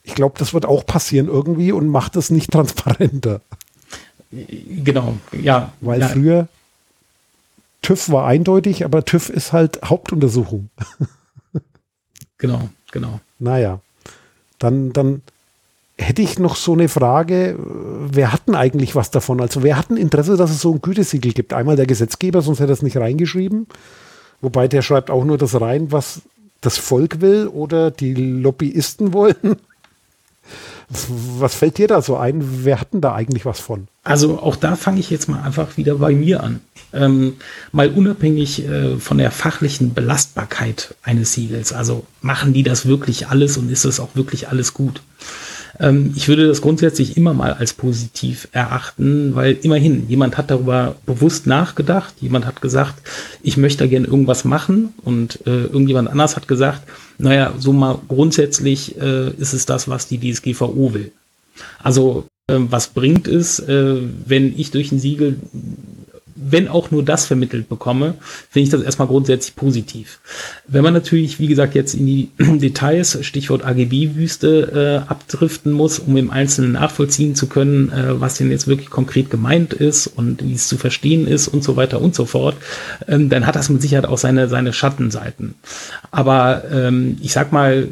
Ich 0.02 0.14
glaube, 0.14 0.34
das 0.38 0.52
wird 0.52 0.66
auch 0.66 0.84
passieren 0.84 1.28
irgendwie 1.28 1.72
und 1.72 1.88
macht 1.88 2.16
es 2.16 2.30
nicht 2.30 2.50
transparenter. 2.50 3.40
Genau, 4.30 5.14
ja. 5.32 5.72
Weil 5.80 6.00
ja. 6.00 6.08
früher 6.08 6.48
TÜV 7.80 8.10
war 8.10 8.26
eindeutig, 8.26 8.84
aber 8.84 9.04
TÜV 9.04 9.30
ist 9.30 9.52
halt 9.52 9.80
Hauptuntersuchung. 9.84 10.68
genau, 12.38 12.68
genau. 12.90 13.20
Naja 13.38 13.80
dann, 14.58 14.92
dann 14.92 15.22
hätte 15.98 16.22
ich 16.22 16.38
noch 16.38 16.56
so 16.56 16.72
eine 16.72 16.88
Frage, 16.88 17.56
wer 17.58 18.32
hat 18.32 18.48
denn 18.48 18.54
eigentlich 18.54 18.94
was 18.94 19.10
davon? 19.10 19.40
Also 19.40 19.62
wer 19.62 19.76
hat 19.76 19.90
ein 19.90 19.96
Interesse, 19.96 20.36
dass 20.36 20.50
es 20.50 20.60
so 20.60 20.72
ein 20.72 20.82
Gütesiegel 20.82 21.32
gibt? 21.32 21.52
Einmal 21.52 21.76
der 21.76 21.86
Gesetzgeber, 21.86 22.42
sonst 22.42 22.60
hätte 22.60 22.72
er 22.72 22.74
es 22.74 22.82
nicht 22.82 22.96
reingeschrieben. 22.96 23.66
Wobei 24.40 24.68
der 24.68 24.82
schreibt 24.82 25.10
auch 25.10 25.24
nur 25.24 25.38
das 25.38 25.60
rein, 25.60 25.92
was 25.92 26.22
das 26.60 26.78
Volk 26.78 27.20
will 27.20 27.46
oder 27.46 27.90
die 27.90 28.14
Lobbyisten 28.14 29.12
wollen. 29.12 29.36
Was 31.38 31.54
fällt 31.54 31.78
dir 31.78 31.88
da 31.88 32.02
so 32.02 32.18
ein? 32.18 32.64
Wer 32.64 32.78
hat 32.78 32.92
denn 32.92 33.00
da 33.00 33.14
eigentlich 33.14 33.46
was 33.46 33.58
von? 33.58 33.88
Also 34.04 34.38
auch 34.38 34.56
da 34.56 34.76
fange 34.76 35.00
ich 35.00 35.08
jetzt 35.08 35.28
mal 35.28 35.42
einfach 35.42 35.78
wieder 35.78 35.96
bei 35.96 36.12
mir 36.12 36.42
an. 36.42 36.60
Ähm, 36.92 37.34
mal 37.72 37.88
unabhängig 37.88 38.68
äh, 38.68 38.98
von 38.98 39.16
der 39.16 39.30
fachlichen 39.30 39.94
Belastbarkeit 39.94 40.94
eines 41.02 41.32
Siegels. 41.32 41.72
Also 41.72 42.04
machen 42.20 42.52
die 42.52 42.62
das 42.62 42.86
wirklich 42.86 43.28
alles 43.28 43.56
und 43.56 43.70
ist 43.70 43.86
es 43.86 44.00
auch 44.00 44.14
wirklich 44.14 44.48
alles 44.48 44.74
gut? 44.74 45.00
Ähm, 45.80 46.12
ich 46.14 46.28
würde 46.28 46.46
das 46.46 46.60
grundsätzlich 46.60 47.16
immer 47.16 47.32
mal 47.32 47.54
als 47.54 47.72
positiv 47.72 48.46
erachten, 48.52 49.34
weil 49.34 49.58
immerhin 49.62 50.08
jemand 50.08 50.36
hat 50.36 50.50
darüber 50.50 50.96
bewusst 51.06 51.46
nachgedacht, 51.46 52.14
jemand 52.20 52.46
hat 52.46 52.60
gesagt, 52.60 53.02
ich 53.42 53.56
möchte 53.56 53.88
gerne 53.88 54.06
irgendwas 54.06 54.44
machen 54.44 54.92
und 55.02 55.40
äh, 55.46 55.64
irgendjemand 55.64 56.10
anders 56.10 56.36
hat 56.36 56.46
gesagt, 56.46 56.82
naja, 57.18 57.54
so 57.58 57.72
mal 57.72 57.98
grundsätzlich 58.06 59.00
äh, 59.00 59.30
ist 59.30 59.54
es 59.54 59.66
das, 59.66 59.88
was 59.88 60.06
die 60.06 60.20
DSGVO 60.20 60.92
will. 60.92 61.10
Also 61.82 62.26
was 62.46 62.88
bringt 62.88 63.26
es, 63.26 63.58
äh, 63.58 63.96
wenn 64.26 64.58
ich 64.58 64.70
durch 64.70 64.92
ein 64.92 64.98
Siegel 64.98 65.38
wenn 66.36 66.68
auch 66.68 66.90
nur 66.90 67.04
das 67.04 67.26
vermittelt 67.26 67.68
bekomme, 67.68 68.14
finde 68.50 68.64
ich 68.64 68.70
das 68.70 68.82
erstmal 68.82 69.08
grundsätzlich 69.08 69.54
positiv. 69.54 70.20
Wenn 70.66 70.82
man 70.82 70.92
natürlich, 70.92 71.38
wie 71.38 71.46
gesagt, 71.46 71.74
jetzt 71.74 71.94
in 71.94 72.06
die 72.06 72.30
Details, 72.38 73.18
Stichwort 73.24 73.64
AGB-Wüste, 73.64 75.02
äh, 75.06 75.10
abdriften 75.10 75.72
muss, 75.72 75.98
um 75.98 76.16
im 76.16 76.30
Einzelnen 76.30 76.72
nachvollziehen 76.72 77.34
zu 77.34 77.46
können, 77.46 77.90
äh, 77.90 78.20
was 78.20 78.36
denn 78.36 78.50
jetzt 78.50 78.66
wirklich 78.66 78.90
konkret 78.90 79.30
gemeint 79.30 79.72
ist 79.72 80.06
und 80.06 80.44
wie 80.44 80.54
es 80.54 80.68
zu 80.68 80.76
verstehen 80.76 81.26
ist 81.26 81.48
und 81.48 81.62
so 81.62 81.76
weiter 81.76 82.00
und 82.00 82.14
so 82.14 82.24
fort, 82.24 82.56
ähm, 83.06 83.28
dann 83.28 83.46
hat 83.46 83.56
das 83.56 83.68
mit 83.68 83.80
Sicherheit 83.80 84.06
auch 84.06 84.18
seine, 84.18 84.48
seine 84.48 84.72
Schattenseiten. 84.72 85.54
Aber 86.10 86.64
ähm, 86.70 87.16
ich 87.22 87.32
sag 87.32 87.52
mal, 87.52 87.88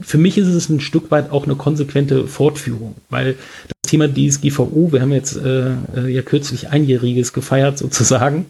für 0.00 0.18
mich 0.18 0.38
ist 0.38 0.48
es 0.48 0.68
ein 0.68 0.80
Stück 0.80 1.10
weit 1.10 1.30
auch 1.30 1.44
eine 1.44 1.56
konsequente 1.56 2.26
Fortführung, 2.26 2.94
weil 3.08 3.36
das 3.82 3.90
Thema 3.90 4.08
DSGVO, 4.08 4.92
wir 4.92 5.00
haben 5.00 5.12
jetzt 5.12 5.36
äh, 5.36 5.72
äh, 5.96 6.08
ja 6.08 6.22
kürzlich 6.22 6.68
einjähriges 6.68 7.32
gefeiert 7.32 7.78
sozusagen, 7.78 8.46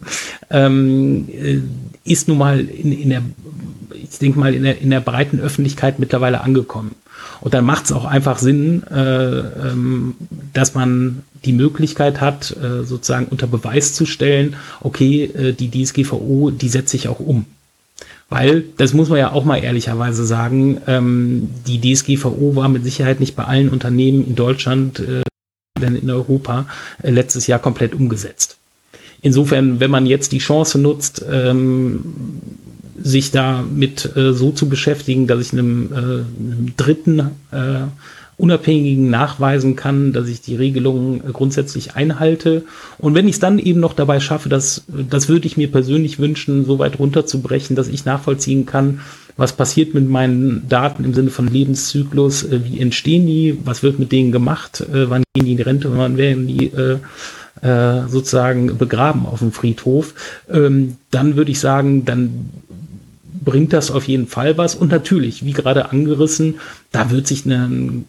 ähm, 0.49 1.27
äh, 1.29 1.59
ist 2.03 2.27
nun 2.27 2.37
mal 2.37 2.59
in, 2.59 2.91
in 2.91 3.09
der, 3.09 3.21
ich 3.93 4.19
denke 4.19 4.39
mal, 4.39 4.53
in 4.53 4.63
der, 4.63 4.79
in 4.79 4.89
der 4.89 5.01
breiten 5.01 5.39
Öffentlichkeit 5.39 5.99
mittlerweile 5.99 6.41
angekommen. 6.41 6.95
Und 7.39 7.53
dann 7.53 7.65
macht 7.65 7.85
es 7.85 7.91
auch 7.91 8.05
einfach 8.05 8.37
Sinn, 8.37 8.83
äh, 8.83 9.39
ähm, 9.39 10.15
dass 10.53 10.75
man 10.75 11.23
die 11.43 11.53
Möglichkeit 11.53 12.21
hat, 12.21 12.55
äh, 12.55 12.83
sozusagen 12.83 13.27
unter 13.27 13.47
Beweis 13.47 13.93
zu 13.93 14.05
stellen, 14.05 14.55
okay, 14.81 15.23
äh, 15.23 15.53
die 15.53 15.69
DSGVO, 15.71 16.51
die 16.51 16.69
setze 16.69 16.97
ich 16.97 17.07
auch 17.07 17.19
um. 17.19 17.45
Weil, 18.31 18.63
das 18.77 18.93
muss 18.93 19.09
man 19.09 19.19
ja 19.19 19.33
auch 19.33 19.43
mal 19.43 19.57
ehrlicherweise 19.57 20.25
sagen, 20.25 20.79
ähm, 20.87 21.49
die 21.67 21.81
DSGVO 21.81 22.55
war 22.55 22.69
mit 22.69 22.85
Sicherheit 22.85 23.19
nicht 23.19 23.35
bei 23.35 23.43
allen 23.43 23.67
Unternehmen 23.67 24.25
in 24.25 24.35
Deutschland, 24.35 25.01
äh, 25.01 25.21
denn 25.81 25.97
in 25.97 26.09
Europa, 26.09 26.65
äh, 27.03 27.11
letztes 27.11 27.47
Jahr 27.47 27.59
komplett 27.59 27.93
umgesetzt. 27.93 28.57
Insofern, 29.21 29.81
wenn 29.81 29.91
man 29.91 30.05
jetzt 30.05 30.31
die 30.31 30.37
Chance 30.37 30.79
nutzt, 30.79 31.25
ähm, 31.29 32.05
sich 32.97 33.31
damit 33.31 34.15
äh, 34.15 34.31
so 34.31 34.51
zu 34.51 34.69
beschäftigen, 34.69 35.27
dass 35.27 35.41
ich 35.41 35.51
einem, 35.51 35.91
äh, 35.91 35.95
einem 35.97 36.73
Dritten 36.77 37.19
äh, 37.51 37.81
Unabhängigen 38.41 39.09
nachweisen 39.09 39.75
kann, 39.75 40.13
dass 40.13 40.27
ich 40.27 40.41
die 40.41 40.55
Regelungen 40.55 41.21
grundsätzlich 41.31 41.95
einhalte. 41.95 42.63
Und 42.97 43.13
wenn 43.13 43.27
ich 43.27 43.35
es 43.35 43.39
dann 43.39 43.59
eben 43.59 43.79
noch 43.79 43.93
dabei 43.93 44.19
schaffe, 44.19 44.49
dass, 44.49 44.83
das 44.87 45.29
würde 45.29 45.45
ich 45.45 45.57
mir 45.57 45.71
persönlich 45.71 46.17
wünschen, 46.17 46.65
so 46.65 46.79
weit 46.79 46.97
runterzubrechen, 46.97 47.75
dass 47.75 47.87
ich 47.87 48.05
nachvollziehen 48.05 48.65
kann, 48.65 49.01
was 49.37 49.53
passiert 49.53 49.93
mit 49.93 50.09
meinen 50.09 50.67
Daten 50.67 51.05
im 51.05 51.13
Sinne 51.13 51.29
von 51.29 51.47
Lebenszyklus, 51.47 52.43
äh, 52.43 52.61
wie 52.65 52.79
entstehen 52.79 53.27
die, 53.27 53.59
was 53.63 53.83
wird 53.83 53.99
mit 53.99 54.11
denen 54.11 54.31
gemacht, 54.31 54.81
äh, 54.81 55.09
wann 55.09 55.23
gehen 55.33 55.45
die 55.45 55.53
in 55.53 55.61
Rente, 55.61 55.95
wann 55.95 56.17
werden 56.17 56.47
die 56.47 56.67
äh, 56.67 56.97
äh, 57.61 58.07
sozusagen 58.07 58.77
begraben 58.77 59.25
auf 59.25 59.39
dem 59.39 59.51
Friedhof, 59.51 60.13
ähm, 60.49 60.97
dann 61.11 61.35
würde 61.35 61.51
ich 61.51 61.59
sagen, 61.59 62.05
dann 62.05 62.49
bringt 63.43 63.73
das 63.73 63.91
auf 63.91 64.07
jeden 64.07 64.27
Fall 64.27 64.57
was. 64.57 64.75
Und 64.75 64.91
natürlich, 64.91 65.45
wie 65.45 65.53
gerade 65.53 65.89
angerissen, 65.89 66.55
da 66.91 67.11
wird 67.11 67.27
sich 67.27 67.45
ein 67.45 68.05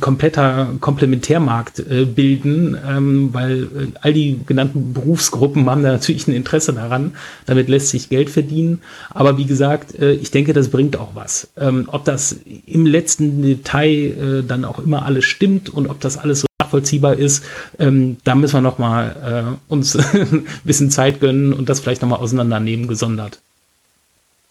kompletter 0.00 0.74
Komplementärmarkt 0.80 1.78
äh, 1.78 2.04
bilden, 2.04 2.76
ähm, 2.86 3.30
weil 3.32 3.62
äh, 3.62 3.66
all 4.02 4.12
die 4.12 4.40
genannten 4.44 4.92
Berufsgruppen 4.92 5.68
haben 5.70 5.82
da 5.82 5.92
natürlich 5.92 6.28
ein 6.28 6.34
Interesse 6.34 6.74
daran. 6.74 7.14
Damit 7.46 7.70
lässt 7.70 7.88
sich 7.88 8.10
Geld 8.10 8.28
verdienen. 8.28 8.80
Aber 9.10 9.38
wie 9.38 9.46
gesagt, 9.46 9.98
äh, 9.98 10.12
ich 10.12 10.30
denke, 10.30 10.52
das 10.52 10.68
bringt 10.68 10.98
auch 10.98 11.14
was. 11.14 11.48
Ähm, 11.56 11.88
ob 11.90 12.04
das 12.04 12.36
im 12.66 12.84
letzten 12.84 13.40
Detail 13.40 13.88
äh, 13.88 14.42
dann 14.46 14.66
auch 14.66 14.78
immer 14.78 15.06
alles 15.06 15.24
stimmt 15.24 15.70
und 15.70 15.88
ob 15.88 15.98
das 16.00 16.18
alles 16.18 16.42
so 16.42 16.46
nachvollziehbar 16.60 17.14
ist, 17.14 17.42
ähm, 17.78 18.18
da 18.24 18.34
müssen 18.34 18.54
wir 18.54 18.60
noch 18.60 18.78
mal 18.78 19.56
äh, 19.70 19.72
uns 19.72 19.96
ein 20.14 20.46
bisschen 20.64 20.90
Zeit 20.90 21.20
gönnen 21.20 21.54
und 21.54 21.70
das 21.70 21.80
vielleicht 21.80 22.02
noch 22.02 22.08
mal 22.10 22.16
auseinandernehmen 22.16 22.86
gesondert. 22.86 23.40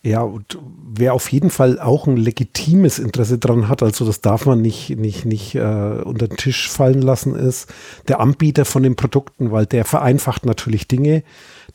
Ja, 0.06 0.22
und 0.22 0.58
wer 0.94 1.14
auf 1.14 1.32
jeden 1.32 1.50
Fall 1.50 1.80
auch 1.80 2.08
ein 2.08 2.18
legitimes 2.18 3.00
Interesse 3.00 3.38
dran 3.38 3.70
hat, 3.70 3.82
also 3.82 4.06
das 4.06 4.20
darf 4.20 4.46
man 4.46 4.62
nicht, 4.62 4.90
nicht, 4.98 5.24
nicht 5.24 5.56
äh, 5.56 6.02
unter 6.04 6.28
den 6.28 6.36
Tisch 6.36 6.70
fallen 6.70 7.02
lassen, 7.02 7.36
ist 7.36 7.74
der 8.10 8.20
Anbieter 8.20 8.66
von 8.66 8.84
den 8.84 8.98
Produkten, 8.98 9.52
weil 9.52 9.66
der 9.66 9.86
vereinfacht 9.86 10.46
natürlich 10.46 10.90
Dinge, 10.90 11.24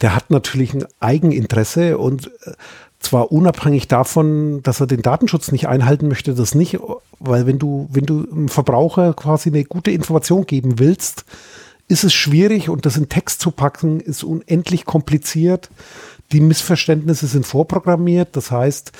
der 0.02 0.14
hat 0.14 0.30
natürlich 0.30 0.74
ein 0.74 0.84
Eigeninteresse 1.00 1.96
und 1.96 2.26
äh, 2.44 2.52
zwar 3.00 3.32
unabhängig 3.32 3.88
davon, 3.88 4.62
dass 4.62 4.80
er 4.80 4.86
den 4.86 5.00
Datenschutz 5.00 5.50
nicht 5.50 5.66
einhalten 5.66 6.08
möchte, 6.08 6.34
das 6.34 6.54
nicht, 6.54 6.78
weil 7.20 7.46
wenn 7.46 7.58
du, 7.58 7.88
wenn 7.90 8.04
du 8.04 8.26
einem 8.30 8.48
Verbraucher 8.48 9.14
quasi 9.14 9.48
eine 9.48 9.64
gute 9.64 9.90
Information 9.90 10.44
geben 10.44 10.78
willst, 10.78 11.24
ist 11.90 12.04
es 12.04 12.12
schwierig 12.12 12.68
und 12.68 12.84
das 12.84 12.98
in 12.98 13.08
Text 13.08 13.40
zu 13.40 13.52
packen, 13.52 14.00
ist 14.00 14.22
unendlich 14.22 14.84
kompliziert 14.84 15.70
die 16.32 16.40
Missverständnisse 16.40 17.26
sind 17.26 17.46
vorprogrammiert. 17.46 18.36
Das 18.36 18.50
heißt, 18.50 18.92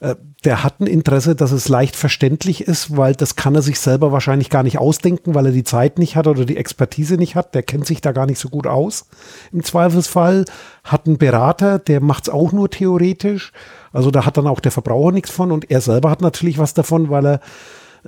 äh, 0.00 0.14
der 0.44 0.62
hat 0.62 0.80
ein 0.80 0.86
Interesse, 0.86 1.34
dass 1.34 1.50
es 1.50 1.68
leicht 1.68 1.96
verständlich 1.96 2.62
ist, 2.62 2.96
weil 2.96 3.14
das 3.14 3.34
kann 3.34 3.54
er 3.54 3.62
sich 3.62 3.80
selber 3.80 4.12
wahrscheinlich 4.12 4.50
gar 4.50 4.62
nicht 4.62 4.78
ausdenken, 4.78 5.34
weil 5.34 5.46
er 5.46 5.52
die 5.52 5.64
Zeit 5.64 5.98
nicht 5.98 6.14
hat 6.14 6.26
oder 6.26 6.44
die 6.44 6.56
Expertise 6.56 7.16
nicht 7.16 7.34
hat. 7.34 7.54
Der 7.54 7.62
kennt 7.62 7.86
sich 7.86 8.00
da 8.00 8.12
gar 8.12 8.26
nicht 8.26 8.38
so 8.38 8.48
gut 8.48 8.66
aus. 8.66 9.06
Im 9.52 9.64
Zweifelsfall 9.64 10.44
hat 10.84 11.06
ein 11.06 11.18
Berater, 11.18 11.78
der 11.78 12.00
macht 12.00 12.24
es 12.24 12.34
auch 12.34 12.52
nur 12.52 12.70
theoretisch. 12.70 13.52
Also 13.92 14.10
da 14.10 14.24
hat 14.24 14.36
dann 14.36 14.46
auch 14.46 14.60
der 14.60 14.72
Verbraucher 14.72 15.12
nichts 15.12 15.30
von 15.30 15.50
und 15.50 15.70
er 15.70 15.80
selber 15.80 16.10
hat 16.10 16.20
natürlich 16.20 16.58
was 16.58 16.74
davon, 16.74 17.10
weil 17.10 17.26
er 17.26 17.40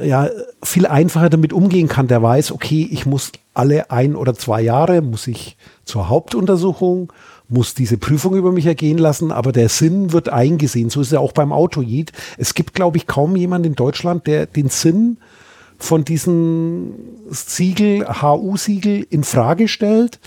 ja 0.01 0.29
viel 0.62 0.87
einfacher 0.87 1.31
damit 1.31 1.53
umgehen 1.53 1.89
kann. 1.89 2.07
Der 2.07 2.22
weiß, 2.22 2.53
okay, 2.53 2.89
ich 2.91 3.07
muss 3.07 3.33
alle 3.55 3.91
ein 3.91 4.14
oder 4.14 4.35
zwei 4.35 4.61
Jahre 4.61 5.03
muss 5.03 5.26
ich 5.26 5.57
zur 5.85 6.09
Hauptuntersuchung 6.09 7.12
muss 7.49 7.75
diese 7.75 7.97
Prüfung 7.97 8.37
über 8.37 8.53
mich 8.53 8.67
ergehen 8.67 8.99
lassen, 8.99 9.33
aber 9.33 9.53
der 9.53 9.69
Sinn 9.69 10.13
wird 10.13 10.29
eingesehen. 10.29 10.91
So 10.91 11.01
ist 11.01 11.09
es 11.09 11.13
ja 11.15 11.21
auch 11.21 11.33
beim 11.33 11.53
Auto. 11.53 11.83
Es 12.37 12.55
gibt, 12.55 12.75
glaube 12.75 12.99
ich, 12.99 13.07
kaum 13.07 13.37
jemand 13.37 13.65
in 13.65 13.75
Deutschland, 13.75 14.27
der 14.27 14.47
den 14.47 14.69
Sinn 14.69 15.17
von 15.79 16.05
diesem 16.05 16.93
Siegel, 17.31 18.07
HU-Siegel 18.21 19.07
in 19.09 19.25
Frage 19.25 19.69
stellt. 19.69 20.19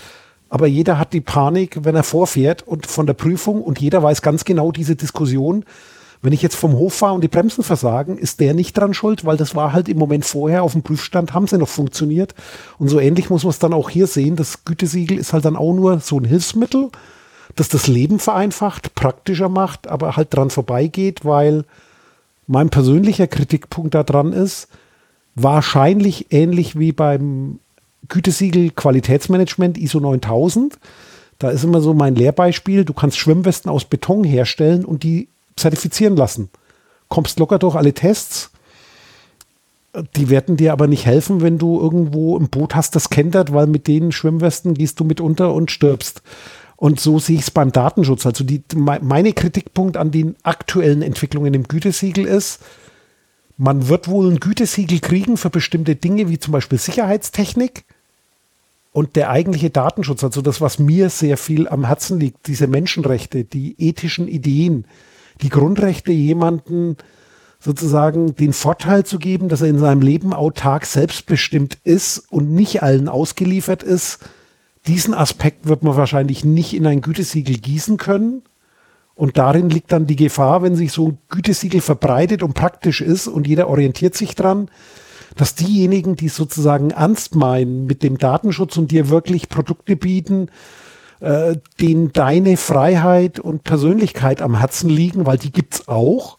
Aber 0.48 0.66
jeder 0.66 0.98
hat 0.98 1.12
die 1.12 1.20
Panik, 1.20 1.78
wenn 1.82 1.94
er 1.94 2.02
vorfährt 2.02 2.66
und 2.66 2.86
von 2.86 3.06
der 3.06 3.14
Prüfung 3.14 3.62
und 3.62 3.80
jeder 3.80 4.02
weiß 4.02 4.20
ganz 4.20 4.44
genau 4.44 4.72
diese 4.72 4.96
Diskussion. 4.96 5.64
Wenn 6.22 6.32
ich 6.32 6.40
jetzt 6.40 6.54
vom 6.54 6.74
Hof 6.74 6.94
fahre 6.94 7.14
und 7.14 7.20
die 7.22 7.28
Bremsen 7.28 7.64
versagen, 7.64 8.16
ist 8.16 8.40
der 8.40 8.54
nicht 8.54 8.78
dran 8.78 8.94
schuld, 8.94 9.24
weil 9.24 9.36
das 9.36 9.54
war 9.54 9.72
halt 9.72 9.88
im 9.88 9.98
Moment 9.98 10.24
vorher 10.24 10.62
auf 10.62 10.72
dem 10.72 10.82
Prüfstand, 10.82 11.34
haben 11.34 11.48
sie 11.48 11.58
noch 11.58 11.68
funktioniert. 11.68 12.34
Und 12.78 12.88
so 12.88 13.00
ähnlich 13.00 13.28
muss 13.28 13.42
man 13.42 13.50
es 13.50 13.58
dann 13.58 13.72
auch 13.72 13.90
hier 13.90 14.06
sehen. 14.06 14.36
Das 14.36 14.64
Gütesiegel 14.64 15.18
ist 15.18 15.32
halt 15.32 15.44
dann 15.44 15.56
auch 15.56 15.74
nur 15.74 15.98
so 16.00 16.18
ein 16.18 16.24
Hilfsmittel 16.24 16.90
das 17.54 17.68
das 17.68 17.86
Leben 17.86 18.18
vereinfacht, 18.18 18.94
praktischer 18.94 19.48
macht, 19.48 19.88
aber 19.88 20.16
halt 20.16 20.34
dran 20.34 20.50
vorbeigeht, 20.50 21.24
weil 21.24 21.64
mein 22.46 22.70
persönlicher 22.70 23.26
Kritikpunkt 23.26 23.94
daran 23.94 24.32
ist, 24.32 24.68
wahrscheinlich 25.34 26.32
ähnlich 26.32 26.78
wie 26.78 26.92
beim 26.92 27.58
Gütesiegel 28.08 28.70
Qualitätsmanagement 28.70 29.78
ISO 29.78 30.00
9000. 30.00 30.78
Da 31.38 31.50
ist 31.50 31.64
immer 31.64 31.80
so 31.80 31.94
mein 31.94 32.14
Lehrbeispiel, 32.14 32.84
du 32.84 32.92
kannst 32.94 33.18
Schwimmwesten 33.18 33.70
aus 33.70 33.84
Beton 33.84 34.24
herstellen 34.24 34.84
und 34.84 35.02
die 35.02 35.28
zertifizieren 35.56 36.16
lassen. 36.16 36.50
Kommst 37.08 37.38
locker 37.38 37.58
durch 37.58 37.74
alle 37.74 37.92
Tests. 37.92 38.50
Die 40.16 40.30
werden 40.30 40.56
dir 40.56 40.72
aber 40.72 40.86
nicht 40.86 41.04
helfen, 41.04 41.42
wenn 41.42 41.58
du 41.58 41.78
irgendwo 41.78 42.38
ein 42.38 42.48
Boot 42.48 42.74
hast, 42.74 42.96
das 42.96 43.10
kentert, 43.10 43.52
weil 43.52 43.66
mit 43.66 43.86
den 43.86 44.10
Schwimmwesten 44.10 44.74
gehst 44.74 44.98
du 45.00 45.04
mit 45.04 45.20
unter 45.20 45.52
und 45.52 45.70
stirbst. 45.70 46.22
Und 46.76 46.98
so 46.98 47.18
sehe 47.18 47.36
ich 47.36 47.42
es 47.42 47.50
beim 47.50 47.70
Datenschutz. 47.70 48.26
Also 48.26 48.42
die, 48.42 48.62
meine 48.74 49.32
Kritikpunkt 49.34 49.96
an 49.96 50.10
den 50.10 50.34
aktuellen 50.42 51.02
Entwicklungen 51.02 51.54
im 51.54 51.64
Gütesiegel 51.64 52.24
ist, 52.26 52.60
man 53.56 53.88
wird 53.88 54.08
wohl 54.08 54.28
ein 54.28 54.40
Gütesiegel 54.40 54.98
kriegen 54.98 55.36
für 55.36 55.50
bestimmte 55.50 55.94
Dinge, 55.94 56.28
wie 56.28 56.40
zum 56.40 56.52
Beispiel 56.52 56.78
Sicherheitstechnik. 56.78 57.84
Und 58.92 59.14
der 59.14 59.30
eigentliche 59.30 59.70
Datenschutz, 59.70 60.24
also 60.24 60.42
das, 60.42 60.60
was 60.60 60.78
mir 60.78 61.08
sehr 61.08 61.36
viel 61.36 61.68
am 61.68 61.86
Herzen 61.86 62.18
liegt, 62.18 62.46
diese 62.48 62.66
Menschenrechte, 62.66 63.44
die 63.44 63.76
ethischen 63.78 64.26
Ideen, 64.26 64.84
die 65.42 65.48
Grundrechte, 65.48 66.12
jemanden 66.12 66.96
sozusagen 67.58 68.34
den 68.34 68.52
Vorteil 68.52 69.04
zu 69.04 69.18
geben, 69.18 69.48
dass 69.48 69.60
er 69.60 69.68
in 69.68 69.78
seinem 69.78 70.02
Leben 70.02 70.32
autark 70.32 70.84
selbstbestimmt 70.84 71.78
ist 71.84 72.18
und 72.30 72.50
nicht 72.50 72.82
allen 72.82 73.08
ausgeliefert 73.08 73.82
ist, 73.82 74.18
diesen 74.86 75.14
Aspekt 75.14 75.68
wird 75.68 75.84
man 75.84 75.96
wahrscheinlich 75.96 76.44
nicht 76.44 76.74
in 76.74 76.86
ein 76.86 77.02
Gütesiegel 77.02 77.58
gießen 77.58 77.98
können. 77.98 78.42
Und 79.14 79.38
darin 79.38 79.70
liegt 79.70 79.92
dann 79.92 80.06
die 80.06 80.16
Gefahr, 80.16 80.62
wenn 80.62 80.74
sich 80.74 80.90
so 80.90 81.08
ein 81.08 81.18
Gütesiegel 81.28 81.80
verbreitet 81.80 82.42
und 82.42 82.54
praktisch 82.54 83.00
ist 83.00 83.28
und 83.28 83.46
jeder 83.46 83.68
orientiert 83.68 84.16
sich 84.16 84.34
dran, 84.34 84.68
dass 85.36 85.54
diejenigen, 85.54 86.16
die 86.16 86.28
sozusagen 86.28 86.90
ernst 86.90 87.36
meinen 87.36 87.86
mit 87.86 88.02
dem 88.02 88.18
Datenschutz 88.18 88.76
und 88.76 88.90
dir 88.90 89.08
wirklich 89.08 89.48
Produkte 89.48 89.96
bieten, 89.96 90.48
äh, 91.22 91.56
denen 91.80 92.12
deine 92.12 92.56
Freiheit 92.56 93.38
und 93.38 93.62
Persönlichkeit 93.62 94.42
am 94.42 94.58
Herzen 94.58 94.90
liegen, 94.90 95.24
weil 95.24 95.38
die 95.38 95.52
gibt's 95.52 95.86
auch, 95.86 96.38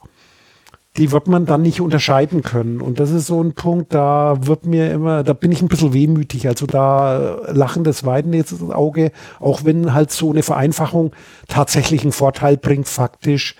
die 0.97 1.11
wird 1.11 1.27
man 1.27 1.45
dann 1.45 1.61
nicht 1.61 1.79
unterscheiden 1.79 2.43
können. 2.43 2.81
Und 2.81 2.99
das 2.99 3.09
ist 3.09 3.27
so 3.27 3.41
ein 3.41 3.53
Punkt, 3.53 3.93
da 3.93 4.35
wird 4.41 4.65
mir 4.65 4.91
immer, 4.91 5.23
da 5.23 5.31
bin 5.31 5.53
ich 5.53 5.61
ein 5.61 5.69
bisschen 5.69 5.93
wehmütig. 5.93 6.47
Also 6.49 6.67
da 6.67 7.37
lachen 7.47 7.85
das 7.85 8.05
Weiden 8.05 8.33
jetzt 8.33 8.51
ins 8.51 8.71
Auge, 8.71 9.11
auch 9.39 9.63
wenn 9.63 9.93
halt 9.93 10.11
so 10.11 10.31
eine 10.31 10.43
Vereinfachung 10.43 11.13
tatsächlich 11.47 12.03
einen 12.03 12.11
Vorteil 12.11 12.57
bringt, 12.57 12.87
faktisch 12.87 13.55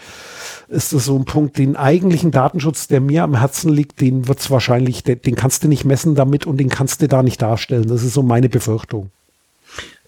ist 0.67 0.91
das 0.91 1.05
so 1.05 1.15
ein 1.17 1.25
Punkt, 1.25 1.57
den 1.57 1.75
eigentlichen 1.77 2.31
Datenschutz, 2.31 2.87
der 2.87 2.99
mir 2.99 3.23
am 3.23 3.35
Herzen 3.39 3.71
liegt, 3.71 4.01
den 4.01 4.27
wird's 4.27 4.51
wahrscheinlich, 4.51 5.03
den, 5.03 5.21
den 5.21 5.35
kannst 5.35 5.63
du 5.63 5.67
nicht 5.69 5.85
messen 5.85 6.15
damit 6.15 6.45
und 6.45 6.57
den 6.57 6.69
kannst 6.69 7.01
du 7.01 7.07
da 7.07 7.23
nicht 7.23 7.41
darstellen. 7.41 7.87
Das 7.87 8.03
ist 8.03 8.13
so 8.13 8.23
meine 8.23 8.49
Befürchtung. 8.49 9.09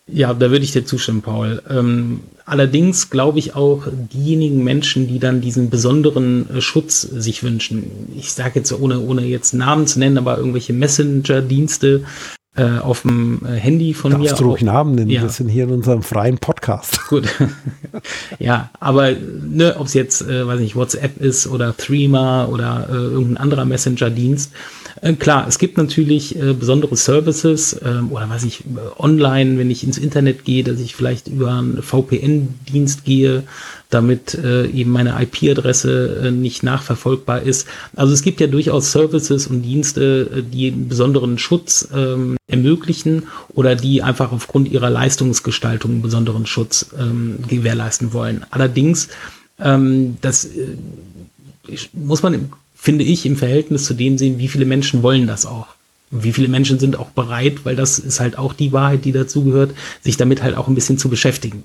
Ja, 0.07 0.33
da 0.33 0.51
würde 0.51 0.63
ich 0.63 0.71
dir 0.71 0.85
zustimmen, 0.85 1.23
Paul. 1.23 1.63
Ähm, 1.67 2.21
allerdings 2.45 3.09
glaube 3.09 3.39
ich 3.39 3.55
auch, 3.55 3.87
diejenigen 4.13 4.63
Menschen, 4.63 5.07
die 5.07 5.17
dann 5.17 5.41
diesen 5.41 5.69
besonderen 5.71 6.47
äh, 6.49 6.61
Schutz 6.61 7.01
sich 7.01 7.43
wünschen, 7.43 8.11
ich 8.15 8.31
sage 8.31 8.59
jetzt 8.59 8.71
ohne, 8.71 8.99
ohne 8.99 9.25
jetzt 9.25 9.53
Namen 9.53 9.87
zu 9.87 9.97
nennen, 9.97 10.19
aber 10.19 10.37
irgendwelche 10.37 10.73
Messenger-Dienste, 10.73 12.03
äh, 12.57 12.79
auf 12.79 13.01
dem 13.01 13.41
äh, 13.45 13.55
Handy 13.55 13.93
von 13.93 14.11
Darfst 14.11 14.23
mir. 14.23 14.29
Darfst 14.29 14.41
du 14.41 14.49
ruhig 14.49 14.61
Namen 14.61 14.95
nennen, 14.95 15.09
ja. 15.09 15.23
wir 15.23 15.29
sind 15.29 15.49
hier 15.49 15.65
in 15.65 15.71
unserem 15.71 16.03
freien 16.03 16.37
Podcast. 16.37 17.05
Gut. 17.09 17.27
ja, 18.39 18.69
aber 18.79 19.11
ne, 19.11 19.75
ob 19.77 19.87
es 19.87 19.93
jetzt, 19.93 20.21
äh, 20.21 20.47
weiß 20.47 20.59
nicht, 20.59 20.75
WhatsApp 20.75 21.19
ist 21.19 21.47
oder 21.47 21.75
Threema 21.75 22.45
oder 22.45 22.87
äh, 22.89 22.93
irgendein 22.93 23.37
anderer 23.37 23.65
Messenger-Dienst. 23.65 24.53
Äh, 25.01 25.13
klar, 25.13 25.45
es 25.47 25.59
gibt 25.59 25.77
natürlich 25.77 26.39
äh, 26.39 26.53
besondere 26.53 26.95
Services 26.95 27.73
äh, 27.73 28.01
oder 28.09 28.29
weiß 28.29 28.43
ich, 28.45 28.61
äh, 28.61 28.63
online, 28.97 29.57
wenn 29.57 29.69
ich 29.69 29.83
ins 29.83 29.97
Internet 29.97 30.45
gehe, 30.45 30.63
dass 30.63 30.79
ich 30.79 30.95
vielleicht 30.95 31.27
über 31.27 31.51
einen 31.51 31.81
VPN-Dienst 31.81 33.03
gehe, 33.03 33.43
damit 33.89 34.35
äh, 34.35 34.67
eben 34.67 34.91
meine 34.91 35.21
IP-Adresse 35.21 36.23
äh, 36.25 36.31
nicht 36.31 36.63
nachverfolgbar 36.63 37.41
ist. 37.41 37.67
Also 37.95 38.13
es 38.13 38.21
gibt 38.21 38.39
ja 38.39 38.47
durchaus 38.47 38.91
Services 38.91 39.47
und 39.47 39.61
Dienste, 39.63 40.29
äh, 40.33 40.41
die 40.41 40.71
einen 40.71 40.87
besonderen 40.87 41.37
Schutz 41.37 41.87
ähm, 41.93 42.37
ermöglichen 42.47 43.23
oder 43.49 43.75
die 43.75 44.01
einfach 44.01 44.31
aufgrund 44.31 44.69
ihrer 44.69 44.89
Leistungsgestaltung 44.89 45.91
einen 45.91 46.01
besonderen 46.01 46.45
Schutz 46.45 46.87
ähm, 46.97 47.39
gewährleisten 47.47 48.13
wollen. 48.13 48.45
Allerdings, 48.49 49.09
ähm, 49.59 50.17
das 50.21 50.45
äh, 50.45 50.77
muss 51.93 52.23
man, 52.23 52.49
finde 52.85 53.03
ich, 53.03 53.25
im 53.25 53.35
Verhältnis 53.35 53.85
zu 53.85 53.95
dem 53.95 54.19
sehen, 54.19 54.37
wie 54.37 54.47
viele 54.47 54.65
Menschen 54.65 55.01
wollen 55.01 55.25
das 55.25 55.47
auch. 55.47 55.65
Und 56.11 56.23
wie 56.23 56.31
viele 56.31 56.47
Menschen 56.47 56.77
sind 56.77 56.99
auch 56.99 57.09
bereit, 57.09 57.65
weil 57.65 57.75
das 57.75 57.97
ist 57.97 58.19
halt 58.19 58.37
auch 58.37 58.53
die 58.53 58.71
Wahrheit, 58.71 59.05
die 59.05 59.11
dazugehört, 59.11 59.71
sich 60.01 60.17
damit 60.17 60.43
halt 60.43 60.55
auch 60.55 60.67
ein 60.67 60.75
bisschen 60.75 60.99
zu 60.99 61.09
beschäftigen. 61.09 61.63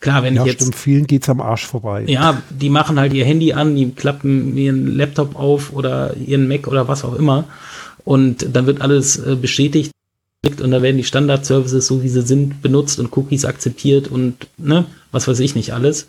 Klar, 0.00 0.22
wenn 0.22 0.36
ja, 0.36 0.42
ich 0.42 0.52
jetzt. 0.52 0.62
Stimmt, 0.62 0.76
vielen 0.76 1.06
geht's 1.06 1.28
am 1.28 1.42
Arsch 1.42 1.66
vorbei. 1.66 2.04
Ja, 2.08 2.42
die 2.48 2.70
machen 2.70 2.98
halt 2.98 3.12
ihr 3.12 3.26
Handy 3.26 3.52
an, 3.52 3.76
die 3.76 3.90
klappen 3.90 4.56
ihren 4.56 4.96
Laptop 4.96 5.36
auf 5.36 5.74
oder 5.74 6.16
ihren 6.16 6.48
Mac 6.48 6.66
oder 6.66 6.88
was 6.88 7.04
auch 7.04 7.16
immer. 7.16 7.44
Und 8.04 8.56
dann 8.56 8.64
wird 8.64 8.80
alles 8.80 9.18
äh, 9.18 9.36
bestätigt 9.36 9.90
und 10.42 10.70
da 10.70 10.80
werden 10.80 10.96
die 10.96 11.04
Standard-Services, 11.04 11.86
so 11.86 12.02
wie 12.02 12.08
sie 12.08 12.22
sind, 12.22 12.62
benutzt 12.62 12.98
und 12.98 13.14
Cookies 13.14 13.44
akzeptiert 13.44 14.08
und 14.08 14.48
ne, 14.56 14.86
was 15.12 15.28
weiß 15.28 15.38
ich 15.40 15.54
nicht 15.54 15.74
alles. 15.74 16.08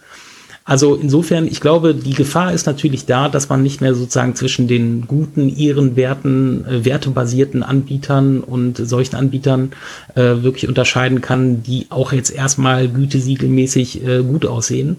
Also 0.71 0.95
insofern, 0.95 1.47
ich 1.47 1.59
glaube, 1.59 1.93
die 1.93 2.13
Gefahr 2.13 2.53
ist 2.53 2.65
natürlich 2.65 3.05
da, 3.05 3.27
dass 3.27 3.49
man 3.49 3.61
nicht 3.61 3.81
mehr 3.81 3.93
sozusagen 3.93 4.35
zwischen 4.35 4.69
den 4.69 5.05
guten, 5.05 5.53
ehrenwerten, 5.53 6.65
äh, 6.65 6.85
wertebasierten 6.85 7.61
Anbietern 7.61 8.39
und 8.39 8.77
solchen 8.77 9.17
Anbietern 9.17 9.73
äh, 10.15 10.21
wirklich 10.21 10.69
unterscheiden 10.69 11.19
kann, 11.19 11.61
die 11.61 11.87
auch 11.89 12.13
jetzt 12.13 12.29
erstmal 12.29 12.87
gütesiegelmäßig 12.87 14.07
äh, 14.07 14.23
gut 14.23 14.45
aussehen. 14.45 14.95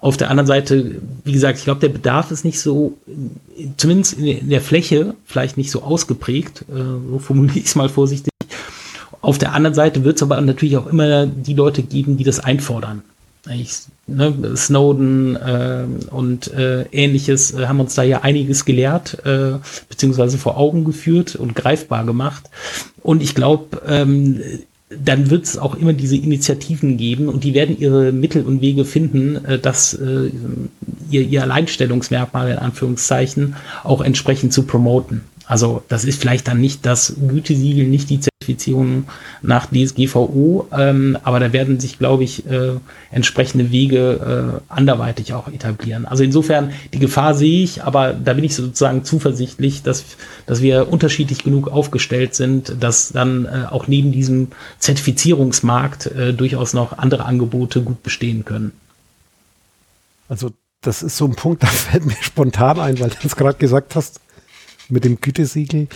Auf 0.00 0.16
der 0.16 0.30
anderen 0.30 0.46
Seite, 0.46 1.00
wie 1.24 1.32
gesagt, 1.32 1.58
ich 1.58 1.64
glaube, 1.64 1.80
der 1.80 1.88
Bedarf 1.88 2.30
ist 2.30 2.44
nicht 2.44 2.60
so, 2.60 2.96
zumindest 3.76 4.20
in 4.20 4.48
der 4.48 4.60
Fläche, 4.60 5.14
vielleicht 5.24 5.56
nicht 5.56 5.72
so 5.72 5.82
ausgeprägt, 5.82 6.64
äh, 6.70 6.78
so 7.10 7.18
formuliere 7.18 7.58
ich 7.58 7.64
es 7.64 7.74
mal 7.74 7.88
vorsichtig. 7.88 8.30
Auf 9.20 9.36
der 9.36 9.52
anderen 9.52 9.74
Seite 9.74 10.04
wird 10.04 10.14
es 10.14 10.22
aber 10.22 10.40
natürlich 10.40 10.76
auch 10.76 10.86
immer 10.86 11.26
die 11.26 11.54
Leute 11.54 11.82
geben, 11.82 12.18
die 12.18 12.24
das 12.24 12.38
einfordern. 12.38 13.02
Ich, 13.54 13.82
ne, 14.06 14.56
Snowden 14.56 15.36
äh, 15.36 15.84
und 16.10 16.52
äh, 16.52 16.82
ähnliches 16.92 17.54
äh, 17.54 17.66
haben 17.66 17.80
uns 17.80 17.94
da 17.94 18.02
ja 18.02 18.20
einiges 18.22 18.64
gelehrt, 18.64 19.24
äh, 19.24 19.58
beziehungsweise 19.88 20.38
vor 20.38 20.56
Augen 20.56 20.84
geführt 20.84 21.36
und 21.36 21.54
greifbar 21.54 22.04
gemacht. 22.04 22.50
Und 23.02 23.22
ich 23.22 23.34
glaube, 23.34 23.82
ähm, 23.86 24.40
dann 24.90 25.30
wird 25.30 25.44
es 25.44 25.58
auch 25.58 25.74
immer 25.74 25.92
diese 25.92 26.16
Initiativen 26.16 26.96
geben 26.96 27.28
und 27.28 27.44
die 27.44 27.54
werden 27.54 27.78
ihre 27.78 28.10
Mittel 28.12 28.44
und 28.44 28.60
Wege 28.60 28.84
finden, 28.84 29.44
äh, 29.44 29.58
das 29.58 29.94
äh, 29.94 30.30
ihr, 31.10 31.22
ihr 31.22 31.42
Alleinstellungsmerkmal 31.42 32.50
in 32.50 32.58
Anführungszeichen 32.58 33.56
auch 33.84 34.00
entsprechend 34.00 34.52
zu 34.52 34.62
promoten. 34.64 35.22
Also 35.48 35.82
das 35.88 36.04
ist 36.04 36.20
vielleicht 36.20 36.46
dann 36.46 36.60
nicht 36.60 36.84
das 36.84 37.16
Gütesiegel, 37.26 37.86
nicht 37.86 38.10
die 38.10 38.20
Zertifizierung 38.20 39.04
nach 39.40 39.66
DSGVO, 39.66 40.68
ähm, 40.72 41.16
aber 41.22 41.40
da 41.40 41.54
werden 41.54 41.80
sich, 41.80 41.98
glaube 41.98 42.22
ich, 42.22 42.46
äh, 42.46 42.74
entsprechende 43.10 43.72
Wege 43.72 44.60
äh, 44.68 44.72
anderweitig 44.72 45.32
auch 45.32 45.48
etablieren. 45.48 46.04
Also 46.04 46.22
insofern, 46.22 46.72
die 46.92 46.98
Gefahr 46.98 47.32
sehe 47.34 47.64
ich, 47.64 47.82
aber 47.82 48.12
da 48.12 48.34
bin 48.34 48.44
ich 48.44 48.54
sozusagen 48.54 49.04
zuversichtlich, 49.04 49.82
dass, 49.82 50.04
dass 50.44 50.60
wir 50.60 50.92
unterschiedlich 50.92 51.42
genug 51.42 51.68
aufgestellt 51.68 52.34
sind, 52.34 52.76
dass 52.80 53.08
dann 53.08 53.46
äh, 53.46 53.64
auch 53.70 53.88
neben 53.88 54.12
diesem 54.12 54.48
Zertifizierungsmarkt 54.78 56.06
äh, 56.08 56.34
durchaus 56.34 56.74
noch 56.74 56.98
andere 56.98 57.24
Angebote 57.24 57.80
gut 57.80 58.02
bestehen 58.02 58.44
können. 58.44 58.72
Also 60.28 60.50
das 60.82 61.02
ist 61.02 61.16
so 61.16 61.24
ein 61.24 61.36
Punkt, 61.36 61.62
da 61.62 61.68
fällt 61.68 62.04
mir 62.04 62.16
spontan 62.20 62.78
ein, 62.78 63.00
weil 63.00 63.08
du 63.08 63.26
es 63.26 63.34
gerade 63.34 63.56
gesagt 63.56 63.96
hast, 63.96 64.20
mit 64.88 65.04
dem 65.04 65.20
Gütesiegel. 65.20 65.88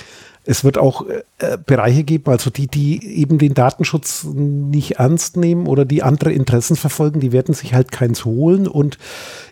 Es 0.45 0.65
wird 0.65 0.77
auch 0.77 1.07
äh, 1.07 1.23
äh, 1.43 1.59
Bereiche 1.65 2.05
geben, 2.05 2.31
also 2.31 2.51
die, 2.51 2.67
die 2.67 3.05
eben 3.17 3.39
den 3.39 3.55
Datenschutz 3.55 4.25
nicht 4.25 4.93
ernst 4.93 5.37
nehmen 5.37 5.67
oder 5.67 5.85
die 5.85 6.03
andere 6.03 6.33
Interessen 6.33 6.77
verfolgen, 6.77 7.21
die 7.21 7.33
werden 7.33 7.55
sich 7.55 7.75
halt 7.75 7.91
keins 7.91 8.25
holen 8.25 8.69
und 8.69 8.99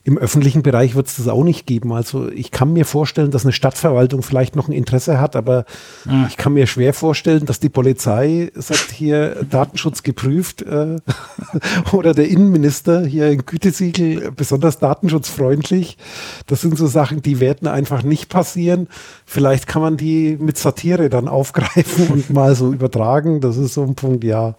im 0.04 0.18
öffentlichen 0.18 0.62
Bereich 0.62 0.94
wird 0.94 1.08
es 1.08 1.16
das 1.16 1.28
auch 1.28 1.44
nicht 1.44 1.66
geben. 1.66 1.92
Also 1.92 2.30
ich 2.30 2.50
kann 2.50 2.72
mir 2.72 2.84
vorstellen, 2.84 3.30
dass 3.30 3.44
eine 3.44 3.52
Stadtverwaltung 3.52 4.22
vielleicht 4.22 4.56
noch 4.56 4.68
ein 4.68 4.72
Interesse 4.72 5.20
hat, 5.20 5.36
aber 5.36 5.64
mhm. 6.04 6.26
ich 6.28 6.36
kann 6.36 6.54
mir 6.54 6.66
schwer 6.66 6.94
vorstellen, 6.94 7.44
dass 7.44 7.60
die 7.60 7.68
Polizei 7.68 8.50
sagt, 8.54 8.90
hier 8.90 9.44
Datenschutz 9.48 10.02
geprüft 10.02 10.62
äh, 10.62 10.96
oder 11.92 12.14
der 12.14 12.28
Innenminister 12.28 13.04
hier 13.04 13.26
ein 13.26 13.44
Gütesiegel 13.44 14.32
besonders 14.32 14.78
datenschutzfreundlich. 14.78 15.98
Das 16.46 16.62
sind 16.62 16.78
so 16.78 16.86
Sachen, 16.86 17.22
die 17.22 17.40
werden 17.40 17.68
einfach 17.68 18.02
nicht 18.02 18.28
passieren. 18.28 18.88
Vielleicht 19.26 19.66
kann 19.66 19.82
man 19.82 19.96
die 19.96 20.36
mit 20.40 20.56
Satire 20.56 20.79
dann 21.08 21.28
aufgreifen 21.28 22.08
und 22.08 22.30
mal 22.30 22.54
so 22.54 22.72
übertragen. 22.72 23.40
Das 23.40 23.56
ist 23.56 23.74
so 23.74 23.82
ein 23.82 23.94
Punkt, 23.94 24.24
ja. 24.24 24.54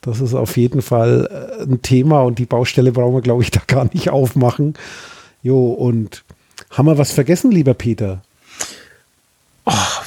Das 0.00 0.20
ist 0.20 0.34
auf 0.34 0.56
jeden 0.56 0.82
Fall 0.82 1.28
äh, 1.60 1.62
ein 1.62 1.80
Thema 1.80 2.22
und 2.22 2.38
die 2.38 2.46
Baustelle 2.46 2.92
brauchen 2.92 3.14
wir, 3.14 3.22
glaube 3.22 3.42
ich, 3.42 3.50
da 3.50 3.60
gar 3.66 3.84
nicht 3.92 4.10
aufmachen. 4.10 4.74
Jo, 5.42 5.72
und 5.72 6.24
haben 6.70 6.86
wir 6.86 6.98
was 6.98 7.12
vergessen, 7.12 7.50
lieber 7.50 7.74
Peter? 7.74 8.22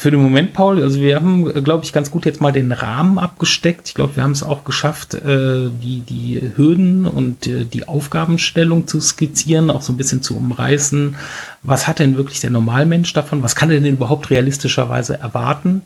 Für 0.05 0.11
den 0.11 0.21
Moment, 0.21 0.53
Paul, 0.53 0.83
also 0.83 1.01
wir 1.01 1.15
haben, 1.15 1.51
glaube 1.63 1.83
ich, 1.83 1.91
ganz 1.91 2.11
gut 2.11 2.25
jetzt 2.25 2.39
mal 2.39 2.51
den 2.51 2.71
Rahmen 2.71 3.17
abgesteckt. 3.17 3.87
Ich 3.87 3.95
glaube, 3.95 4.15
wir 4.15 4.21
haben 4.21 4.33
es 4.33 4.43
auch 4.43 4.63
geschafft, 4.63 5.15
äh, 5.15 5.71
die, 5.81 6.01
die 6.01 6.51
Hürden 6.55 7.07
und 7.07 7.47
äh, 7.47 7.65
die 7.65 7.87
Aufgabenstellung 7.87 8.85
zu 8.85 9.01
skizzieren, 9.01 9.71
auch 9.71 9.81
so 9.81 9.91
ein 9.91 9.97
bisschen 9.97 10.21
zu 10.21 10.37
umreißen. 10.37 11.15
Was 11.63 11.87
hat 11.87 11.97
denn 11.97 12.17
wirklich 12.17 12.39
der 12.39 12.51
Normalmensch 12.51 13.13
davon? 13.13 13.41
Was 13.41 13.55
kann 13.55 13.71
er 13.71 13.79
denn 13.79 13.93
überhaupt 13.93 14.29
realistischerweise 14.29 15.17
erwarten? 15.17 15.81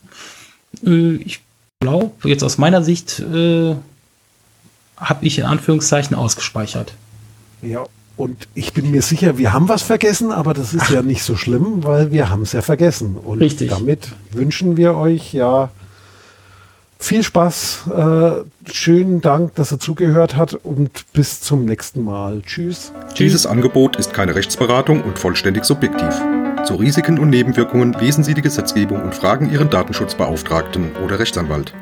ich 0.82 1.39
glaube, 1.80 2.28
jetzt 2.28 2.43
aus 2.43 2.57
meiner 2.57 2.84
Sicht 2.84 3.24
habe 4.97 5.26
ich 5.26 5.39
in 5.39 5.45
Anführungszeichen 5.45 6.13
ausgespeichert. 6.13 6.93
Ja, 7.61 7.86
und 8.20 8.49
ich 8.53 8.74
bin 8.74 8.91
mir 8.91 9.01
sicher, 9.01 9.38
wir 9.38 9.53
haben 9.53 9.70
was 9.70 9.82
vergessen, 9.82 10.34
aber 10.34 10.53
das 10.53 10.74
ist 10.74 10.84
Ach. 10.88 10.91
ja 10.91 11.01
nicht 11.01 11.24
so 11.24 11.38
schlimm, 11.38 11.86
weil 11.86 12.11
wir 12.11 12.30
haben 12.30 12.41
es 12.41 12.51
ja 12.51 12.61
vergessen. 12.61 13.15
Und 13.15 13.39
Richtig. 13.39 13.70
damit 13.70 14.09
wünschen 14.32 14.76
wir 14.76 14.95
euch 14.95 15.34
ja 15.34 15.70
viel 16.99 17.24
Spaß, 17.24 17.84
äh, 17.95 18.72
schönen 18.72 19.22
Dank, 19.22 19.55
dass 19.55 19.72
er 19.72 19.80
zugehört 19.80 20.36
hat 20.36 20.53
und 20.53 21.05
bis 21.13 21.39
zum 21.39 21.63
nächsten 21.63 22.03
Mal. 22.03 22.41
Tschüss. 22.45 22.91
Dieses 23.17 23.45
Angebot 23.45 23.95
ist 23.95 24.11
keine 24.11 24.36
Rechtsberatung 24.36 25.01
und 25.01 25.17
vollständig 25.17 25.63
subjektiv. 25.63 26.13
Zu 26.65 26.76
Risiken 26.76 27.20
und 27.20 27.30
Nebenwirkungen 27.30 27.93
lesen 27.93 28.26
Sie 28.26 28.34
die 28.34 28.41
Gesetzgebung 28.41 29.01
und 29.01 29.15
fragen 29.15 29.49
Ihren 29.49 29.70
Datenschutzbeauftragten 29.70 30.91
oder 31.05 31.20
Rechtsanwalt. 31.20 31.74